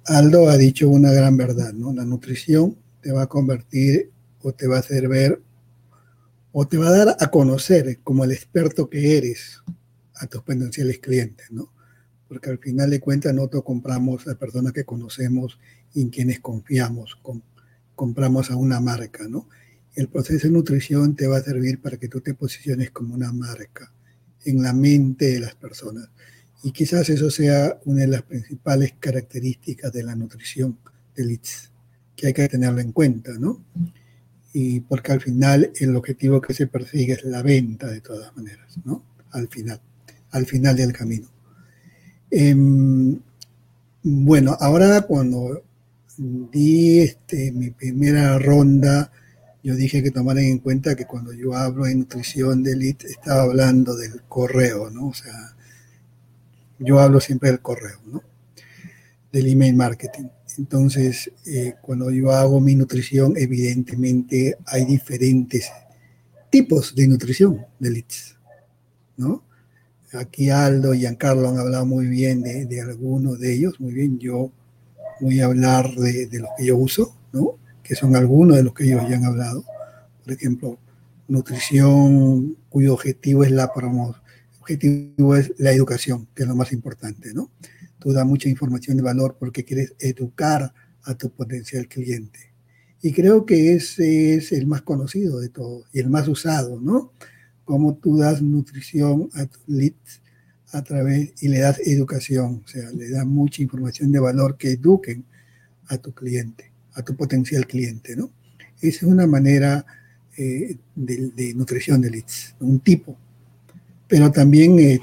Aldo 0.04 0.50
ha 0.50 0.58
dicho 0.58 0.90
una 0.90 1.10
gran 1.10 1.38
verdad, 1.38 1.72
¿no? 1.72 1.94
La 1.94 2.04
nutrición 2.04 2.76
te 3.00 3.10
va 3.10 3.22
a 3.22 3.28
convertir 3.28 4.10
o 4.42 4.52
te 4.52 4.66
va 4.66 4.76
a 4.76 4.80
hacer 4.80 5.08
ver 5.08 5.40
o 6.52 6.68
te 6.68 6.76
va 6.76 6.88
a 6.88 6.90
dar 6.90 7.16
a 7.18 7.30
conocer 7.30 8.00
como 8.04 8.24
el 8.24 8.32
experto 8.32 8.90
que 8.90 9.16
eres 9.16 9.62
a 10.16 10.26
tus 10.26 10.42
potenciales 10.42 10.98
clientes, 10.98 11.50
¿no? 11.50 11.72
Porque 12.28 12.50
al 12.50 12.58
final 12.58 12.90
de 12.90 13.00
cuentas 13.00 13.32
nosotros 13.32 13.64
compramos 13.64 14.28
a 14.28 14.34
personas 14.34 14.74
que 14.74 14.84
conocemos 14.84 15.58
y 15.94 16.02
en 16.02 16.10
quienes 16.10 16.40
confiamos, 16.40 17.18
compramos 17.94 18.50
a 18.50 18.56
una 18.56 18.80
marca, 18.80 19.26
¿no? 19.28 19.48
El 19.94 20.08
proceso 20.08 20.46
de 20.46 20.54
nutrición 20.54 21.14
te 21.14 21.26
va 21.26 21.38
a 21.38 21.42
servir 21.42 21.80
para 21.80 21.96
que 21.96 22.08
tú 22.08 22.20
te 22.20 22.34
posiciones 22.34 22.90
como 22.90 23.14
una 23.14 23.32
marca 23.32 23.92
en 24.44 24.62
la 24.62 24.72
mente 24.72 25.32
de 25.32 25.40
las 25.40 25.54
personas. 25.54 26.08
Y 26.62 26.72
quizás 26.72 27.08
eso 27.08 27.30
sea 27.30 27.78
una 27.84 28.02
de 28.02 28.08
las 28.08 28.22
principales 28.22 28.94
características 28.98 29.92
de 29.92 30.02
la 30.04 30.14
nutrición 30.14 30.78
de 31.14 31.24
leads, 31.24 31.70
que 32.16 32.28
hay 32.28 32.32
que 32.32 32.48
tenerlo 32.48 32.80
en 32.80 32.92
cuenta, 32.92 33.32
¿no? 33.38 33.64
Y 34.52 34.80
porque 34.80 35.12
al 35.12 35.20
final 35.20 35.72
el 35.78 35.96
objetivo 35.96 36.40
que 36.40 36.54
se 36.54 36.66
persigue 36.66 37.14
es 37.14 37.24
la 37.24 37.42
venta 37.42 37.88
de 37.88 38.00
todas 38.00 38.34
maneras, 38.36 38.78
¿no? 38.84 39.04
Al 39.32 39.48
final, 39.48 39.80
al 40.30 40.46
final 40.46 40.76
del 40.76 40.92
camino. 40.92 41.28
Em, 42.30 43.18
bueno, 44.02 44.56
ahora 44.58 45.02
cuando 45.02 45.64
di 46.16 47.00
este, 47.00 47.52
mi 47.52 47.70
primera 47.70 48.38
ronda 48.38 49.10
yo 49.62 49.76
dije 49.76 50.02
que 50.02 50.10
tomaran 50.10 50.44
en 50.44 50.58
cuenta 50.58 50.96
que 50.96 51.06
cuando 51.06 51.32
yo 51.32 51.54
hablo 51.54 51.84
de 51.84 51.94
nutrición 51.94 52.62
de 52.62 52.72
elite, 52.72 53.06
estaba 53.06 53.42
hablando 53.42 53.96
del 53.96 54.22
correo, 54.22 54.90
¿no? 54.90 55.08
O 55.08 55.14
sea, 55.14 55.54
yo 56.80 56.98
hablo 56.98 57.20
siempre 57.20 57.50
del 57.50 57.60
correo, 57.60 57.98
¿no? 58.06 58.22
Del 59.32 59.46
email 59.46 59.76
marketing. 59.76 60.28
Entonces, 60.58 61.30
eh, 61.46 61.74
cuando 61.80 62.10
yo 62.10 62.32
hago 62.32 62.60
mi 62.60 62.74
nutrición, 62.74 63.34
evidentemente 63.36 64.58
hay 64.66 64.84
diferentes 64.84 65.70
tipos 66.50 66.94
de 66.94 67.06
nutrición 67.06 67.64
de 67.78 67.90
leads, 67.90 68.36
¿no? 69.16 69.44
Aquí 70.12 70.50
Aldo 70.50 70.92
y 70.92 70.98
Giancarlo 70.98 71.48
han 71.48 71.58
hablado 71.58 71.86
muy 71.86 72.06
bien 72.06 72.42
de, 72.42 72.66
de 72.66 72.80
algunos 72.82 73.38
de 73.38 73.54
ellos, 73.54 73.80
muy 73.80 73.94
bien, 73.94 74.18
yo 74.18 74.50
voy 75.20 75.40
a 75.40 75.46
hablar 75.46 75.94
de, 75.94 76.26
de 76.26 76.40
lo 76.40 76.48
que 76.58 76.66
yo 76.66 76.76
uso, 76.76 77.16
¿no? 77.32 77.61
Que 77.92 77.96
son 77.96 78.16
algunos 78.16 78.56
de 78.56 78.62
los 78.62 78.72
que 78.72 78.84
ellos 78.84 79.02
ya 79.06 79.16
han 79.16 79.26
hablado. 79.26 79.66
Por 80.24 80.32
ejemplo, 80.32 80.78
nutrición 81.28 82.56
cuyo 82.70 82.94
objetivo 82.94 83.44
es 83.44 83.50
la 83.50 83.70
promoción, 83.70 84.22
objetivo 84.60 85.36
es 85.36 85.52
la 85.58 85.72
educación, 85.72 86.26
que 86.34 86.44
es 86.44 86.48
lo 86.48 86.56
más 86.56 86.72
importante, 86.72 87.34
¿no? 87.34 87.50
Tú 87.98 88.14
das 88.14 88.24
mucha 88.24 88.48
información 88.48 88.96
de 88.96 89.02
valor 89.02 89.36
porque 89.38 89.62
quieres 89.66 89.94
educar 89.98 90.72
a 91.02 91.14
tu 91.14 91.28
potencial 91.28 91.86
cliente. 91.86 92.54
Y 93.02 93.12
creo 93.12 93.44
que 93.44 93.74
ese 93.74 94.36
es 94.36 94.52
el 94.52 94.66
más 94.66 94.80
conocido 94.80 95.38
de 95.38 95.50
todos 95.50 95.84
y 95.92 95.98
el 95.98 96.08
más 96.08 96.28
usado, 96.28 96.80
¿no? 96.80 97.12
Cómo 97.66 97.96
tú 97.96 98.16
das 98.16 98.40
nutrición 98.40 99.28
a 99.34 99.44
tus 99.44 99.68
leads 99.68 100.22
a 100.68 100.82
través 100.82 101.34
y 101.42 101.48
le 101.48 101.58
das 101.58 101.78
educación, 101.80 102.62
o 102.64 102.68
sea, 102.68 102.90
le 102.90 103.10
das 103.10 103.26
mucha 103.26 103.60
información 103.60 104.12
de 104.12 104.18
valor 104.18 104.56
que 104.56 104.70
eduquen 104.70 105.26
a 105.88 105.98
tu 105.98 106.14
cliente 106.14 106.71
a 106.94 107.02
tu 107.02 107.16
potencial 107.16 107.66
cliente, 107.66 108.16
¿no? 108.16 108.30
Esa 108.80 108.98
es 108.98 109.02
una 109.04 109.26
manera 109.26 109.84
eh, 110.36 110.76
de, 110.94 111.54
nutrición 111.54 112.00
de 112.00 112.10
leads, 112.10 112.54
un 112.60 112.80
tipo. 112.80 113.16
Pero 114.08 114.30
también 114.30 114.78
eh, 114.78 115.00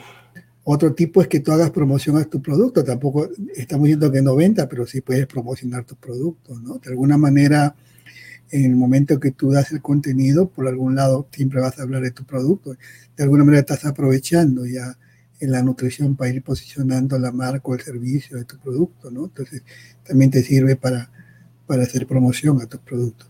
otro 0.64 0.94
tipo 0.94 1.22
es 1.22 1.28
que 1.28 1.40
tú 1.40 1.52
hagas 1.52 1.72
promoción 1.72 2.18
a 2.18 2.26
tu 2.26 2.42
producto. 2.42 2.84
Tampoco 2.84 3.30
estamos 3.56 3.86
diciendo 3.86 4.12
que 4.12 4.22
no 4.22 4.36
venta, 4.36 4.68
pero 4.68 4.86
sí 4.86 5.02
puedes 5.02 5.28
promocionar 5.28 5.86
tu 5.86 5.96
producto, 5.96 6.60
¿no? 6.60 6.80
De 6.80 6.90
alguna 6.90 7.18
manera, 7.18 7.76
en 8.52 8.66
el 8.66 8.76
momento 8.76 9.20
que 9.20 9.32
tú 9.32 9.52
das 9.52 9.72
el 9.72 9.82
contenido, 9.82 10.50
por 10.50 10.68
algún 10.68 10.96
lado 10.96 11.28
siempre 11.32 11.62
vas 11.62 11.80
a 11.80 11.84
hablar 11.84 12.02
de 12.02 12.12
tu 12.12 12.26
producto. 12.26 12.76
De 13.16 13.24
alguna 13.24 13.44
manera 13.44 13.62
estás 13.62 13.86
aprovechando 13.86 14.66
ya 14.66 14.98
en 15.40 15.52
la 15.52 15.64
nutrición 15.64 16.16
para 16.16 16.32
ir 16.32 16.44
posicionando 16.44 17.18
la 17.18 17.32
marca 17.32 17.62
o 17.66 17.76
el 17.76 17.82
servicio 17.82 18.38
de 18.38 18.46
tu 18.46 18.58
producto, 18.58 19.10
¿no? 19.10 19.26
Entonces, 19.26 19.64
también 20.04 20.32
te 20.32 20.44
sirve 20.44 20.76
para 20.76 21.10
para 21.70 21.84
hacer 21.84 22.08
promoción 22.08 22.60
a 22.64 22.66
tus 22.66 22.80
productos. 22.80 23.30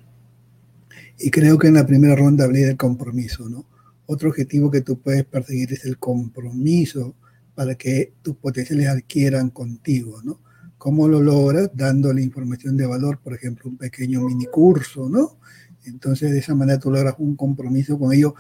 Y 1.18 1.30
creo 1.30 1.58
que 1.58 1.68
en 1.68 1.74
la 1.74 1.86
primera 1.86 2.16
ronda 2.16 2.46
hablé 2.46 2.62
del 2.62 2.78
compromiso, 2.78 3.50
¿no? 3.50 3.66
Otro 4.06 4.30
objetivo 4.30 4.72
que 4.72 4.80
tú 4.80 4.98
puedes 4.98 5.26
perseguir 5.26 5.74
es 5.74 5.84
el 5.84 5.98
compromiso 5.98 7.16
para 7.54 7.76
que 7.76 8.14
tus 8.22 8.38
potenciales 8.38 8.88
adquieran 8.88 9.50
contigo, 9.50 10.22
¿no? 10.24 10.40
¿Cómo 10.78 11.10
lo 11.10 11.22
logras? 11.22 11.70
Dándole 11.74 12.22
información 12.22 12.78
de 12.78 12.86
valor, 12.86 13.20
por 13.22 13.34
ejemplo, 13.34 13.70
un 13.70 13.76
pequeño 13.76 14.22
mini 14.22 14.46
curso, 14.46 15.10
¿no? 15.10 15.36
Entonces, 15.84 16.32
de 16.32 16.40
esa 16.40 16.56
manera 16.56 16.80
tú 16.80 16.92
logras 16.92 17.16
un 17.18 17.36
compromiso 17.36 18.00
con 18.00 18.14
ellos, 18.14 18.36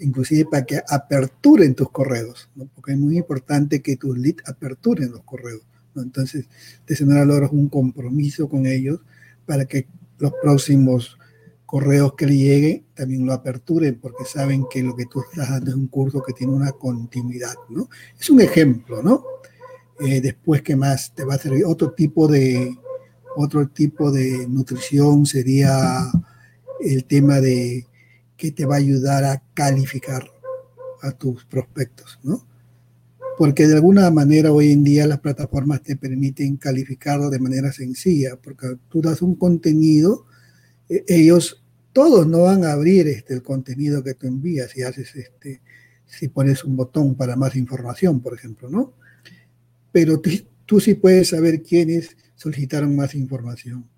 inclusive 0.00 0.46
para 0.50 0.66
que 0.66 0.82
aperturen 0.88 1.76
tus 1.76 1.92
correos, 1.92 2.50
¿no? 2.56 2.66
Porque 2.74 2.90
es 2.90 2.98
muy 2.98 3.18
importante 3.18 3.80
que 3.80 3.96
tus 3.96 4.18
leads 4.18 4.42
aperturen 4.48 5.12
los 5.12 5.22
correos, 5.22 5.62
¿no? 5.94 6.02
Entonces, 6.02 6.48
de 6.88 6.94
esa 6.94 7.06
manera 7.06 7.24
logras 7.24 7.52
un 7.52 7.68
compromiso 7.68 8.48
con 8.48 8.66
ellos 8.66 8.98
para 9.46 9.66
que 9.66 9.86
los 10.18 10.32
próximos 10.42 11.18
correos 11.66 12.14
que 12.14 12.26
le 12.26 12.36
lleguen 12.36 12.86
también 12.94 13.26
lo 13.26 13.32
aperturen 13.32 13.98
porque 14.00 14.24
saben 14.24 14.66
que 14.70 14.82
lo 14.82 14.94
que 14.94 15.06
tú 15.06 15.20
estás 15.20 15.50
dando 15.50 15.70
es 15.70 15.76
un 15.76 15.88
curso 15.88 16.22
que 16.22 16.32
tiene 16.32 16.52
una 16.52 16.72
continuidad, 16.72 17.54
¿no? 17.68 17.88
Es 18.18 18.30
un 18.30 18.40
ejemplo, 18.40 19.02
¿no? 19.02 19.24
Eh, 20.00 20.20
después, 20.20 20.62
¿qué 20.62 20.76
más? 20.76 21.12
Te 21.14 21.24
va 21.24 21.34
a 21.34 21.38
servir 21.38 21.64
otro 21.64 21.92
tipo 21.92 22.28
de, 22.28 22.76
otro 23.36 23.66
tipo 23.68 24.10
de 24.10 24.46
nutrición 24.48 25.26
sería 25.26 26.10
el 26.80 27.04
tema 27.04 27.40
de 27.40 27.86
que 28.36 28.52
te 28.52 28.66
va 28.66 28.76
a 28.76 28.78
ayudar 28.78 29.24
a 29.24 29.42
calificar 29.54 30.24
a 31.02 31.12
tus 31.12 31.44
prospectos, 31.44 32.18
¿no? 32.22 32.46
Porque 33.36 33.66
de 33.66 33.74
alguna 33.74 34.10
manera 34.10 34.52
hoy 34.52 34.70
en 34.70 34.84
día 34.84 35.06
las 35.06 35.20
plataformas 35.20 35.82
te 35.82 35.96
permiten 35.96 36.56
calificarlo 36.56 37.30
de 37.30 37.40
manera 37.40 37.72
sencilla, 37.72 38.36
porque 38.40 38.76
tú 38.88 39.00
das 39.00 39.22
un 39.22 39.34
contenido, 39.34 40.26
eh, 40.88 41.04
ellos 41.08 41.64
todos 41.92 42.26
no 42.26 42.42
van 42.42 42.64
a 42.64 42.72
abrir 42.72 43.08
este, 43.08 43.34
el 43.34 43.42
contenido 43.42 44.02
que 44.02 44.14
tú 44.14 44.26
envías 44.26 44.70
si 44.70 44.82
haces 44.82 45.14
este, 45.16 45.62
si 46.06 46.28
pones 46.28 46.64
un 46.64 46.76
botón 46.76 47.14
para 47.14 47.36
más 47.36 47.56
información, 47.56 48.20
por 48.20 48.34
ejemplo, 48.34 48.68
¿no? 48.68 48.94
Pero 49.92 50.20
tú, 50.20 50.30
tú 50.66 50.80
sí 50.80 50.94
puedes 50.94 51.28
saber 51.28 51.62
quiénes 51.62 52.16
solicitaron 52.34 52.94
más 52.94 53.14
información 53.14 53.88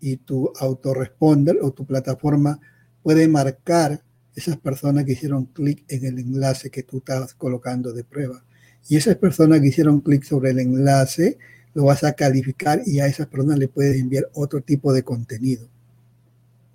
y 0.00 0.16
tu 0.16 0.52
autoresponder 0.58 1.58
o 1.62 1.72
tu 1.72 1.86
plataforma 1.86 2.60
puede 3.02 3.28
marcar 3.28 4.02
esas 4.34 4.56
personas 4.56 5.04
que 5.04 5.12
hicieron 5.12 5.46
clic 5.46 5.84
en 5.88 6.04
el 6.04 6.18
enlace 6.18 6.70
que 6.70 6.82
tú 6.82 6.98
estás 6.98 7.34
colocando 7.34 7.92
de 7.92 8.04
prueba. 8.04 8.44
Y 8.88 8.96
esas 8.96 9.16
personas 9.16 9.60
que 9.60 9.68
hicieron 9.68 10.00
clic 10.00 10.24
sobre 10.24 10.50
el 10.50 10.58
enlace, 10.58 11.38
lo 11.74 11.84
vas 11.84 12.04
a 12.04 12.12
calificar 12.12 12.82
y 12.84 13.00
a 13.00 13.06
esas 13.06 13.26
personas 13.26 13.58
le 13.58 13.68
puedes 13.68 13.98
enviar 13.98 14.28
otro 14.34 14.60
tipo 14.60 14.92
de 14.92 15.02
contenido. 15.02 15.68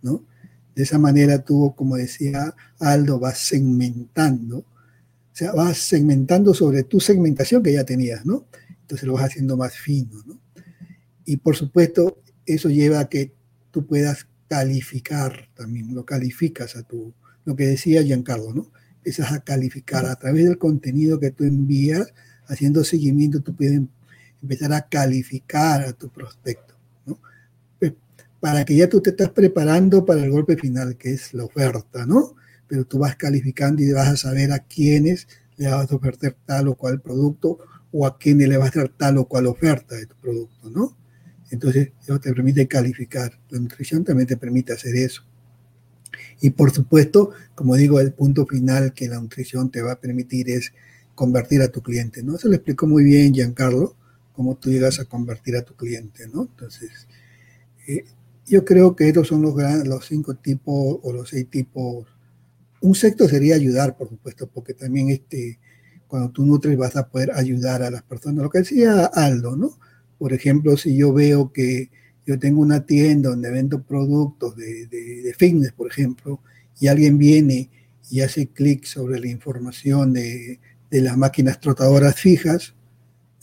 ¿no? 0.01 0.23
De 0.75 0.83
esa 0.83 0.97
manera 0.97 1.43
tú, 1.43 1.73
como 1.75 1.95
decía 1.95 2.55
Aldo, 2.79 3.19
vas 3.19 3.39
segmentando, 3.39 4.59
o 4.59 4.65
sea, 5.33 5.51
vas 5.51 5.77
segmentando 5.77 6.53
sobre 6.53 6.83
tu 6.83 6.99
segmentación 6.99 7.63
que 7.63 7.73
ya 7.73 7.83
tenías, 7.83 8.25
¿no? 8.25 8.45
Entonces 8.81 9.07
lo 9.07 9.13
vas 9.13 9.25
haciendo 9.25 9.57
más 9.57 9.75
fino, 9.75 10.23
¿no? 10.25 10.39
Y 11.25 11.37
por 11.37 11.55
supuesto, 11.55 12.21
eso 12.45 12.69
lleva 12.69 12.99
a 12.99 13.09
que 13.09 13.33
tú 13.71 13.85
puedas 13.85 14.27
calificar 14.47 15.49
también, 15.55 15.93
lo 15.93 16.05
calificas 16.05 16.75
a 16.75 16.83
tu, 16.83 17.13
lo 17.43 17.55
que 17.55 17.67
decía 17.67 18.01
Giancarlo, 18.01 18.53
¿no? 18.53 18.71
Empiezas 18.97 19.31
a 19.31 19.39
calificar 19.39 20.05
a 20.05 20.15
través 20.15 20.45
del 20.45 20.57
contenido 20.57 21.19
que 21.19 21.31
tú 21.31 21.43
envías, 21.43 22.13
haciendo 22.47 22.83
seguimiento, 22.83 23.41
tú 23.41 23.55
puedes 23.55 23.81
empezar 24.41 24.73
a 24.73 24.87
calificar 24.87 25.81
a 25.83 25.93
tu 25.93 26.09
prospecto, 26.09 26.75
¿no? 27.05 27.19
Para 28.39 28.65
que 28.65 28.75
ya 28.75 28.87
tú 28.87 29.01
te 29.01 29.09
estás 29.09 29.29
preparando 29.29 30.05
para 30.05 30.23
el 30.23 30.31
golpe 30.31 30.57
final, 30.57 30.97
que 30.97 31.13
es 31.13 31.33
la 31.33 31.45
oferta, 31.45 32.05
¿no? 32.05 32.35
Pero 32.67 32.85
tú 32.85 32.99
vas 32.99 33.15
calificando 33.15 33.81
y 33.81 33.91
vas 33.91 34.07
a 34.07 34.17
saber 34.17 34.51
a 34.51 34.59
quiénes 34.59 35.27
le 35.57 35.69
vas 35.69 35.91
a 35.91 35.95
ofertar 35.95 36.35
tal 36.45 36.67
o 36.67 36.75
cual 36.75 37.01
producto 37.01 37.59
o 37.91 38.05
a 38.05 38.17
quiénes 38.17 38.47
le 38.47 38.57
vas 38.57 38.75
a 38.75 38.81
dar 38.81 38.89
tal 38.89 39.17
o 39.17 39.27
cual 39.27 39.47
oferta 39.47 39.95
de 39.95 40.05
tu 40.05 40.15
producto, 40.15 40.69
¿no? 40.69 40.95
Entonces, 41.49 41.91
eso 42.01 42.19
te 42.19 42.33
permite 42.33 42.67
calificar. 42.67 43.39
La 43.49 43.59
nutrición 43.59 44.03
también 44.03 44.27
te 44.27 44.37
permite 44.37 44.73
hacer 44.73 44.95
eso. 44.95 45.23
Y 46.41 46.51
por 46.51 46.71
supuesto, 46.71 47.31
como 47.55 47.75
digo, 47.75 47.99
el 47.99 48.13
punto 48.13 48.45
final 48.45 48.93
que 48.93 49.07
la 49.07 49.19
nutrición 49.19 49.71
te 49.71 49.81
va 49.81 49.93
a 49.93 49.99
permitir 49.99 50.49
es 50.49 50.73
convertir 51.15 51.61
a 51.61 51.69
tu 51.69 51.81
cliente, 51.81 52.21
¿no? 52.21 52.35
Eso 52.35 52.47
lo 52.47 52.55
explicó 52.55 52.85
muy 52.85 53.03
bien 53.03 53.33
Giancarlo, 53.33 53.95
cómo 54.33 54.55
tú 54.55 54.69
llegas 54.69 54.99
a 54.99 55.05
convertir 55.05 55.55
a 55.55 55.63
tu 55.63 55.73
cliente, 55.75 56.27
¿no? 56.31 56.43
Entonces, 56.43 57.07
eh, 57.87 58.05
yo 58.45 58.63
creo 58.63 58.95
que 58.95 59.07
estos 59.07 59.27
son 59.27 59.41
los, 59.41 59.55
los 59.85 60.05
cinco 60.05 60.35
tipos 60.35 60.99
o 61.01 61.11
los 61.11 61.29
seis 61.29 61.49
tipos. 61.49 62.07
Un 62.81 62.93
sexto 62.93 63.27
sería 63.27 63.55
ayudar, 63.55 63.97
por 63.97 64.09
supuesto, 64.09 64.47
porque 64.47 64.73
también 64.73 65.09
este, 65.09 65.59
cuando 66.07 66.29
tú 66.29 66.45
nutres 66.45 66.77
vas 66.77 66.95
a 66.95 67.09
poder 67.09 67.31
ayudar 67.33 67.81
a 67.81 67.89
las 67.89 68.03
personas. 68.03 68.43
Lo 68.43 68.49
que 68.49 68.59
decía 68.59 69.05
Aldo, 69.05 69.55
¿no? 69.57 69.77
Por 70.17 70.33
ejemplo, 70.33 70.77
si 70.77 70.95
yo 70.95 71.13
veo 71.13 71.51
que 71.51 71.89
yo 72.27 72.37
tengo 72.37 72.61
una 72.61 72.85
tienda 72.85 73.29
donde 73.29 73.49
vendo 73.49 73.81
productos 73.81 74.57
de, 74.57 75.33
fitness, 75.37 75.71
por 75.71 75.89
ejemplo, 75.89 76.41
y 76.77 76.87
alguien 76.87 77.17
viene 77.17 77.69
y 78.11 78.19
hace 78.19 78.47
clic 78.47 78.83
sobre 78.83 79.19
la 79.21 79.27
información 79.27 80.11
de, 80.11 80.59
las 80.91 81.17
máquinas 81.17 81.61
trotadoras 81.61 82.19
fijas, 82.19 82.75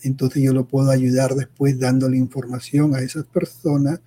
entonces 0.03 0.43
yo 0.43 0.53
lo 0.53 0.68
puedo 0.68 0.91
ayudar 0.91 1.35
después 1.35 1.78
dándole 1.78 2.18
información 2.18 2.95
a 2.95 3.01
esas 3.01 3.24
personas 3.24 4.01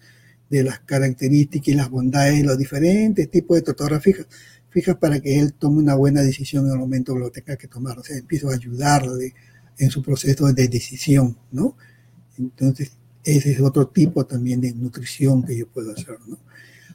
de 0.49 0.63
las 0.63 0.79
características 0.81 1.69
y 1.69 1.73
las 1.73 1.89
bondades 1.89 2.37
de 2.37 2.43
los 2.43 2.57
diferentes 2.57 3.29
tipos 3.31 3.57
de 3.57 3.63
trotadoras 3.63 4.03
fijas, 4.03 4.27
fijas 4.69 4.95
para 4.97 5.19
que 5.19 5.39
él 5.39 5.53
tome 5.53 5.79
una 5.79 5.95
buena 5.95 6.21
decisión 6.21 6.67
en 6.67 6.73
el 6.73 6.77
momento 6.77 7.15
que 7.15 7.19
lo 7.19 7.31
tenga 7.31 7.57
que 7.57 7.67
tomar. 7.67 7.97
O 7.97 8.03
sea, 8.03 8.15
empiezo 8.15 8.49
a 8.51 8.53
ayudarle 8.53 9.33
en 9.79 9.89
su 9.89 10.03
proceso 10.03 10.51
de 10.53 10.67
decisión, 10.67 11.35
¿no? 11.51 11.75
Entonces, 12.37 12.96
ese 13.35 13.51
es 13.51 13.59
otro 13.59 13.87
tipo 13.89 14.25
también 14.25 14.61
de 14.61 14.73
nutrición 14.73 15.43
que 15.43 15.57
yo 15.57 15.67
puedo 15.67 15.91
hacer. 15.91 16.17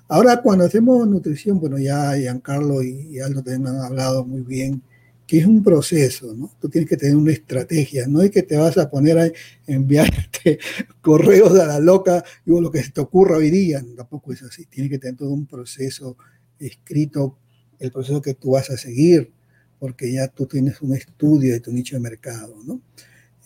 Ahora, 0.08 0.40
cuando 0.40 0.64
hacemos 0.64 1.06
nutrición, 1.06 1.60
bueno, 1.60 1.78
ya 1.78 2.16
Giancarlo 2.16 2.82
y 2.82 3.20
Aldo 3.20 3.42
también 3.42 3.66
han 3.66 3.82
hablado 3.82 4.24
muy 4.24 4.40
bien, 4.40 4.82
que 5.26 5.38
es 5.38 5.46
un 5.46 5.62
proceso, 5.62 6.34
¿no? 6.34 6.50
Tú 6.58 6.70
tienes 6.70 6.88
que 6.88 6.96
tener 6.96 7.16
una 7.16 7.32
estrategia, 7.32 8.06
no 8.06 8.22
es 8.22 8.30
que 8.30 8.42
te 8.42 8.56
vas 8.56 8.78
a 8.78 8.90
poner 8.90 9.18
a 9.18 9.30
enviarte 9.66 10.58
correos 11.02 11.58
a 11.58 11.66
la 11.66 11.78
loca 11.78 12.24
y 12.46 12.50
lo 12.58 12.70
que 12.70 12.82
se 12.82 12.92
te 12.92 13.02
ocurra 13.02 13.36
hoy 13.36 13.50
día, 13.50 13.84
tampoco 13.94 14.32
es 14.32 14.42
así, 14.42 14.64
tienes 14.64 14.90
que 14.90 14.98
tener 14.98 15.16
todo 15.16 15.30
un 15.30 15.46
proceso 15.46 16.16
escrito, 16.58 17.38
el 17.78 17.92
proceso 17.92 18.22
que 18.22 18.34
tú 18.34 18.52
vas 18.52 18.70
a 18.70 18.78
seguir, 18.78 19.32
porque 19.78 20.10
ya 20.10 20.28
tú 20.28 20.46
tienes 20.46 20.80
un 20.80 20.94
estudio 20.94 21.52
de 21.52 21.60
tu 21.60 21.72
nicho 21.72 21.96
de 21.96 22.00
mercado, 22.00 22.56
¿no? 22.64 22.80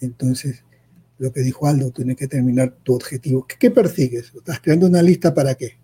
Entonces, 0.00 0.62
lo 1.18 1.32
que 1.32 1.40
dijo 1.40 1.66
Aldo, 1.66 1.90
tienes 1.90 2.16
que 2.16 2.28
terminar 2.28 2.76
tu 2.82 2.94
objetivo. 2.94 3.46
¿Qué, 3.46 3.70
persigues? 3.70 4.32
¿Estás 4.34 4.60
creando 4.60 4.86
una 4.86 5.02
lista 5.02 5.32
para 5.32 5.54
qué? 5.54 5.76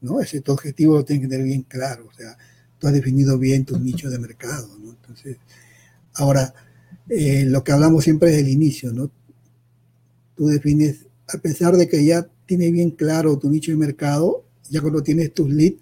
¿No? 0.00 0.20
Ese 0.20 0.40
tu 0.40 0.52
objetivo 0.52 0.96
lo 0.96 1.04
tienes 1.04 1.26
que 1.26 1.30
tener 1.30 1.46
bien 1.46 1.62
claro. 1.62 2.06
O 2.08 2.14
sea, 2.14 2.36
tú 2.78 2.86
has 2.86 2.92
definido 2.92 3.38
bien 3.38 3.64
tu 3.64 3.78
nicho 3.78 4.10
de 4.10 4.18
mercado. 4.18 4.68
Entonces, 4.76 5.38
ahora, 6.14 6.54
eh, 7.08 7.44
lo 7.46 7.64
que 7.64 7.72
hablamos 7.72 8.04
siempre 8.04 8.32
es 8.32 8.38
el 8.38 8.48
inicio, 8.48 8.92
¿no? 8.92 9.10
Tú 10.36 10.46
defines, 10.46 11.06
a 11.28 11.38
pesar 11.38 11.76
de 11.76 11.88
que 11.88 12.04
ya 12.04 12.28
tienes 12.46 12.72
bien 12.72 12.90
claro 12.92 13.38
tu 13.38 13.50
nicho 13.50 13.72
de 13.72 13.76
mercado, 13.76 14.44
ya 14.70 14.80
cuando 14.80 15.02
tienes 15.02 15.34
tus 15.34 15.50
leads, 15.50 15.80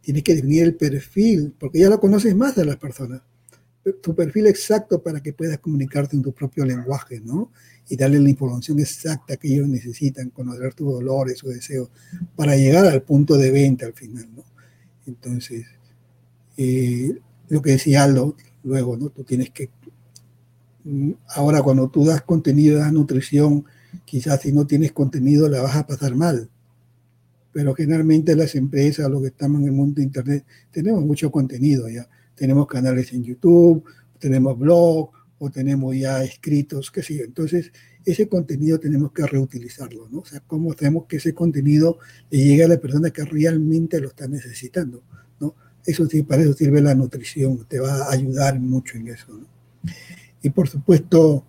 tienes 0.00 0.22
que 0.22 0.34
definir 0.34 0.64
el 0.64 0.74
perfil, 0.74 1.54
porque 1.58 1.80
ya 1.80 1.88
lo 1.88 2.00
conoces 2.00 2.34
más 2.34 2.56
de 2.56 2.64
las 2.64 2.76
personas 2.76 3.20
tu 4.02 4.14
perfil 4.14 4.46
exacto 4.46 5.02
para 5.02 5.22
que 5.22 5.32
puedas 5.32 5.58
comunicarte 5.58 6.16
en 6.16 6.22
tu 6.22 6.32
propio 6.32 6.64
lenguaje, 6.64 7.20
¿no? 7.20 7.50
Y 7.88 7.96
darle 7.96 8.20
la 8.20 8.28
información 8.28 8.78
exacta 8.78 9.36
que 9.36 9.52
ellos 9.52 9.68
necesitan, 9.68 10.30
conocer 10.30 10.74
tus 10.74 10.92
dolores, 10.92 11.38
sus 11.38 11.54
deseos, 11.54 11.90
para 12.36 12.56
llegar 12.56 12.86
al 12.86 13.02
punto 13.02 13.36
de 13.36 13.50
venta 13.50 13.86
al 13.86 13.94
final, 13.94 14.28
¿no? 14.36 14.44
Entonces, 15.06 15.66
eh, 16.56 17.18
lo 17.48 17.62
que 17.62 17.72
decía 17.72 18.04
Aldo, 18.04 18.36
luego, 18.62 18.96
¿no? 18.96 19.08
Tú 19.08 19.24
tienes 19.24 19.50
que, 19.50 19.70
mm, 20.84 21.12
ahora 21.28 21.62
cuando 21.62 21.88
tú 21.88 22.04
das 22.04 22.22
contenido, 22.22 22.78
das 22.78 22.92
nutrición, 22.92 23.64
quizás 24.04 24.42
si 24.42 24.52
no 24.52 24.66
tienes 24.66 24.92
contenido 24.92 25.48
la 25.48 25.62
vas 25.62 25.76
a 25.76 25.86
pasar 25.86 26.14
mal. 26.14 26.50
Pero 27.52 27.74
generalmente 27.74 28.36
las 28.36 28.54
empresas, 28.54 29.10
los 29.10 29.22
que 29.22 29.28
estamos 29.28 29.60
en 29.62 29.66
el 29.68 29.72
mundo 29.72 29.96
de 29.96 30.04
Internet, 30.04 30.44
tenemos 30.70 31.04
mucho 31.04 31.32
contenido 31.32 31.88
ya 31.88 32.08
tenemos 32.40 32.66
canales 32.66 33.12
en 33.12 33.22
YouTube, 33.22 33.84
tenemos 34.18 34.58
blog 34.58 35.10
o 35.38 35.50
tenemos 35.50 35.94
ya 35.94 36.24
escritos, 36.24 36.90
qué 36.90 37.02
sé 37.02 37.18
yo. 37.18 37.24
Entonces, 37.24 37.70
ese 38.02 38.30
contenido 38.30 38.80
tenemos 38.80 39.12
que 39.12 39.26
reutilizarlo, 39.26 40.08
¿no? 40.08 40.20
O 40.20 40.24
sea, 40.24 40.40
cómo 40.46 40.72
hacemos 40.72 41.04
que 41.04 41.18
ese 41.18 41.34
contenido 41.34 41.98
le 42.30 42.38
llegue 42.38 42.64
a 42.64 42.68
la 42.68 42.78
persona 42.78 43.10
que 43.10 43.26
realmente 43.26 44.00
lo 44.00 44.08
está 44.08 44.26
necesitando, 44.26 45.02
¿no? 45.38 45.54
Eso 45.84 46.06
sí, 46.06 46.22
para 46.22 46.40
eso 46.40 46.54
sirve 46.54 46.80
la 46.80 46.94
nutrición, 46.94 47.66
te 47.68 47.78
va 47.78 48.04
a 48.04 48.12
ayudar 48.12 48.58
mucho 48.58 48.96
en 48.96 49.08
eso, 49.08 49.34
¿no? 49.34 49.46
Y 50.40 50.48
por 50.48 50.66
supuesto, 50.66 51.44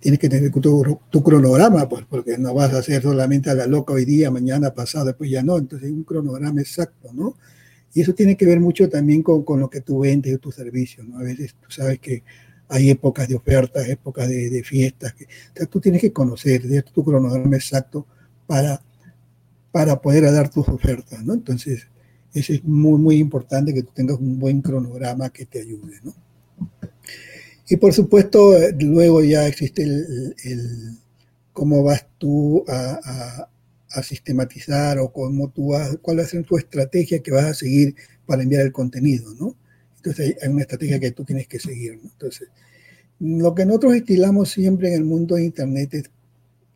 tienes 0.00 0.18
que 0.18 0.30
tener 0.30 0.50
tu, 0.50 0.98
tu, 1.10 1.22
cronograma, 1.22 1.86
pues, 1.90 2.06
porque 2.08 2.38
no 2.38 2.54
vas 2.54 2.72
a 2.72 2.78
hacer 2.78 3.02
solamente 3.02 3.50
a 3.50 3.54
la 3.54 3.66
loca 3.66 3.92
hoy 3.92 4.06
día, 4.06 4.30
mañana, 4.30 4.72
pasado, 4.72 5.04
después 5.04 5.30
ya 5.30 5.42
no. 5.42 5.58
Entonces, 5.58 5.90
un 5.90 6.04
cronograma 6.04 6.62
exacto, 6.62 7.10
¿no? 7.12 7.34
Y 7.94 8.00
eso 8.00 8.14
tiene 8.14 8.36
que 8.36 8.46
ver 8.46 8.60
mucho 8.60 8.88
también 8.88 9.22
con, 9.22 9.42
con 9.44 9.60
lo 9.60 9.68
que 9.68 9.80
tú 9.80 10.00
vendes 10.00 10.34
o 10.34 10.38
tu 10.38 10.50
servicio, 10.50 11.04
¿no? 11.04 11.18
A 11.18 11.22
veces 11.22 11.54
tú 11.54 11.70
sabes 11.70 11.98
que 11.98 12.22
hay 12.68 12.88
épocas 12.88 13.28
de 13.28 13.34
ofertas, 13.34 13.86
épocas 13.88 14.28
de, 14.28 14.62
fiestas. 14.64 15.12
Que, 15.12 15.24
o 15.24 15.56
sea, 15.56 15.66
tú 15.66 15.80
tienes 15.80 16.00
que 16.00 16.12
conocer 16.12 16.62
tu 16.84 17.04
cronograma 17.04 17.56
exacto 17.56 18.06
para, 18.46 18.80
para 19.70 20.00
poder 20.00 20.24
dar 20.32 20.48
tus 20.48 20.66
ofertas, 20.68 21.22
¿no? 21.22 21.34
Entonces, 21.34 21.86
eso 22.32 22.52
es 22.54 22.64
muy, 22.64 22.98
muy 22.98 23.16
importante 23.16 23.74
que 23.74 23.82
tú 23.82 23.90
tengas 23.92 24.18
un 24.18 24.38
buen 24.38 24.62
cronograma 24.62 25.28
que 25.28 25.44
te 25.44 25.60
ayude, 25.60 26.00
¿no? 26.02 26.14
Y 27.68 27.76
por 27.76 27.92
supuesto, 27.92 28.54
luego 28.80 29.22
ya 29.22 29.46
existe 29.46 29.82
el, 29.82 30.34
el 30.44 30.98
cómo 31.52 31.82
vas 31.82 32.06
tú 32.18 32.64
a, 32.68 33.48
a 33.94 34.02
sistematizar 34.02 34.98
o 34.98 35.12
cómo 35.12 35.50
tú 35.50 35.68
vas, 35.68 35.96
cuál 36.02 36.18
va 36.18 36.22
a 36.22 36.26
ser 36.26 36.44
tu 36.44 36.56
estrategia 36.56 37.20
que 37.20 37.30
vas 37.30 37.44
a 37.44 37.54
seguir 37.54 37.94
para 38.26 38.42
enviar 38.42 38.62
el 38.62 38.72
contenido, 38.72 39.34
¿no? 39.34 39.56
Entonces 39.96 40.36
hay, 40.42 40.48
una 40.48 40.62
estrategia 40.62 40.98
que 40.98 41.12
tú 41.12 41.24
tienes 41.24 41.46
que 41.46 41.58
seguir, 41.58 41.96
¿no? 42.02 42.10
Entonces, 42.10 42.48
Lo 43.20 43.54
que 43.54 43.64
nosotros 43.64 43.94
estilamos 43.94 44.50
siempre 44.50 44.88
en 44.88 44.94
el 44.94 45.04
mundo 45.04 45.36
de 45.36 45.44
Internet 45.44 45.94
es 45.94 46.10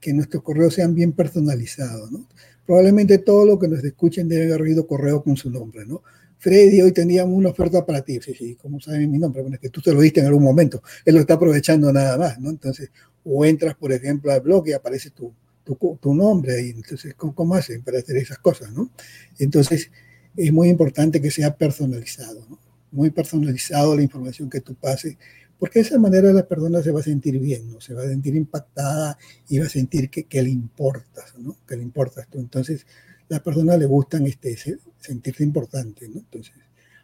que 0.01 0.13
nuestros 0.13 0.43
correos 0.43 0.75
sean 0.75 0.95
bien 0.95 1.13
personalizados, 1.13 2.13
¿no? 2.13 2.29
Probablemente 2.65 3.19
todo 3.19 3.47
lo 3.47 3.59
que 3.59 3.69
nos 3.69 3.83
escuchen 3.83 4.29
debe 4.29 4.47
haber 4.47 4.63
oído 4.63 4.87
correo 4.87 5.23
con 5.23 5.37
su 5.37 5.51
nombre, 5.51 5.87
¿no? 5.87 6.03
Freddy, 6.39 6.83
hoy 6.83 6.93
teníamos 6.93 7.37
una 7.37 7.49
oferta 7.49 7.85
para 7.85 8.03
ti. 8.03 8.21
Sí, 8.21 8.35
sí, 8.35 8.57
¿cómo 8.61 8.81
sabes 8.81 9.09
mi 9.09 9.19
nombre? 9.19 9.43
Bueno, 9.43 9.55
es 9.55 9.61
que 9.61 9.71
tú 9.71 9.81
te 9.81 9.93
lo 9.93 10.01
diste 10.01 10.21
en 10.21 10.27
algún 10.27 10.45
momento. 10.45 10.83
Él 11.05 11.15
lo 11.15 11.21
está 11.21 11.35
aprovechando 11.35 11.93
nada 11.93 12.19
más, 12.19 12.39
¿no? 12.39 12.51
Entonces, 12.51 12.91
o 13.25 13.45
entras, 13.45 13.75
por 13.75 13.93
ejemplo, 13.93 14.31
al 14.31 14.41
blog 14.41 14.69
y 14.69 14.73
aparece 14.73 15.11
tu, 15.11 15.33
tu, 15.67 15.99
tu 16.01 16.15
nombre. 16.15 16.63
Y 16.63 16.71
entonces, 16.71 17.15
¿cómo, 17.15 17.35
¿cómo, 17.35 17.55
hacen 17.55 17.83
para 17.83 17.99
hacer 17.99 18.17
esas 18.17 18.39
cosas, 18.39 18.73
no? 18.73 18.91
Entonces, 19.39 19.91
es 20.37 20.53
muy 20.53 20.69
importante 20.69 21.21
que 21.21 21.31
sea 21.31 21.57
personalizado, 21.57 22.47
¿no? 22.49 22.59
Muy 22.93 23.11
personalizado 23.11 23.97
la 23.97 24.03
información 24.03 24.49
que 24.49 24.61
tú 24.61 24.75
pases, 24.75 25.19
porque 25.59 25.81
de 25.81 25.87
esa 25.87 25.99
manera 25.99 26.33
la 26.33 26.47
persona 26.47 26.83
se 26.83 26.91
va 26.91 27.01
a 27.01 27.03
sentir 27.03 27.39
bien, 27.39 27.71
¿no? 27.71 27.81
Se 27.81 27.95
va 27.95 28.03
a 28.03 28.09
sentir 28.09 28.37
impactada 28.37 29.19
y 29.49 29.59
va 29.59 29.67
a 29.67 29.71
sentir 29.71 30.09
que, 30.09 30.25
que 30.25 30.43
le 30.43 30.51
importas, 30.51 31.35
¿no? 31.39 31.57
Que 31.67 31.77
le 31.77 31.83
importas 31.83 32.29
tú. 32.29 32.39
Entonces, 32.39 32.87
a 33.23 33.35
la 33.35 33.43
persona 33.43 33.77
le 33.77 33.87
gustan 33.87 34.27
este, 34.27 34.57
sentirse 35.01 35.43
importante, 35.43 36.09
¿no? 36.09 36.21
Entonces, 36.21 36.55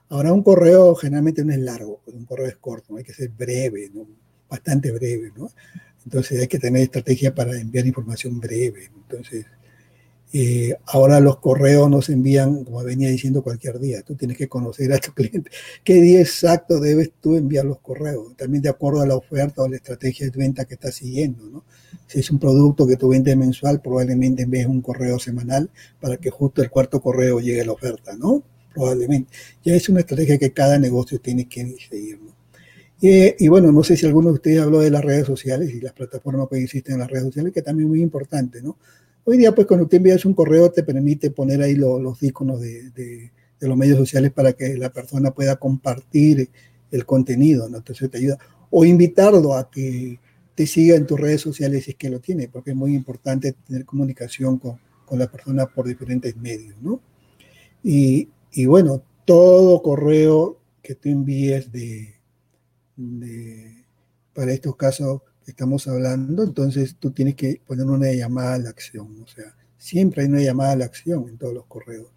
ahora 0.08 0.32
un 0.32 0.42
correo 0.42 0.94
generalmente 0.94 1.44
no 1.44 1.52
es 1.52 1.58
largo, 1.58 2.00
un 2.06 2.26
correo 2.26 2.46
es 2.46 2.56
corto, 2.56 2.92
¿no? 2.92 2.98
hay 2.98 3.04
que 3.04 3.14
ser 3.14 3.30
breve, 3.30 3.90
¿no? 3.92 4.06
Bastante 4.48 4.92
breve, 4.92 5.32
¿no? 5.34 5.50
Entonces 6.04 6.40
hay 6.40 6.48
que 6.48 6.58
tener 6.58 6.82
estrategia 6.82 7.34
para 7.34 7.58
enviar 7.58 7.86
información 7.86 8.40
breve. 8.40 8.90
Entonces, 8.94 9.46
eh, 10.34 10.74
ahora 10.86 11.20
los 11.20 11.38
correos 11.40 11.90
nos 11.90 12.08
envían, 12.08 12.64
como 12.64 12.82
venía 12.82 13.10
diciendo, 13.10 13.42
cualquier 13.42 13.78
día. 13.78 14.02
Tú 14.02 14.14
tienes 14.14 14.38
que 14.38 14.48
conocer 14.48 14.92
a 14.92 14.98
tu 14.98 15.12
cliente. 15.14 15.50
¿Qué 15.84 15.94
día 16.00 16.20
exacto 16.20 16.80
debes 16.80 17.12
tú 17.20 17.36
enviar 17.36 17.66
los 17.66 17.80
correos? 17.80 18.34
También 18.36 18.62
de 18.62 18.70
acuerdo 18.70 19.02
a 19.02 19.06
la 19.06 19.16
oferta 19.16 19.62
o 19.62 19.68
la 19.68 19.76
estrategia 19.76 20.30
de 20.30 20.38
venta 20.38 20.64
que 20.64 20.74
estás 20.74 20.94
siguiendo. 20.94 21.44
¿no? 21.50 21.64
Si 22.06 22.20
es 22.20 22.30
un 22.30 22.38
producto 22.38 22.86
que 22.86 22.96
tú 22.96 23.08
vendes 23.08 23.36
mensual, 23.36 23.82
probablemente 23.82 24.42
envíes 24.44 24.66
un 24.66 24.80
correo 24.80 25.18
semanal 25.18 25.70
para 26.00 26.16
que 26.16 26.30
justo 26.30 26.62
el 26.62 26.70
cuarto 26.70 27.00
correo 27.00 27.40
llegue 27.40 27.60
a 27.60 27.66
la 27.66 27.72
oferta, 27.72 28.16
¿no? 28.16 28.42
Probablemente. 28.74 29.30
Ya 29.62 29.74
es 29.74 29.88
una 29.90 30.00
estrategia 30.00 30.38
que 30.38 30.52
cada 30.52 30.78
negocio 30.78 31.20
tiene 31.20 31.46
que 31.46 31.76
seguir, 31.90 32.20
¿no? 32.22 32.31
Y, 33.02 33.44
y, 33.44 33.48
bueno, 33.48 33.72
no 33.72 33.82
sé 33.82 33.96
si 33.96 34.06
alguno 34.06 34.28
de 34.28 34.34
ustedes 34.34 34.60
habló 34.60 34.78
de 34.78 34.88
las 34.88 35.04
redes 35.04 35.26
sociales 35.26 35.74
y 35.74 35.80
las 35.80 35.92
plataformas 35.92 36.46
que 36.48 36.62
existen 36.62 36.94
en 36.94 37.00
las 37.00 37.10
redes 37.10 37.24
sociales, 37.24 37.52
que 37.52 37.60
también 37.60 37.88
es 37.88 37.90
muy 37.90 38.00
importante, 38.00 38.62
¿no? 38.62 38.78
Hoy 39.24 39.38
día, 39.38 39.52
pues 39.52 39.66
cuando 39.66 39.88
tú 39.88 39.96
envías 39.96 40.24
un 40.24 40.34
correo, 40.34 40.70
te 40.70 40.84
permite 40.84 41.32
poner 41.32 41.60
ahí 41.62 41.74
lo, 41.74 41.98
los 41.98 42.22
iconos 42.22 42.60
de, 42.60 42.90
de, 42.90 43.32
de, 43.58 43.68
los 43.68 43.76
medios 43.76 43.98
sociales 43.98 44.30
para 44.30 44.52
que 44.52 44.76
la 44.76 44.92
persona 44.92 45.32
pueda 45.32 45.56
compartir 45.56 46.48
el 46.92 47.04
contenido, 47.04 47.68
¿no? 47.68 47.78
Entonces 47.78 48.08
te 48.08 48.18
ayuda. 48.18 48.38
O 48.70 48.84
invitarlo 48.84 49.54
a 49.54 49.68
que 49.68 50.20
te 50.54 50.68
siga 50.68 50.94
en 50.94 51.04
tus 51.04 51.18
redes 51.18 51.40
sociales 51.40 51.82
si 51.86 51.90
es 51.90 51.96
que 51.96 52.08
lo 52.08 52.20
tiene, 52.20 52.46
porque 52.46 52.70
es 52.70 52.76
muy 52.76 52.94
importante 52.94 53.52
tener 53.66 53.84
comunicación 53.84 54.58
con, 54.58 54.78
con 55.06 55.18
la 55.18 55.26
persona 55.26 55.66
por 55.66 55.88
diferentes 55.88 56.36
medios, 56.36 56.76
¿no? 56.80 57.00
Y, 57.82 58.28
y, 58.52 58.66
bueno, 58.66 59.02
todo 59.24 59.82
correo 59.82 60.60
que 60.84 60.94
tú 60.94 61.08
envíes 61.08 61.72
de, 61.72 62.21
de 63.20 63.84
para 64.34 64.52
estos 64.52 64.76
casos 64.76 65.20
estamos 65.46 65.86
hablando, 65.88 66.42
entonces 66.42 66.96
tú 66.98 67.10
tienes 67.10 67.34
que 67.34 67.60
poner 67.66 67.86
una 67.86 68.10
llamada 68.12 68.54
a 68.54 68.58
la 68.58 68.70
acción. 68.70 69.22
O 69.22 69.26
sea, 69.26 69.54
siempre 69.76 70.22
hay 70.22 70.28
una 70.28 70.40
llamada 70.40 70.72
a 70.72 70.76
la 70.76 70.84
acción 70.84 71.28
en 71.28 71.36
todos 71.36 71.54
los 71.54 71.66
correos. 71.66 72.08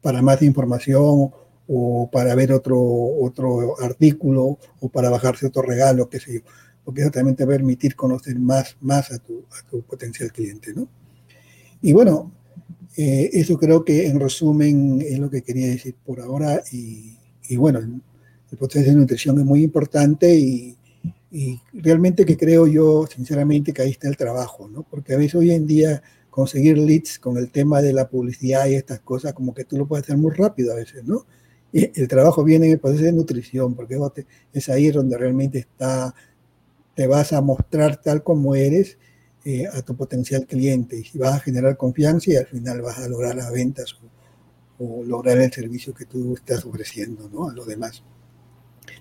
Para 0.00 0.20
más 0.22 0.42
información 0.42 1.30
o 1.68 2.10
para 2.10 2.34
ver 2.34 2.52
otro, 2.52 2.80
otro 2.80 3.80
artículo 3.80 4.58
o 4.80 4.88
para 4.88 5.10
bajarse 5.10 5.46
otro 5.46 5.62
regalo, 5.62 6.08
qué 6.08 6.20
sé 6.20 6.34
yo. 6.34 6.40
Porque 6.84 7.02
eso 7.02 7.10
también 7.10 7.36
te 7.36 7.44
va 7.44 7.54
a 7.54 7.56
permitir 7.56 7.94
conocer 7.94 8.38
más, 8.38 8.76
más 8.80 9.12
a, 9.12 9.18
tu, 9.18 9.44
a 9.50 9.70
tu 9.70 9.82
potencial 9.82 10.32
cliente, 10.32 10.74
¿no? 10.74 10.88
Y 11.80 11.92
bueno, 11.92 12.32
eh, 12.96 13.30
eso 13.32 13.56
creo 13.56 13.84
que 13.84 14.06
en 14.06 14.18
resumen 14.18 15.00
es 15.00 15.18
lo 15.18 15.30
que 15.30 15.42
quería 15.42 15.68
decir 15.68 15.94
por 16.04 16.20
ahora. 16.20 16.62
Y, 16.72 17.16
y 17.48 17.56
bueno, 17.56 17.80
el, 18.52 18.58
proceso 18.58 18.90
de 18.90 18.96
nutrición 18.96 19.38
es 19.38 19.44
muy 19.44 19.64
importante 19.64 20.34
y, 20.34 20.76
y 21.30 21.60
realmente 21.72 22.24
que 22.24 22.36
creo 22.36 22.66
yo, 22.66 23.06
sinceramente, 23.06 23.72
que 23.72 23.82
ahí 23.82 23.90
está 23.90 24.08
el 24.08 24.16
trabajo, 24.16 24.68
¿no? 24.68 24.82
Porque 24.82 25.14
a 25.14 25.16
veces 25.16 25.34
hoy 25.36 25.50
en 25.50 25.66
día 25.66 26.02
conseguir 26.32 26.78
leads 26.78 27.18
con 27.18 27.36
el 27.36 27.50
tema 27.50 27.82
de 27.82 27.92
la 27.92 28.08
publicidad 28.08 28.66
y 28.66 28.74
estas 28.74 29.00
cosas, 29.00 29.34
como 29.34 29.52
que 29.52 29.64
tú 29.64 29.76
lo 29.76 29.86
puedes 29.86 30.04
hacer 30.04 30.16
muy 30.16 30.32
rápido 30.32 30.72
a 30.72 30.76
veces, 30.76 31.04
¿no? 31.04 31.26
Y 31.72 31.98
el 32.00 32.08
trabajo 32.08 32.42
viene 32.42 32.66
en 32.66 32.72
el 32.72 32.78
proceso 32.78 33.04
de 33.04 33.12
nutrición, 33.12 33.74
porque 33.74 33.98
es 34.52 34.68
ahí 34.70 34.90
donde 34.90 35.16
realmente 35.16 35.58
está, 35.58 36.14
te 36.94 37.06
vas 37.06 37.32
a 37.32 37.40
mostrar 37.40 38.00
tal 38.00 38.22
como 38.22 38.54
eres 38.54 38.98
eh, 39.44 39.66
a 39.66 39.82
tu 39.82 39.96
potencial 39.96 40.46
cliente 40.46 41.02
y 41.12 41.18
vas 41.18 41.34
a 41.34 41.40
generar 41.40 41.76
confianza 41.76 42.30
y 42.30 42.36
al 42.36 42.46
final 42.46 42.80
vas 42.80 42.98
a 42.98 43.08
lograr 43.08 43.34
las 43.36 43.50
ventas 43.50 43.94
o, 44.78 44.84
o 44.84 45.04
lograr 45.04 45.38
el 45.38 45.52
servicio 45.52 45.92
que 45.94 46.06
tú 46.06 46.34
estás 46.34 46.64
ofreciendo, 46.64 47.28
¿no? 47.30 47.48
A 47.48 47.52
los 47.54 47.66
demás. 47.66 48.02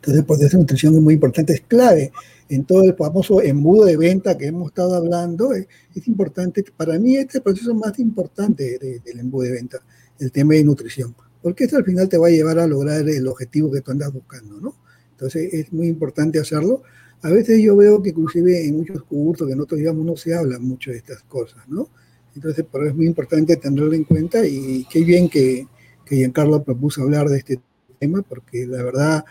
Entonces, 0.02 0.22
el 0.22 0.26
proceso 0.26 0.58
de 0.58 0.64
nutrición 0.64 0.96
es 0.96 1.02
muy 1.02 1.14
importante, 1.14 1.54
es 1.54 1.62
clave 1.62 2.12
en 2.50 2.66
todo 2.66 2.84
el 2.84 2.96
famoso 2.96 3.40
embudo 3.40 3.86
de 3.86 3.98
venta 3.98 4.36
que 4.36 4.48
hemos 4.48 4.70
estado 4.70 4.96
hablando. 4.96 5.54
Es, 5.54 5.68
es 5.94 6.08
importante, 6.08 6.66
para 6.76 6.98
mí 6.98 7.18
este 7.18 7.40
proceso 7.40 7.76
más 7.76 8.00
importante 8.00 8.80
de, 8.80 9.00
del 9.00 9.20
embudo 9.20 9.44
de 9.44 9.52
venta, 9.52 9.78
el 10.18 10.32
tema 10.32 10.56
de 10.56 10.64
nutrición, 10.64 11.16
porque 11.44 11.66
esto 11.66 11.78
al 11.78 11.86
final 11.86 12.10
te 12.10 12.18
va 12.18 12.28
a 12.28 12.32
llevar 12.32 12.58
a 12.58 12.66
lograr 12.66 13.08
el 13.08 13.28
objetivo 13.28 13.72
que 13.72 13.82
tú 13.82 13.92
andas 13.92 14.12
buscando, 14.12 14.60
¿no? 14.60 14.76
Entonces, 15.12 15.54
es 15.54 15.72
muy 15.72 15.88
importante 15.88 16.40
hacerlo. 16.40 16.82
A 17.22 17.30
veces 17.30 17.62
yo 17.62 17.76
veo 17.76 18.02
que 18.02 18.10
inclusive 18.10 18.66
en 18.66 18.78
muchos 18.78 19.04
cursos 19.04 19.48
que 19.48 19.56
nosotros 19.56 19.78
digamos 19.82 20.04
no 20.04 20.18
se 20.18 20.34
habla 20.34 20.58
mucho 20.58 20.90
de 20.90 20.98
estas 20.98 21.22
cosas, 21.24 21.62
¿no? 21.70 21.90
Entonces, 22.36 22.66
pero 22.72 22.88
es 22.88 22.96
muy 22.96 23.06
importante 23.06 23.56
tenerlo 23.58 23.94
en 23.94 24.04
cuenta 24.04 24.44
y 24.48 24.88
qué 24.90 25.04
bien 25.04 25.30
que, 25.30 25.68
que 26.04 26.16
Giancarlo 26.16 26.64
propuso 26.64 27.04
hablar 27.04 27.30
de 27.30 27.38
este 27.38 27.60
tema, 28.00 28.24
porque 28.24 28.66
la 28.66 28.82
verdad 28.82 29.26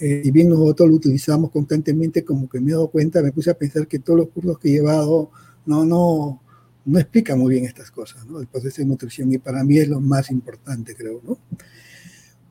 eh, 0.00 0.22
y 0.24 0.30
bien 0.30 0.48
nosotros 0.48 0.88
lo 0.88 0.96
utilizamos 0.96 1.50
constantemente, 1.50 2.24
como 2.24 2.48
que 2.48 2.60
me 2.60 2.70
he 2.70 2.74
dado 2.74 2.88
cuenta, 2.88 3.22
me 3.22 3.32
puse 3.32 3.50
a 3.50 3.54
pensar 3.54 3.86
que 3.86 3.98
todos 3.98 4.18
los 4.18 4.28
cursos 4.28 4.58
que 4.58 4.68
he 4.68 4.72
llevado 4.72 5.30
no, 5.64 5.84
no, 5.84 6.42
no 6.84 6.98
explican 6.98 7.38
muy 7.38 7.54
bien 7.54 7.64
estas 7.64 7.90
cosas, 7.90 8.26
¿no? 8.26 8.40
El 8.40 8.46
proceso 8.46 8.82
de 8.82 8.88
nutrición, 8.88 9.32
y 9.32 9.38
para 9.38 9.64
mí 9.64 9.78
es 9.78 9.88
lo 9.88 10.00
más 10.00 10.30
importante, 10.30 10.94
creo, 10.94 11.20
¿no? 11.24 11.38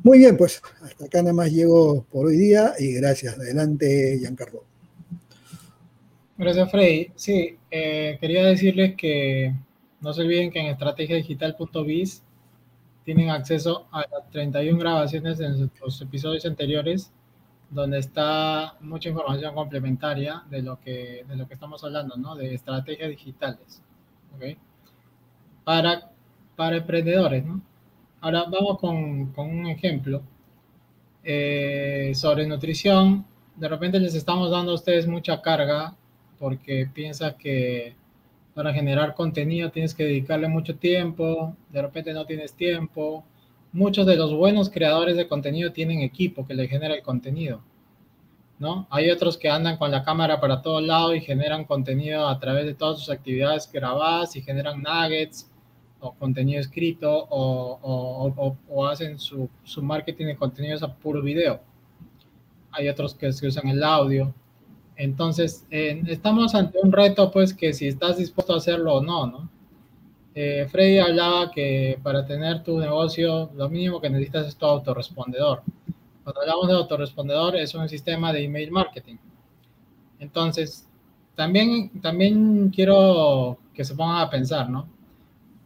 Muy 0.03 0.19
bien, 0.19 0.37
pues 0.37 0.61
hasta 0.83 1.05
acá 1.05 1.21
nada 1.21 1.33
más 1.33 1.51
llego 1.51 2.05
por 2.11 2.27
hoy 2.27 2.37
día 2.37 2.73
y 2.77 2.93
gracias. 2.93 3.39
Adelante, 3.39 4.17
Giancarlo. 4.19 4.63
Gracias, 6.37 6.69
Freddy. 6.69 7.07
Sí, 7.15 7.57
eh, 7.71 8.17
quería 8.21 8.45
decirles 8.45 8.95
que 8.95 9.55
no 10.01 10.13
se 10.13 10.21
olviden 10.21 10.51
que 10.51 10.59
en 10.59 10.67
estrategiadigital.biz 10.67 12.21
tienen 13.03 13.29
acceso 13.29 13.87
a 13.91 14.01
las 14.01 14.29
31 14.31 14.77
grabaciones 14.77 15.37
de 15.37 15.69
los 15.81 16.01
episodios 16.01 16.45
anteriores 16.45 17.11
donde 17.70 17.99
está 17.99 18.76
mucha 18.82 19.09
información 19.09 19.53
complementaria 19.53 20.43
de 20.49 20.61
lo 20.61 20.80
que, 20.80 21.26
de 21.28 21.36
lo 21.36 21.47
que 21.47 21.53
estamos 21.53 21.84
hablando, 21.84 22.16
¿no? 22.16 22.36
De 22.36 22.53
estrategias 22.53 23.09
digitales, 23.09 23.82
¿ok? 24.36 24.57
Para, 25.63 26.11
para 26.55 26.78
emprendedores, 26.78 27.45
¿no? 27.45 27.61
Ahora 28.22 28.45
vamos 28.49 28.80
con, 28.80 29.34
con 29.34 29.49
un 29.49 29.68
ejemplo 29.68 30.22
eh, 31.24 32.11
sobre 32.16 32.47
nutrición. 32.47 33.26
De 33.55 33.68
repente 33.68 33.99
les 33.99 34.16
estamos 34.16 34.51
dando 34.51 34.72
a 34.72 34.76
ustedes 34.76 35.07
mucha 35.07 35.41
carga 35.41 35.95
porque 36.39 36.89
piensa 36.93 37.38
que 37.38 37.95
para 38.53 38.74
generar 38.74 39.16
contenido 39.16 39.70
tienes 39.72 39.93
que 39.93 40.05
dedicarle 40.05 40.47
mucho 40.47 40.78
tiempo, 40.78 41.55
de 41.70 41.82
repente 41.82 42.13
no 42.13 42.26
tienes 42.26 42.53
tiempo, 42.53 43.26
muchos 43.76 44.05
de 44.05 44.15
los 44.15 44.34
buenos 44.34 44.69
creadores 44.69 45.17
de 45.17 45.28
contenido 45.28 45.73
tienen 45.73 45.99
equipo 45.99 46.47
que 46.47 46.53
le 46.53 46.67
genera 46.67 46.95
el 46.95 47.03
contenido, 47.03 47.61
¿no? 48.57 48.88
Hay 48.89 49.11
otros 49.11 49.38
que 49.38 49.49
andan 49.49 49.78
con 49.78 49.91
la 49.91 50.03
cámara 50.03 50.39
para 50.39 50.61
todos 50.61 50.82
lados 50.82 51.13
y 51.15 51.19
generan 51.19 51.65
contenido 51.65 52.28
a 52.28 52.39
través 52.39 52.65
de 52.65 52.73
todas 52.73 52.99
sus 52.99 53.09
actividades 53.09 53.69
grabadas 53.71 54.34
y 54.38 54.41
generan 54.41 54.82
nuggets 54.82 55.51
o 55.99 56.13
contenido 56.13 56.61
escrito 56.61 57.28
o, 57.30 58.88
hacen 58.88 59.19
su, 59.19 59.49
su, 59.65 59.84
marketing 59.84 60.28
de 60.28 60.38
contenidos 60.38 60.82
a 60.82 60.95
puro 60.95 61.21
video. 61.21 61.59
Hay 62.71 62.88
otros 62.88 63.13
que, 63.13 63.30
que 63.39 63.47
usan 63.47 63.67
el 63.67 63.84
audio. 63.84 64.34
Entonces, 64.95 65.65
eh, 65.69 66.01
estamos 66.07 66.55
ante 66.55 66.80
un 66.82 66.93
reto, 66.93 67.30
pues, 67.30 67.53
que 67.53 67.73
si 67.73 67.88
estás 67.88 68.17
dispuesto 68.17 68.53
a 68.53 68.57
hacerlo 68.57 68.95
o 68.95 69.01
no, 69.01 69.28
¿no? 69.28 69.49
Eh, 70.38 70.67
Freddy 70.69 70.99
hablaba 70.99 71.49
que 71.49 71.97
para 72.03 72.25
tener 72.25 72.61
tu 72.61 72.77
negocio, 72.77 73.49
lo 73.55 73.69
mínimo 73.69 74.01
que 74.01 74.09
necesitas 74.09 74.47
es 74.47 74.57
tu 74.57 74.65
autorrespondedor. 74.65 75.63
Cuando 76.25 76.41
hablamos 76.41 76.67
de 76.67 76.73
autorrespondedor, 76.73 77.55
es 77.55 77.73
un 77.73 77.88
sistema 77.88 78.33
de 78.33 78.43
email 78.43 78.69
marketing. 78.69 79.15
Entonces, 80.19 80.89
también, 81.36 82.01
también 82.01 82.69
quiero 82.69 83.57
que 83.73 83.86
se 83.86 83.95
pongan 83.95 84.21
a 84.21 84.29
pensar, 84.29 84.69
¿no? 84.69 84.88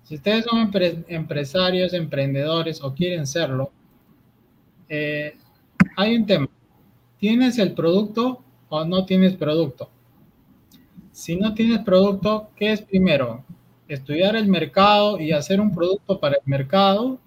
Si 0.03 0.15
ustedes 0.15 0.45
son 0.45 0.59
empre 0.59 1.03
empresarios, 1.07 1.93
emprendedores 1.93 2.83
o 2.83 2.93
quieren 2.93 3.25
serlo, 3.25 3.71
eh, 4.87 5.35
hay 5.95 6.15
un 6.15 6.25
tema. 6.27 6.49
Tienes 7.17 7.57
el 7.57 7.73
producto 7.73 8.43
o 8.69 8.85
no 8.85 9.05
tienes 9.05 9.35
producto. 9.35 9.89
Si 11.11 11.35
no 11.35 11.55
tienes 11.55 11.79
producto, 11.79 12.49
¿qué 12.55 12.71
es 12.71 12.81
primero? 12.81 13.43
¿Estudiar 13.89 14.37
el 14.37 14.47
mercado 14.47 15.19
y 15.19 15.33
hacer 15.33 15.59
un 15.59 15.73
producto 15.73 16.19
para 16.19 16.35
el 16.35 16.43
mercado? 16.45 17.19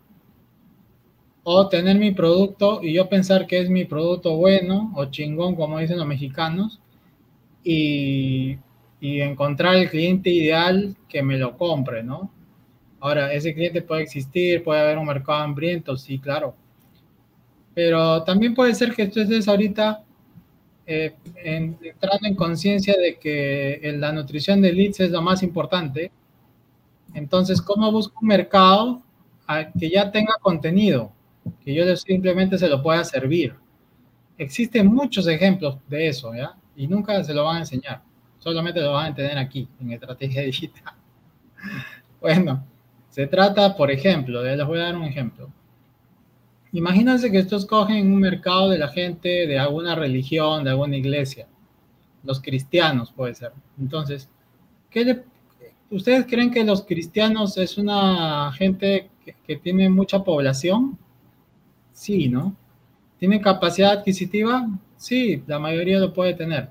¿O 1.42 1.68
tener 1.68 1.98
mi 1.98 2.12
producto 2.12 2.80
y 2.82 2.94
yo 2.94 3.08
pensar 3.08 3.46
que 3.46 3.58
es 3.58 3.68
mi 3.68 3.84
producto 3.84 4.36
bueno 4.36 4.92
o 4.96 5.06
chingón, 5.06 5.56
como 5.56 5.78
dicen 5.78 5.98
los 5.98 6.06
mexicanos, 6.06 6.80
y, 7.64 8.58
y 9.00 9.20
encontrar 9.20 9.74
el 9.74 9.90
cliente 9.90 10.30
ideal 10.30 10.96
que 11.08 11.22
me 11.22 11.36
lo 11.36 11.58
compre, 11.58 12.04
¿no? 12.04 12.30
Ahora, 13.00 13.32
ese 13.32 13.52
cliente 13.52 13.82
puede 13.82 14.02
existir, 14.02 14.62
puede 14.62 14.80
haber 14.80 14.98
un 14.98 15.06
mercado 15.06 15.40
hambriento, 15.40 15.96
sí, 15.96 16.20
claro. 16.20 16.54
Pero 17.74 18.22
también 18.22 18.54
puede 18.54 18.74
ser 18.74 18.94
que 18.94 19.08
tú 19.08 19.20
estés 19.20 19.48
ahorita 19.48 20.04
eh, 20.86 21.14
entrando 21.44 22.28
en 22.28 22.34
conciencia 22.36 22.94
de 22.96 23.18
que 23.18 23.80
la 23.98 24.12
nutrición 24.12 24.60
de 24.60 24.72
leads 24.72 25.00
es 25.00 25.10
lo 25.10 25.22
más 25.22 25.42
importante. 25.42 26.12
Entonces, 27.14 27.60
¿cómo 27.60 27.90
busco 27.90 28.18
un 28.20 28.28
mercado 28.28 29.02
que 29.78 29.90
ya 29.90 30.10
tenga 30.10 30.34
contenido? 30.40 31.12
Que 31.64 31.74
yo 31.74 31.96
simplemente 31.96 32.58
se 32.58 32.68
lo 32.68 32.82
pueda 32.82 33.04
servir. 33.04 33.54
Existen 34.38 34.86
muchos 34.86 35.26
ejemplos 35.26 35.78
de 35.88 36.08
eso, 36.08 36.34
¿ya? 36.34 36.56
Y 36.74 36.86
nunca 36.86 37.22
se 37.22 37.34
lo 37.34 37.44
van 37.44 37.56
a 37.56 37.60
enseñar. 37.60 38.02
Solamente 38.38 38.80
lo 38.80 38.92
van 38.92 39.12
a 39.12 39.14
tener 39.14 39.38
aquí, 39.38 39.68
en 39.80 39.92
Estrategia 39.92 40.42
Digital. 40.46 40.94
Bueno, 42.20 42.66
se 43.10 43.26
trata, 43.26 43.76
por 43.76 43.90
ejemplo, 43.90 44.42
les 44.42 44.66
voy 44.66 44.78
a 44.78 44.84
dar 44.84 44.96
un 44.96 45.04
ejemplo 45.04 45.50
Imagínense 46.74 47.30
que 47.30 47.38
estos 47.38 47.66
cogen 47.66 48.06
un 48.06 48.18
mercado 48.18 48.70
de 48.70 48.78
la 48.78 48.88
gente 48.88 49.46
de 49.46 49.58
alguna 49.58 49.94
religión, 49.94 50.64
de 50.64 50.70
alguna 50.70 50.96
iglesia. 50.96 51.46
Los 52.24 52.40
cristianos 52.40 53.12
puede 53.12 53.34
ser. 53.34 53.52
Entonces, 53.78 54.30
¿qué 54.88 55.22
¿ustedes 55.93 56.26
creen 56.26 56.51
que 56.51 56.64
los 56.64 56.84
cristianos 56.84 57.57
es 57.59 57.78
una 57.78 58.51
gente 58.53 59.11
que, 59.47 59.57
tiene 59.57 59.88
mucha 59.88 60.24
población? 60.24 60.99
Sí, 61.93 62.28
¿no? 62.28 62.57
¿Tiene 63.18 63.40
capacidad 63.40 63.93
adquisitiva? 63.93 64.66
Sí, 64.97 65.43
la 65.47 65.59
mayoría 65.59 66.01
lo 66.01 66.12
puede 66.12 66.34
tener. 66.34 66.70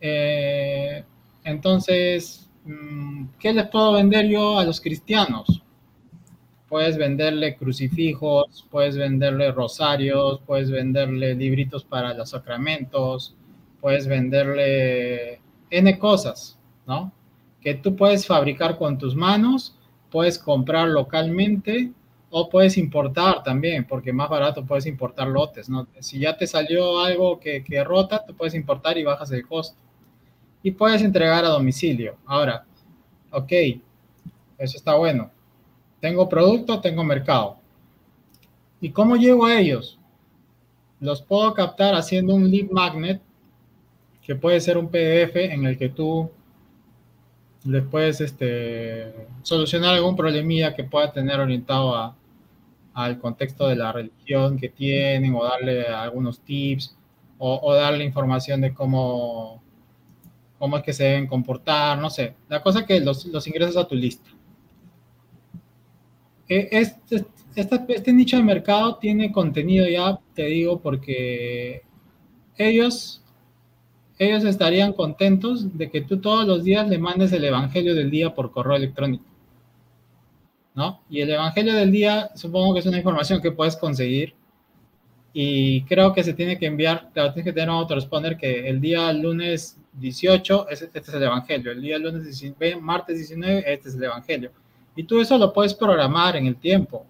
Eh, 0.00 1.04
entonces, 1.44 2.50
mm, 2.64 3.26
¿qué 3.38 3.52
les 3.52 3.68
puedo 3.68 3.92
vender 3.92 4.26
yo 4.26 4.58
a 4.58 4.64
los 4.64 4.80
cristianos? 4.80 5.62
Puedes 6.68 6.96
venderle 6.96 7.56
crucifijos, 7.56 8.66
puedes 8.70 8.96
venderle 8.96 9.52
rosarios, 9.52 10.40
puedes 10.46 10.70
venderle 10.70 11.34
libritos 11.34 11.84
para 11.84 12.14
los 12.14 12.30
sacramentos, 12.30 13.36
puedes 13.80 14.06
venderle 14.06 15.40
N 15.70 15.98
cosas, 15.98 16.58
¿no? 16.86 17.12
Tú 17.74 17.96
puedes 17.96 18.26
fabricar 18.26 18.76
con 18.78 18.98
tus 18.98 19.14
manos, 19.14 19.76
puedes 20.10 20.38
comprar 20.38 20.88
localmente 20.88 21.92
o 22.30 22.48
puedes 22.48 22.76
importar 22.76 23.42
también, 23.42 23.86
porque 23.86 24.12
más 24.12 24.28
barato 24.28 24.64
puedes 24.64 24.86
importar 24.86 25.28
lotes. 25.28 25.68
Si 26.00 26.18
ya 26.18 26.36
te 26.36 26.46
salió 26.46 27.00
algo 27.00 27.40
que, 27.40 27.64
que 27.64 27.82
rota, 27.84 28.24
tú 28.26 28.34
puedes 28.34 28.54
importar 28.54 28.98
y 28.98 29.04
bajas 29.04 29.30
el 29.32 29.46
costo. 29.46 29.78
Y 30.62 30.72
puedes 30.72 31.02
entregar 31.02 31.44
a 31.44 31.48
domicilio. 31.48 32.16
Ahora, 32.26 32.64
ok, 33.30 33.52
eso 34.58 34.76
está 34.76 34.94
bueno 34.96 35.30
tengo 36.00 36.28
producto, 36.28 36.80
tengo 36.80 37.04
mercado. 37.04 37.56
¿Y 38.80 38.90
cómo 38.90 39.16
llego 39.16 39.46
a 39.46 39.58
ellos? 39.58 39.98
Los 41.00 41.22
puedo 41.22 41.52
captar 41.54 41.94
haciendo 41.94 42.34
un 42.34 42.50
lead 42.50 42.70
magnet, 42.70 43.20
que 44.22 44.34
puede 44.34 44.60
ser 44.60 44.78
un 44.78 44.88
PDF 44.88 45.36
en 45.36 45.64
el 45.64 45.78
que 45.78 45.88
tú 45.88 46.30
les 47.64 47.84
puedes 47.84 48.20
este, 48.20 49.14
solucionar 49.42 49.94
algún 49.94 50.16
problemilla 50.16 50.74
que 50.74 50.84
pueda 50.84 51.12
tener 51.12 51.40
orientado 51.40 52.14
al 52.94 53.18
contexto 53.18 53.68
de 53.68 53.76
la 53.76 53.92
religión 53.92 54.58
que 54.58 54.68
tienen 54.68 55.34
o 55.34 55.44
darle 55.44 55.86
algunos 55.86 56.40
tips 56.40 56.96
o, 57.38 57.74
darle 57.74 58.04
información 58.04 58.60
de 58.60 58.74
cómo, 58.74 59.62
cómo 60.58 60.76
es 60.76 60.82
que 60.82 60.92
se 60.92 61.04
deben 61.04 61.26
comportar, 61.26 61.98
no 61.98 62.10
sé. 62.10 62.34
La 62.48 62.60
cosa 62.62 62.84
que 62.84 63.00
los, 63.00 63.26
los 63.26 63.46
ingresas 63.46 63.76
a 63.76 63.86
tu 63.86 63.94
lista. 63.94 64.28
Eh, 66.48 66.68
este, 66.72 67.26
este, 67.54 68.12
nicho 68.12 68.36
de 68.36 68.42
mercado 68.42 68.96
tiene 68.96 69.30
contenido 69.30 69.86
ya, 69.88 70.18
te 70.34 70.46
digo, 70.46 70.80
porque 70.80 71.82
ellos, 72.56 73.22
ellos 74.18 74.44
estarían 74.44 74.92
contentos 74.92 75.76
de 75.76 75.90
que 75.90 76.00
tú 76.00 76.20
todos 76.20 76.46
los 76.46 76.64
días 76.64 76.88
le 76.88 76.98
mandes 76.98 77.32
el 77.32 77.44
Evangelio 77.44 77.94
del 77.94 78.10
día 78.10 78.34
por 78.34 78.50
correo 78.50 78.76
electrónico. 78.76 79.24
¿No? 80.74 81.02
Y 81.10 81.20
el 81.20 81.30
Evangelio 81.30 81.74
del 81.74 81.90
día, 81.90 82.30
supongo 82.34 82.74
que 82.74 82.80
es 82.80 82.86
una 82.86 82.98
información 82.98 83.40
que 83.40 83.52
puedes 83.52 83.76
conseguir. 83.76 84.34
Y 85.32 85.82
creo 85.82 86.12
que 86.12 86.24
se 86.24 86.34
tiene 86.34 86.58
que 86.58 86.66
enviar, 86.66 87.10
claro, 87.12 87.32
tienes 87.32 87.44
que 87.44 87.52
tener 87.52 87.68
un 87.68 87.76
autoresponder 87.76 88.36
que 88.36 88.68
el 88.68 88.80
día 88.80 89.12
lunes 89.12 89.78
18, 89.94 90.68
este 90.70 90.98
es 90.98 91.08
el 91.14 91.22
Evangelio. 91.22 91.72
El 91.72 91.82
día 91.82 91.98
lunes 91.98 92.24
19, 92.24 92.80
martes 92.80 93.16
19, 93.16 93.72
este 93.72 93.88
es 93.88 93.94
el 93.94 94.04
Evangelio 94.04 94.50
y 94.98 95.04
tú 95.04 95.20
eso 95.20 95.38
lo 95.38 95.52
puedes 95.52 95.74
programar 95.74 96.34
en 96.34 96.48
el 96.48 96.56
tiempo. 96.56 97.06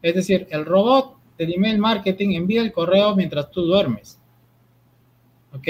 Es 0.00 0.14
decir, 0.14 0.46
el 0.50 0.64
robot 0.64 1.18
del 1.36 1.52
email 1.52 1.76
marketing 1.76 2.30
envía 2.30 2.62
el 2.62 2.72
correo 2.72 3.14
mientras 3.14 3.50
tú 3.50 3.60
duermes. 3.60 4.18
¿Ok? 5.52 5.68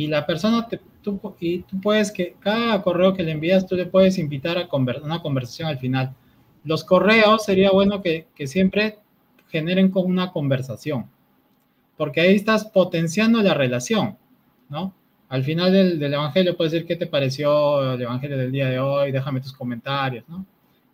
Y 0.00 0.06
la 0.06 0.24
persona, 0.24 0.66
tú, 1.02 1.20
y 1.40 1.58
tú 1.58 1.78
puedes 1.78 2.10
que 2.10 2.34
cada 2.40 2.80
correo 2.80 3.12
que 3.12 3.22
le 3.22 3.32
envías, 3.32 3.66
tú 3.66 3.76
le 3.76 3.84
puedes 3.84 4.16
invitar 4.16 4.56
a 4.56 4.66
una 4.74 5.20
conversación 5.20 5.68
al 5.68 5.78
final. 5.78 6.14
Los 6.64 6.84
correos 6.84 7.44
sería 7.44 7.70
bueno 7.70 8.00
que, 8.00 8.26
que 8.34 8.46
siempre 8.46 8.98
generen 9.48 9.90
como 9.90 10.06
una 10.06 10.32
conversación, 10.32 11.04
porque 11.98 12.22
ahí 12.22 12.34
estás 12.34 12.64
potenciando 12.64 13.42
la 13.42 13.52
relación, 13.52 14.16
¿no? 14.70 14.94
Al 15.28 15.44
final 15.44 15.70
del, 15.70 15.98
del 15.98 16.14
Evangelio 16.14 16.56
puedes 16.56 16.72
decir 16.72 16.86
qué 16.86 16.96
te 16.96 17.06
pareció 17.06 17.92
el 17.92 18.00
Evangelio 18.00 18.38
del 18.38 18.52
día 18.52 18.70
de 18.70 18.78
hoy, 18.78 19.12
déjame 19.12 19.42
tus 19.42 19.52
comentarios, 19.52 20.26
¿no? 20.30 20.46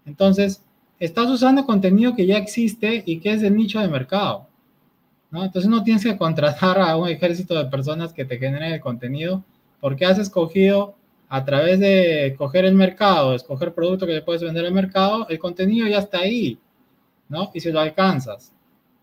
Entonces, 0.05 0.65
estás 0.99 1.31
usando 1.31 1.65
contenido 1.65 2.17
que 2.17 2.27
ya 2.27 2.39
existe 2.39 3.05
y 3.07 3.21
que 3.21 3.35
es 3.35 3.41
del 3.41 3.55
nicho 3.55 3.79
de 3.79 3.87
mercado. 3.87 4.49
¿No? 5.37 5.45
Entonces 5.45 5.71
no 5.71 5.85
tienes 5.85 6.03
que 6.03 6.17
contratar 6.17 6.81
a 6.81 6.97
un 6.97 7.09
ejército 7.09 7.55
de 7.55 7.67
personas 7.67 8.15
que 8.15 8.25
te 8.25 8.39
generen 8.39 8.73
el 8.73 8.81
contenido 8.81 9.45
porque 9.81 10.07
has 10.07 10.19
escogido 10.19 10.97
a 11.29 11.45
través 11.45 11.79
de 11.79 12.35
coger 12.39 12.65
el 12.65 12.75
mercado, 12.75 13.35
escoger 13.35 13.75
producto 13.75 14.07
que 14.07 14.15
le 14.15 14.23
puedes 14.23 14.43
vender 14.43 14.65
al 14.65 14.73
mercado, 14.73 15.29
el 15.29 15.39
contenido 15.39 15.87
ya 15.87 15.99
está 15.99 16.21
ahí, 16.21 16.59
¿no? 17.29 17.51
Y 17.53 17.61
si 17.61 17.71
lo 17.71 17.81
alcanzas. 17.81 18.55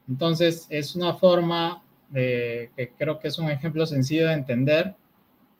Entonces 0.09 0.65
es 0.71 0.95
una 0.95 1.13
forma 1.13 1.83
de, 2.09 2.71
que 2.75 2.89
creo 2.97 3.19
que 3.19 3.27
es 3.27 3.37
un 3.37 3.51
ejemplo 3.51 3.85
sencillo 3.85 4.27
de 4.27 4.33
entender 4.33 4.95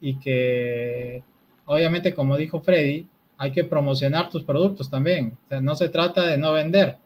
y 0.02 0.18
que 0.18 1.24
obviamente 1.66 2.16
como 2.16 2.36
dijo 2.36 2.62
Freddy, 2.62 3.08
hay 3.38 3.52
que 3.52 3.64
promocionar 3.64 4.32
tus 4.32 4.44
productos 4.44 4.90
también. 4.90 5.38
O 5.46 5.50
sea, 5.50 5.62
no 5.62 5.76
se 5.76 5.90
trata 5.90 6.26
de 6.26 6.40
no 6.40 6.52
vender. 6.54 6.98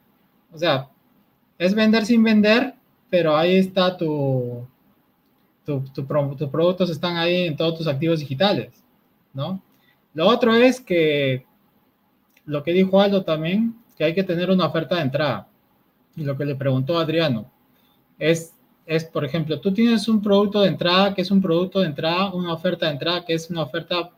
O 0.53 0.57
sea, 0.57 0.87
es 1.57 1.75
vender 1.75 2.05
sin 2.05 2.23
vender, 2.23 2.76
pero 3.09 3.35
ahí 3.35 3.57
está 3.57 3.95
tu, 3.95 4.67
tu, 5.65 5.81
tus 5.93 6.05
productos 6.05 6.89
están 6.89 7.17
ahí 7.17 7.47
en 7.47 7.55
todos 7.55 7.77
tus 7.77 7.87
activos 7.87 8.19
digitales, 8.19 8.83
¿no? 9.33 9.61
Lo 10.13 10.27
otro 10.27 10.55
es 10.55 10.81
que 10.81 11.45
lo 12.45 12.63
que 12.63 12.73
dijo 12.73 12.99
Aldo 12.99 13.23
también, 13.23 13.75
que 13.97 14.03
hay 14.03 14.13
que 14.13 14.23
tener 14.23 14.49
una 14.49 14.65
oferta 14.65 14.95
de 14.95 15.01
entrada. 15.01 15.47
Y 16.15 16.23
lo 16.23 16.37
que 16.37 16.45
le 16.45 16.55
preguntó 16.55 16.97
Adriano 16.97 17.51
es, 18.17 18.55
es, 18.85 19.05
por 19.05 19.25
ejemplo, 19.25 19.59
tú 19.59 19.73
tienes 19.73 20.07
un 20.07 20.21
producto 20.21 20.61
de 20.61 20.69
entrada 20.69 21.13
que 21.13 21.21
es 21.21 21.29
un 21.29 21.41
producto 21.41 21.81
de 21.81 21.87
entrada, 21.87 22.33
una 22.33 22.53
oferta 22.53 22.87
de 22.87 22.93
entrada 22.93 23.25
que 23.25 23.33
es 23.33 23.49
una 23.49 23.63
oferta 23.63 24.09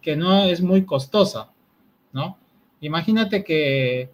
que 0.00 0.16
no 0.16 0.44
es 0.44 0.62
muy 0.62 0.84
costosa, 0.84 1.50
¿no? 2.12 2.38
Imagínate 2.80 3.42
que 3.42 4.10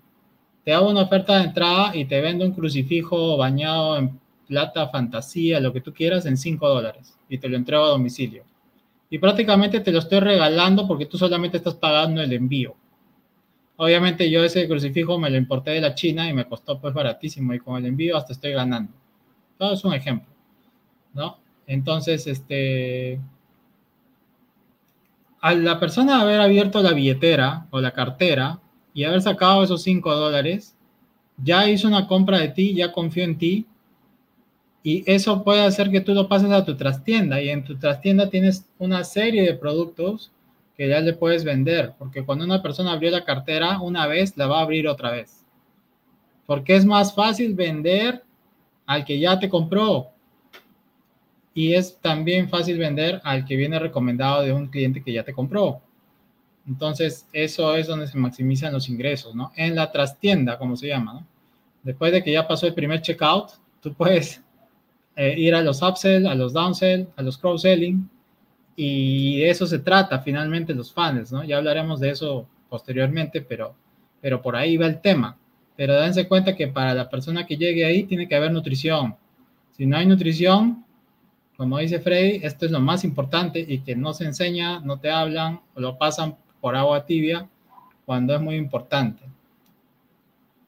te 0.71 0.75
hago 0.75 0.89
una 0.89 1.03
oferta 1.03 1.37
de 1.39 1.47
entrada 1.47 1.97
y 1.97 2.05
te 2.05 2.21
vendo 2.21 2.45
un 2.45 2.53
crucifijo 2.53 3.37
bañado 3.37 3.97
en 3.97 4.21
plata, 4.47 4.89
fantasía, 4.89 5.59
lo 5.59 5.73
que 5.73 5.81
tú 5.81 5.93
quieras, 5.93 6.27
en 6.27 6.37
5 6.37 6.69
dólares 6.69 7.19
y 7.29 7.39
te 7.39 7.49
lo 7.49 7.57
entrego 7.57 7.83
a 7.83 7.89
domicilio. 7.89 8.45
Y 9.11 9.19
prácticamente 9.19 9.81
te 9.81 9.91
lo 9.91 9.99
estoy 9.99 10.21
regalando 10.21 10.87
porque 10.87 11.07
tú 11.07 11.19
solamente 11.19 11.57
estás 11.57 11.75
pagando 11.75 12.23
el 12.23 12.33
envío. 12.33 12.77
Obviamente 13.79 14.31
yo 14.31 14.45
ese 14.45 14.69
crucifijo 14.69 15.19
me 15.19 15.29
lo 15.29 15.39
importé 15.39 15.73
de 15.73 15.81
la 15.81 15.97
China 15.97 16.31
y 16.31 16.35
me 16.35 16.45
costó 16.45 16.81
pues 16.81 16.95
baratísimo 16.95 17.53
y 17.53 17.59
con 17.59 17.77
el 17.77 17.87
envío 17.87 18.17
hasta 18.17 18.33
estoy 18.33 18.53
ganando. 18.53 18.93
Todo 19.59 19.73
es 19.75 19.85
un 19.85 19.93
ejemplo, 19.93 20.33
¿no? 21.15 21.39
Entonces, 21.67 22.29
este, 22.29 23.19
a 25.41 25.53
la 25.53 25.81
persona 25.81 26.21
haber 26.21 26.41
abierto 26.41 26.81
la 26.81 26.93
billetera 26.93 27.67
o 27.71 27.81
la 27.81 27.91
cartera 27.91 28.61
y 28.95 29.05
haber 29.05 29.23
sacado 29.23 29.63
esos 29.63 29.83
5 29.83 30.15
dólares, 30.15 30.75
ya 31.43 31.69
hizo 31.69 31.89
una 31.89 32.07
compra 32.07 32.39
de 32.39 32.49
ti, 32.49 32.75
ya 32.75 32.93
confió 32.93 33.25
en 33.25 33.39
ti 33.39 33.67
Y 34.83 35.05
eso 35.11 35.45
puede 35.45 35.63
hacer 35.63 35.91
que 35.91 36.01
tú 36.01 36.15
lo 36.15 36.29
pases 36.29 36.51
a 36.51 36.65
tu 36.65 36.77
trastienda 36.77 37.41
y 37.43 37.51
en 37.51 37.65
tu 37.65 37.79
trastienda 37.79 38.31
tienes 38.31 38.67
una 38.79 39.05
serie 39.05 39.43
de 39.43 39.55
productos 39.55 40.33
que 40.77 40.89
ya 40.89 41.01
le 41.01 41.13
puedes 41.13 41.45
vender, 41.45 41.93
porque 41.99 42.25
cuando 42.25 42.47
una 42.47 42.63
persona 42.63 42.93
abrió 42.93 43.11
la 43.11 43.25
cartera 43.25 43.81
una 43.81 44.07
vez, 44.07 44.37
la 44.39 44.47
va 44.47 44.61
a 44.61 44.63
abrir 44.63 44.89
otra 44.89 45.11
vez. 45.11 45.45
Porque 46.47 46.75
es 46.75 46.87
más 46.87 47.15
fácil 47.15 47.55
vender 47.55 48.25
al 48.87 49.05
que 49.05 49.21
ya 49.21 49.39
te 49.39 49.51
compró. 49.51 50.09
Y 51.53 51.75
es 51.75 51.99
también 52.01 52.49
fácil 52.49 52.79
vender 52.79 53.21
al 53.25 53.45
que 53.45 53.57
viene 53.57 53.79
recomendado 53.79 54.43
de 54.43 54.55
un 54.55 54.69
cliente 54.69 55.03
que 55.03 55.13
ya 55.13 55.23
te 55.23 55.35
compró. 55.35 55.83
Entonces, 56.71 57.27
eso 57.33 57.75
es 57.75 57.89
donde 57.89 58.07
se 58.07 58.17
maximizan 58.17 58.73
los 58.73 58.89
ingresos, 58.89 59.35
¿no? 59.35 59.51
En 59.57 59.75
la 59.75 59.91
trastienda, 59.91 60.57
como 60.57 60.77
se 60.77 60.87
llama, 60.87 61.15
¿no? 61.15 61.27
Después 61.83 62.13
de 62.13 62.23
que 62.23 62.31
ya 62.31 62.47
pasó 62.47 62.69
el 62.69 62.75
primer 62.75 63.03
checkout, 63.03 63.51
tú 63.81 63.93
puedes 63.93 64.41
eh, 65.17 65.35
ir 65.37 65.53
a 65.57 65.63
los 65.63 65.83
upsell, 65.83 66.29
a 66.29 66.35
los 66.37 66.53
downsell, 66.53 67.09
a 67.17 67.23
los 67.23 67.39
cross-selling, 67.39 68.09
y 68.77 69.41
de 69.41 69.51
eso 69.51 69.67
se 69.67 69.81
trata 69.81 70.21
finalmente 70.21 70.73
los 70.73 70.93
fans, 70.93 71.33
¿no? 71.33 71.43
Ya 71.43 71.57
hablaremos 71.57 71.99
de 71.99 72.11
eso 72.11 72.47
posteriormente, 72.69 73.43
pero, 73.43 73.75
pero 74.21 74.41
por 74.41 74.55
ahí 74.55 74.77
va 74.77 74.87
el 74.87 75.01
tema. 75.01 75.37
Pero 75.75 76.01
dense 76.01 76.29
cuenta 76.29 76.55
que 76.55 76.69
para 76.69 76.95
la 76.95 77.11
persona 77.11 77.47
que 77.47 77.57
llegue 77.57 77.85
ahí 77.85 78.05
tiene 78.05 78.29
que 78.29 78.37
haber 78.37 78.53
nutrición. 78.53 79.17
Si 79.73 79.87
no 79.87 79.97
hay 79.97 80.07
nutrición, 80.07 80.85
como 81.57 81.79
dice 81.79 81.99
Freddy, 81.99 82.41
esto 82.45 82.67
es 82.67 82.71
lo 82.71 82.79
más 82.79 83.03
importante 83.03 83.59
y 83.59 83.81
que 83.81 83.97
no 83.97 84.13
se 84.13 84.25
enseña, 84.25 84.79
no 84.79 85.01
te 85.01 85.11
hablan 85.11 85.61
o 85.75 85.81
lo 85.81 85.99
pasan 85.99 86.37
por 86.61 86.77
agua 86.77 87.05
tibia 87.05 87.49
cuando 88.05 88.35
es 88.35 88.41
muy 88.41 88.57
importante. 88.57 89.23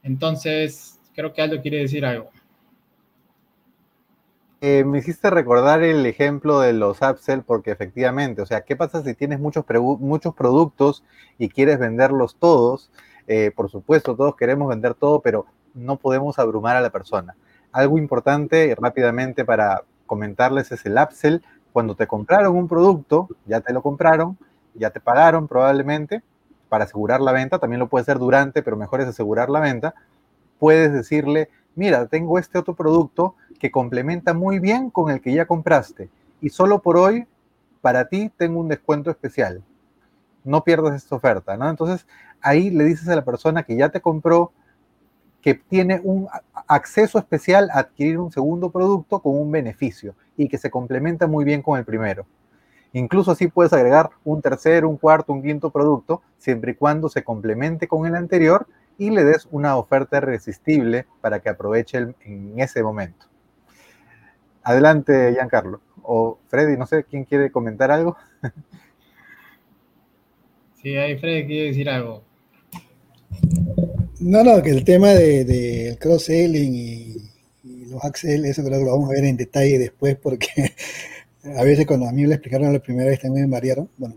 Entonces, 0.03 0.99
creo 1.15 1.33
que 1.33 1.43
Aldo 1.43 1.61
quiere 1.61 1.79
decir 1.79 2.05
algo. 2.05 2.31
Eh, 4.65 4.85
me 4.85 4.99
hiciste 4.99 5.29
recordar 5.29 5.83
el 5.83 6.07
ejemplo 6.07 6.61
de 6.61 6.73
los 6.73 7.03
upsell 7.03 7.43
porque 7.43 7.73
efectivamente, 7.73 8.43
o 8.43 8.47
sea, 8.47 8.61
¿qué 8.61 8.77
pasa 8.77 9.03
si 9.03 9.13
tienes 9.15 9.41
muchos, 9.41 9.65
muchos 9.99 10.37
productos 10.37 11.03
y 11.37 11.49
quieres 11.49 11.81
venderlos 11.81 12.37
todos? 12.37 12.93
Eh, 13.27 13.51
por 13.57 13.71
supuesto, 13.71 14.15
todos 14.15 14.37
queremos 14.37 14.69
vender 14.69 14.95
todo, 14.95 15.21
pero 15.21 15.47
no 15.75 15.97
podemos 15.97 16.39
abrumar 16.39 16.77
a 16.77 16.81
la 16.81 16.91
persona. 16.91 17.35
Algo 17.73 17.99
importante 17.99 18.73
rápidamente 18.79 19.45
para 19.45 19.83
comentarles 20.07 20.71
es 20.71 20.87
el 20.87 20.97
upsell. 20.97 21.43
Cuando 21.73 21.97
te 21.97 22.07
compraron 22.07 22.55
un 22.57 22.69
producto, 22.69 23.29
ya 23.47 23.61
te 23.63 23.73
lo 23.73 23.83
compraron, 23.83 24.39
ya 24.75 24.91
te 24.91 25.01
pagaron 25.01 25.49
probablemente 25.49 26.23
para 26.69 26.85
asegurar 26.85 27.21
la 27.21 27.33
venta, 27.33 27.59
también 27.59 27.81
lo 27.81 27.89
puede 27.89 28.03
hacer 28.03 28.19
durante, 28.19 28.63
pero 28.63 28.77
mejor 28.77 29.01
es 29.01 29.09
asegurar 29.09 29.51
la 29.51 29.61
venta. 29.61 29.95
Puedes 30.59 30.93
decirle, 30.93 31.51
mira, 31.75 32.07
tengo 32.07 32.39
este 32.39 32.59
otro 32.59 32.75
producto 32.75 33.35
que 33.61 33.71
complementa 33.71 34.33
muy 34.33 34.59
bien 34.59 34.91
con 34.91 35.11
el 35.11 35.21
que 35.21 35.33
ya 35.33 35.47
compraste 35.47 36.09
y 36.41 36.49
solo 36.49 36.83
por 36.83 36.97
hoy, 36.97 37.27
para 37.81 38.09
ti, 38.09 38.31
tengo 38.37 38.59
un 38.61 38.69
descuento 38.69 39.11
especial. 39.11 39.63
No 40.45 40.65
pierdas 40.65 40.97
esta 40.97 41.15
oferta, 41.15 41.57
¿no? 41.57 41.71
Entonces, 41.71 42.07
ahí 42.41 42.71
le 42.71 42.85
dices 42.85 43.09
a 43.09 43.15
la 43.15 43.25
persona 43.25 43.63
que 43.63 43.77
ya 43.77 43.91
te 43.91 44.01
compró 44.01 44.53
que 45.41 45.55
tiene 45.55 46.01
un 46.03 46.29
acceso 46.67 47.19
especial 47.19 47.69
a 47.71 47.81
adquirir 47.81 48.19
un 48.19 48.33
segundo 48.33 48.71
producto 48.71 49.21
con 49.21 49.37
un 49.37 49.51
beneficio 49.51 50.15
y 50.37 50.49
que 50.49 50.59
se 50.59 50.71
complementa 50.71 51.27
muy 51.27 51.45
bien 51.45 51.63
con 51.63 51.79
el 51.79 51.85
primero. 51.85 52.27
Incluso 52.93 53.31
así 53.31 53.49
puedes 53.49 53.73
agregar 53.73 54.11
un 54.25 54.43
tercer, 54.43 54.85
un 54.85 54.99
cuarto, 54.99 55.33
un 55.33 55.43
quinto 55.43 55.71
producto, 55.71 56.23
siempre 56.39 56.73
y 56.73 56.75
cuando 56.75 57.09
se 57.09 57.25
complemente 57.25 57.89
con 57.89 58.07
el 58.07 58.15
anterior 58.15 58.67
y 58.99 59.11
le 59.11 59.25
des 59.25 59.49
una 59.51 59.77
oferta 59.77 60.19
irresistible 60.19 61.07
para 61.21 61.41
que 61.41 61.49
aproveche 61.49 61.99
en 62.25 62.55
ese 62.59 62.83
momento. 62.83 63.27
Adelante, 64.63 65.33
Giancarlo. 65.33 65.81
O 66.03 66.39
Freddy, 66.49 66.77
no 66.77 66.87
sé, 66.87 67.05
¿quién 67.05 67.25
quiere 67.25 67.51
comentar 67.51 67.91
algo? 67.91 68.17
Sí, 70.83 70.97
ahí 70.97 71.17
Freddy 71.17 71.47
quiere 71.47 71.69
decir 71.69 71.89
algo. 71.89 72.25
No, 74.19 74.43
no, 74.43 74.61
que 74.61 74.71
el 74.71 74.85
tema 74.85 75.11
del 75.11 75.47
de, 75.47 75.97
cross-selling 76.01 76.75
y, 76.75 77.17
y, 77.63 77.87
los 77.87 78.05
Axel, 78.05 78.45
eso 78.47 78.65
creo 78.65 78.81
que 78.81 78.87
lo 78.87 78.91
vamos 78.91 79.11
a 79.11 79.13
ver 79.13 79.25
en 79.25 79.37
detalle 79.37 79.79
después 79.79 80.17
porque 80.17 80.49
a 81.45 81.65
veces 81.65 81.87
cuando 81.87 82.09
a 82.09 82.13
mí 82.13 82.27
me 82.27 82.35
explicaron 82.35 82.73
la 82.73 82.79
primera 82.79 83.11
vez 83.11 83.21
también 83.21 83.47
me 83.47 83.57
marearon, 83.57 83.89
bueno, 83.97 84.17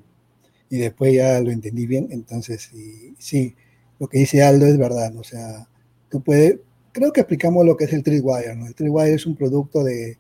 y 0.70 0.78
después 0.78 1.14
ya 1.14 1.40
lo 1.42 1.52
entendí 1.52 1.86
bien, 1.86 2.08
entonces 2.12 2.72
sí, 3.18 3.56
lo 4.00 4.08
que 4.08 4.20
dice 4.20 4.44
Aldo 4.44 4.66
es 4.66 4.78
verdad, 4.78 5.16
o 5.16 5.24
sea, 5.24 5.68
tú 6.10 6.22
puedes, 6.22 6.58
creo 6.92 7.12
que 7.12 7.22
explicamos 7.22 7.66
lo 7.66 7.76
que 7.78 7.86
es 7.86 7.94
el 7.94 8.04
Tripwire, 8.04 8.56
¿no? 8.56 8.68
El 8.68 8.76
Tripwire 8.76 9.14
es 9.14 9.26
un 9.26 9.36
producto 9.36 9.84
de, 9.84 10.18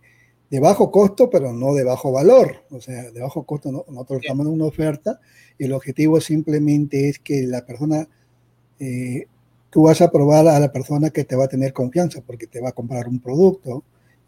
de, 0.49 0.59
bajo 0.59 0.91
costo, 0.91 1.29
pero 1.29 1.53
no 1.53 1.73
de 1.73 1.83
bajo 1.83 2.11
valor, 2.11 2.63
o 2.71 2.81
sea, 2.81 3.11
de 3.11 3.21
bajo 3.21 3.43
costo 3.43 3.71
no, 3.71 3.85
nosotros 3.87 4.21
estamos 4.23 4.47
en 4.47 4.53
una 4.53 4.65
oferta 4.65 5.19
y 5.57 5.65
el 5.65 5.73
objetivo 5.73 6.19
simplemente 6.19 7.09
es 7.09 7.19
que 7.19 7.43
la 7.43 7.65
persona, 7.65 8.07
eh, 8.79 9.27
tú 9.69 9.83
vas 9.83 10.01
a 10.01 10.11
probar 10.11 10.47
a 10.47 10.59
la 10.59 10.71
persona 10.71 11.09
que 11.11 11.23
te 11.23 11.35
va 11.35 11.45
a 11.45 11.49
tener 11.49 11.73
confianza 11.73 12.21
porque 12.25 12.47
te 12.47 12.61
va 12.61 12.69
a 12.69 12.73
comprar 12.73 13.07
un 13.07 13.19
producto, 13.19 13.83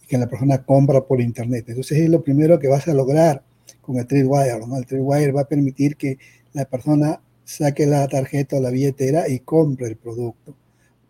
que 0.07 0.17
la 0.17 0.27
persona 0.27 0.63
compra 0.63 1.01
por 1.01 1.21
internet. 1.21 1.65
Entonces 1.67 1.99
es 1.99 2.09
lo 2.09 2.23
primero 2.23 2.59
que 2.59 2.67
vas 2.67 2.87
a 2.87 2.93
lograr 2.93 3.43
con 3.81 3.97
el 3.97 4.07
Tripwire. 4.07 4.65
¿no? 4.65 4.77
El 4.77 4.85
Tripwire 4.85 5.31
va 5.31 5.41
a 5.41 5.47
permitir 5.47 5.97
que 5.97 6.17
la 6.53 6.65
persona 6.65 7.21
saque 7.43 7.85
la 7.85 8.07
tarjeta 8.07 8.57
o 8.57 8.61
la 8.61 8.69
billetera 8.69 9.29
y 9.29 9.39
compre 9.39 9.87
el 9.87 9.95
producto. 9.97 10.55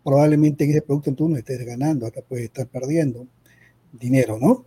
Probablemente 0.04 0.64
en 0.64 0.72
ese 0.72 0.82
producto 0.82 1.14
tú 1.14 1.30
no 1.30 1.38
estés 1.38 1.66
ganando, 1.66 2.06
hasta 2.06 2.22
puedes 2.22 2.46
estar 2.46 2.68
perdiendo 2.68 3.28
dinero, 3.92 4.38
¿no? 4.40 4.66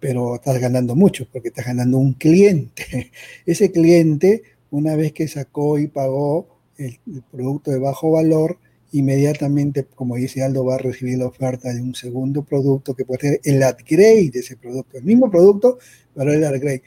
Pero 0.00 0.36
estás 0.36 0.58
ganando 0.58 0.96
mucho 0.96 1.26
porque 1.30 1.48
estás 1.48 1.66
ganando 1.66 1.98
un 1.98 2.14
cliente. 2.14 3.10
Ese 3.46 3.70
cliente, 3.70 4.42
una 4.70 4.96
vez 4.96 5.12
que 5.12 5.28
sacó 5.28 5.78
y 5.78 5.88
pagó 5.88 6.48
el 6.78 6.98
producto 7.30 7.70
de 7.70 7.78
bajo 7.78 8.10
valor, 8.12 8.58
inmediatamente, 8.92 9.86
como 9.94 10.16
dice 10.16 10.42
Aldo, 10.42 10.64
va 10.64 10.74
a 10.74 10.78
recibir 10.78 11.18
la 11.18 11.26
oferta 11.26 11.72
de 11.72 11.80
un 11.80 11.94
segundo 11.94 12.42
producto 12.42 12.94
que 12.94 13.04
puede 13.04 13.20
ser 13.20 13.40
el 13.44 13.56
upgrade 13.56 14.30
de 14.30 14.40
ese 14.40 14.56
producto. 14.56 14.98
El 14.98 15.04
mismo 15.04 15.30
producto, 15.30 15.78
pero 16.14 16.32
el 16.32 16.42
upgrade. 16.42 16.82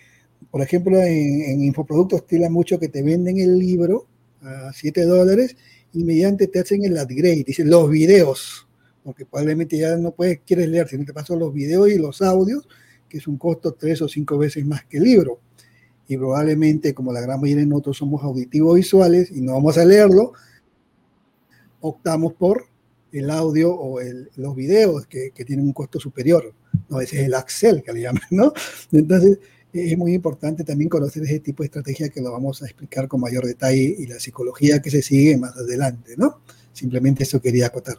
Por 0.51 0.61
ejemplo, 0.61 1.01
en, 1.01 1.63
Infoproductos 1.63 2.21
estila 2.21 2.49
mucho 2.49 2.79
que 2.79 2.89
te 2.89 3.01
venden 3.01 3.39
el 3.39 3.57
libro 3.57 4.07
a 4.41 4.71
7 4.73 5.05
dólares 5.05 5.55
y 5.93 6.03
mediante 6.03 6.47
te 6.47 6.59
hacen 6.59 6.83
el 6.83 6.93
upgrade, 6.93 7.43
dicen 7.45 7.69
los 7.69 7.89
videos, 7.89 8.67
porque 9.03 9.25
probablemente 9.25 9.77
ya 9.77 9.95
no 9.95 10.11
puedes, 10.11 10.41
quieres 10.45 10.67
leer, 10.67 10.87
sino 10.87 11.05
te 11.05 11.13
paso 11.13 11.35
los 11.35 11.53
videos 11.53 11.89
y 11.89 11.97
los 11.97 12.21
audios, 12.21 12.67
que 13.07 13.17
es 13.19 13.27
un 13.27 13.37
costo 13.37 13.73
tres 13.73 14.01
o 14.01 14.07
cinco 14.07 14.37
veces 14.37 14.65
más 14.65 14.83
que 14.85 14.97
el 14.97 15.03
libro. 15.03 15.39
Y 16.07 16.17
probablemente, 16.17 16.93
como 16.93 17.13
la 17.13 17.21
gran 17.21 17.39
mayoría 17.39 17.63
de 17.63 17.69
nosotros 17.69 17.97
somos 17.97 18.23
auditivos 18.23 18.75
visuales 18.75 19.31
y 19.31 19.41
no 19.41 19.53
vamos 19.53 19.77
a 19.77 19.85
leerlo, 19.85 20.33
optamos 21.83 22.33
por 22.33 22.65
el 23.11 23.29
audio 23.29 23.73
o 23.75 23.99
los 24.37 24.55
videos 24.55 25.05
que, 25.05 25.31
tienen 25.45 25.65
un 25.65 25.73
costo 25.73 25.99
superior. 25.99 26.53
No, 26.89 26.99
ese 26.99 27.19
es 27.19 27.27
el 27.27 27.33
Axel 27.33 27.83
que 27.83 27.93
le 27.93 28.01
llaman, 28.01 28.23
¿no? 28.31 28.53
Entonces, 28.91 29.39
es 29.71 29.97
muy 29.97 30.13
importante 30.13 30.63
también 30.63 30.89
conocer 30.89 31.23
ese 31.23 31.39
tipo 31.39 31.61
de 31.61 31.67
estrategia 31.67 32.09
que 32.09 32.21
lo 32.21 32.31
vamos 32.31 32.61
a 32.61 32.65
explicar 32.65 33.07
con 33.07 33.19
mayor 33.19 33.45
detalle 33.45 33.95
y 33.99 34.07
la 34.07 34.19
psicología 34.19 34.81
que 34.81 34.89
se 34.89 35.01
sigue 35.01 35.37
más 35.37 35.55
adelante, 35.57 36.13
¿no? 36.17 36.41
Simplemente 36.71 37.23
eso 37.23 37.41
quería 37.41 37.67
acotar. 37.67 37.97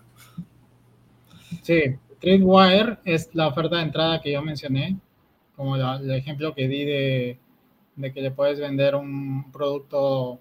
Sí, 1.62 1.96
Tripwire 2.20 2.98
es 3.04 3.28
la 3.34 3.48
oferta 3.48 3.76
de 3.76 3.82
entrada 3.82 4.20
que 4.22 4.32
yo 4.32 4.42
mencioné, 4.42 4.98
como 5.56 5.76
el 5.76 6.10
ejemplo 6.10 6.54
que 6.54 6.68
di 6.68 6.84
de, 6.84 7.38
de 7.96 8.12
que 8.12 8.22
le 8.22 8.30
puedes 8.30 8.58
vender 8.58 8.94
un 8.94 9.52
producto 9.52 10.40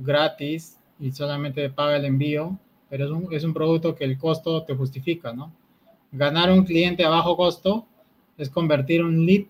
gratis 0.00 0.78
y 1.02 1.10
solamente 1.10 1.68
paga 1.68 1.96
el 1.96 2.04
envío, 2.04 2.56
pero 2.88 3.06
es 3.06 3.10
un, 3.10 3.26
es 3.32 3.42
un 3.42 3.52
producto 3.52 3.92
que 3.92 4.04
el 4.04 4.16
costo 4.16 4.62
te 4.62 4.76
justifica, 4.76 5.32
¿no? 5.32 5.52
Ganar 6.12 6.52
un 6.52 6.64
cliente 6.64 7.04
a 7.04 7.08
bajo 7.08 7.36
costo 7.36 7.86
es 8.38 8.48
convertir 8.48 9.02
un 9.02 9.26
lead 9.26 9.46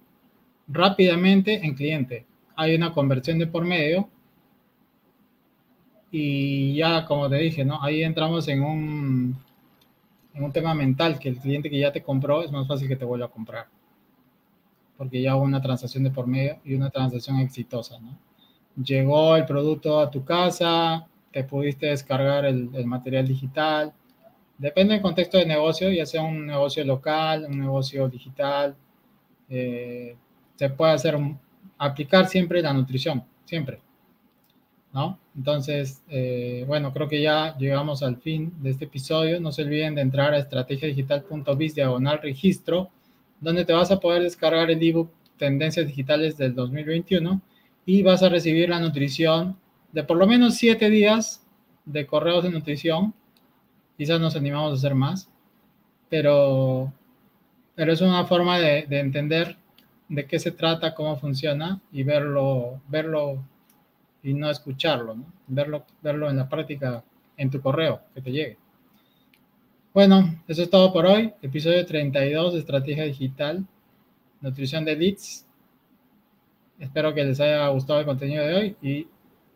rápidamente 0.67 1.63
en 1.63 1.75
cliente. 1.75 2.25
Hay 2.57 2.75
una 2.75 2.95
conversión 2.95 3.39
de 3.39 3.47
por 3.47 3.67
medio 3.67 4.09
y 6.11 6.75
ya, 6.75 7.05
como 7.05 7.29
te 7.29 7.37
dije, 7.37 7.67
¿no? 7.67 7.83
Ahí 7.83 8.03
entramos 8.03 8.49
en 8.49 8.63
un, 8.63 9.37
en 10.33 10.45
un 10.45 10.53
tema 10.53 10.75
mental, 10.75 11.19
que 11.19 11.29
el 11.29 11.37
cliente 11.37 11.69
que 11.69 11.79
ya 11.79 11.93
te 11.93 12.03
compró 12.03 12.43
es 12.43 12.51
más 12.51 12.67
fácil 12.67 12.89
que 12.89 12.97
te 12.97 13.05
vuelva 13.05 13.27
a 13.27 13.31
comprar. 13.31 13.67
Porque 14.97 15.21
ya 15.21 15.37
hubo 15.37 15.45
una 15.45 15.61
transacción 15.61 16.05
de 16.05 16.11
por 16.11 16.27
medio 16.27 16.61
y 16.65 16.75
una 16.75 16.89
transacción 16.89 17.37
exitosa, 17.41 17.99
¿no? 17.99 18.17
Llegó 18.83 19.37
el 19.37 19.45
producto 19.45 20.01
a 20.01 20.11
tu 20.11 20.25
casa, 20.25 21.07
te 21.33 21.45
pudiste 21.45 21.87
descargar 21.87 22.45
el, 22.45 22.69
material 22.87 23.27
digital. 23.27 23.93
Depende 24.59 24.95
del 24.95 25.03
contexto 25.03 25.39
de 25.39 25.47
negocio, 25.47 25.91
ya 25.91 26.07
sea 26.07 26.23
un 26.23 26.47
negocio 26.47 26.85
local, 26.85 27.47
un 27.49 27.59
negocio 27.59 28.09
digital. 28.09 28.77
Eh, 29.49 30.17
se 30.57 30.71
puede 30.71 30.93
hacer, 30.93 31.19
aplicar 31.79 32.29
siempre 32.29 32.63
la 32.63 32.73
nutrición, 32.73 33.25
siempre. 33.45 33.81
¿No? 34.93 35.19
Entonces, 35.35 36.03
eh, 36.09 36.65
bueno, 36.69 36.93
creo 36.93 37.09
que 37.09 37.23
ya 37.23 37.57
llegamos 37.57 38.03
al 38.03 38.19
fin 38.19 38.53
de 38.61 38.71
este 38.71 38.85
episodio. 38.85 39.41
No 39.41 39.51
se 39.51 39.63
olviden 39.63 39.95
de 39.95 40.03
entrar 40.03 40.35
a 40.35 40.39
estrategiadigital.biz 40.39 41.75
diagonal 41.75 42.21
registro. 42.23 42.91
donde 43.41 43.65
te 43.65 43.73
vas 43.73 43.91
a 43.91 43.99
poder 43.99 44.23
descargar 44.23 44.71
el 44.71 44.81
ebook 44.81 45.11
Tendencias 45.37 45.87
Digitales 45.89 46.37
del 46.37 46.55
2021 46.55 47.41
y 47.85 48.03
vas 48.05 48.23
a 48.23 48.29
recibir 48.29 48.69
la 48.69 48.79
nutrición 48.79 49.57
de 49.93 50.05
por 50.05 50.17
lo 50.17 50.27
menos 50.27 50.57
siete 50.57 50.91
días 50.91 51.47
de 51.85 52.07
correos 52.07 52.45
de 52.45 52.51
nutrición. 52.51 53.15
Quizás 53.97 54.21
nos 54.21 54.35
animamos 54.35 54.73
a 54.73 54.75
hacer 54.75 54.95
más, 54.95 55.29
pero, 56.09 56.93
pero 57.75 57.93
es 57.93 58.01
una 58.01 58.25
forma 58.25 58.59
de, 58.59 58.87
de 58.87 59.01
entender 59.01 59.57
de 60.09 60.27
qué 60.27 60.39
se 60.39 60.51
trata, 60.51 60.95
cómo 60.95 61.17
funciona 61.17 61.81
y 61.93 62.03
verlo, 62.03 62.81
verlo 62.89 63.45
y 64.23 64.35
no 64.35 64.51
escucharlo. 64.51 65.17
Verlo, 65.47 65.85
verlo 66.03 66.31
en 66.31 66.37
la 66.37 66.49
práctica 66.49 67.05
en 67.37 67.51
tu 67.51 67.61
correo, 67.61 68.01
que 68.15 68.21
te 68.21 68.31
llegue. 68.31 68.59
Bueno, 69.93 70.43
eso 70.49 70.63
es 70.63 70.71
todo 70.71 70.93
por 70.93 71.07
hoy. 71.07 71.33
Episodio 71.43 71.85
32 71.85 72.55
de 72.55 72.59
Estrategia 72.61 73.05
Digital, 73.05 73.67
Nutrición 74.41 74.85
de 74.85 74.97
Leads. 74.97 75.47
Espero 76.79 77.13
que 77.13 77.25
les 77.25 77.39
haya 77.41 77.69
gustado 77.69 78.01
el 78.01 78.07
contenido 78.07 78.45
de 78.45 78.55
hoy 78.55 78.77
y 78.83 79.07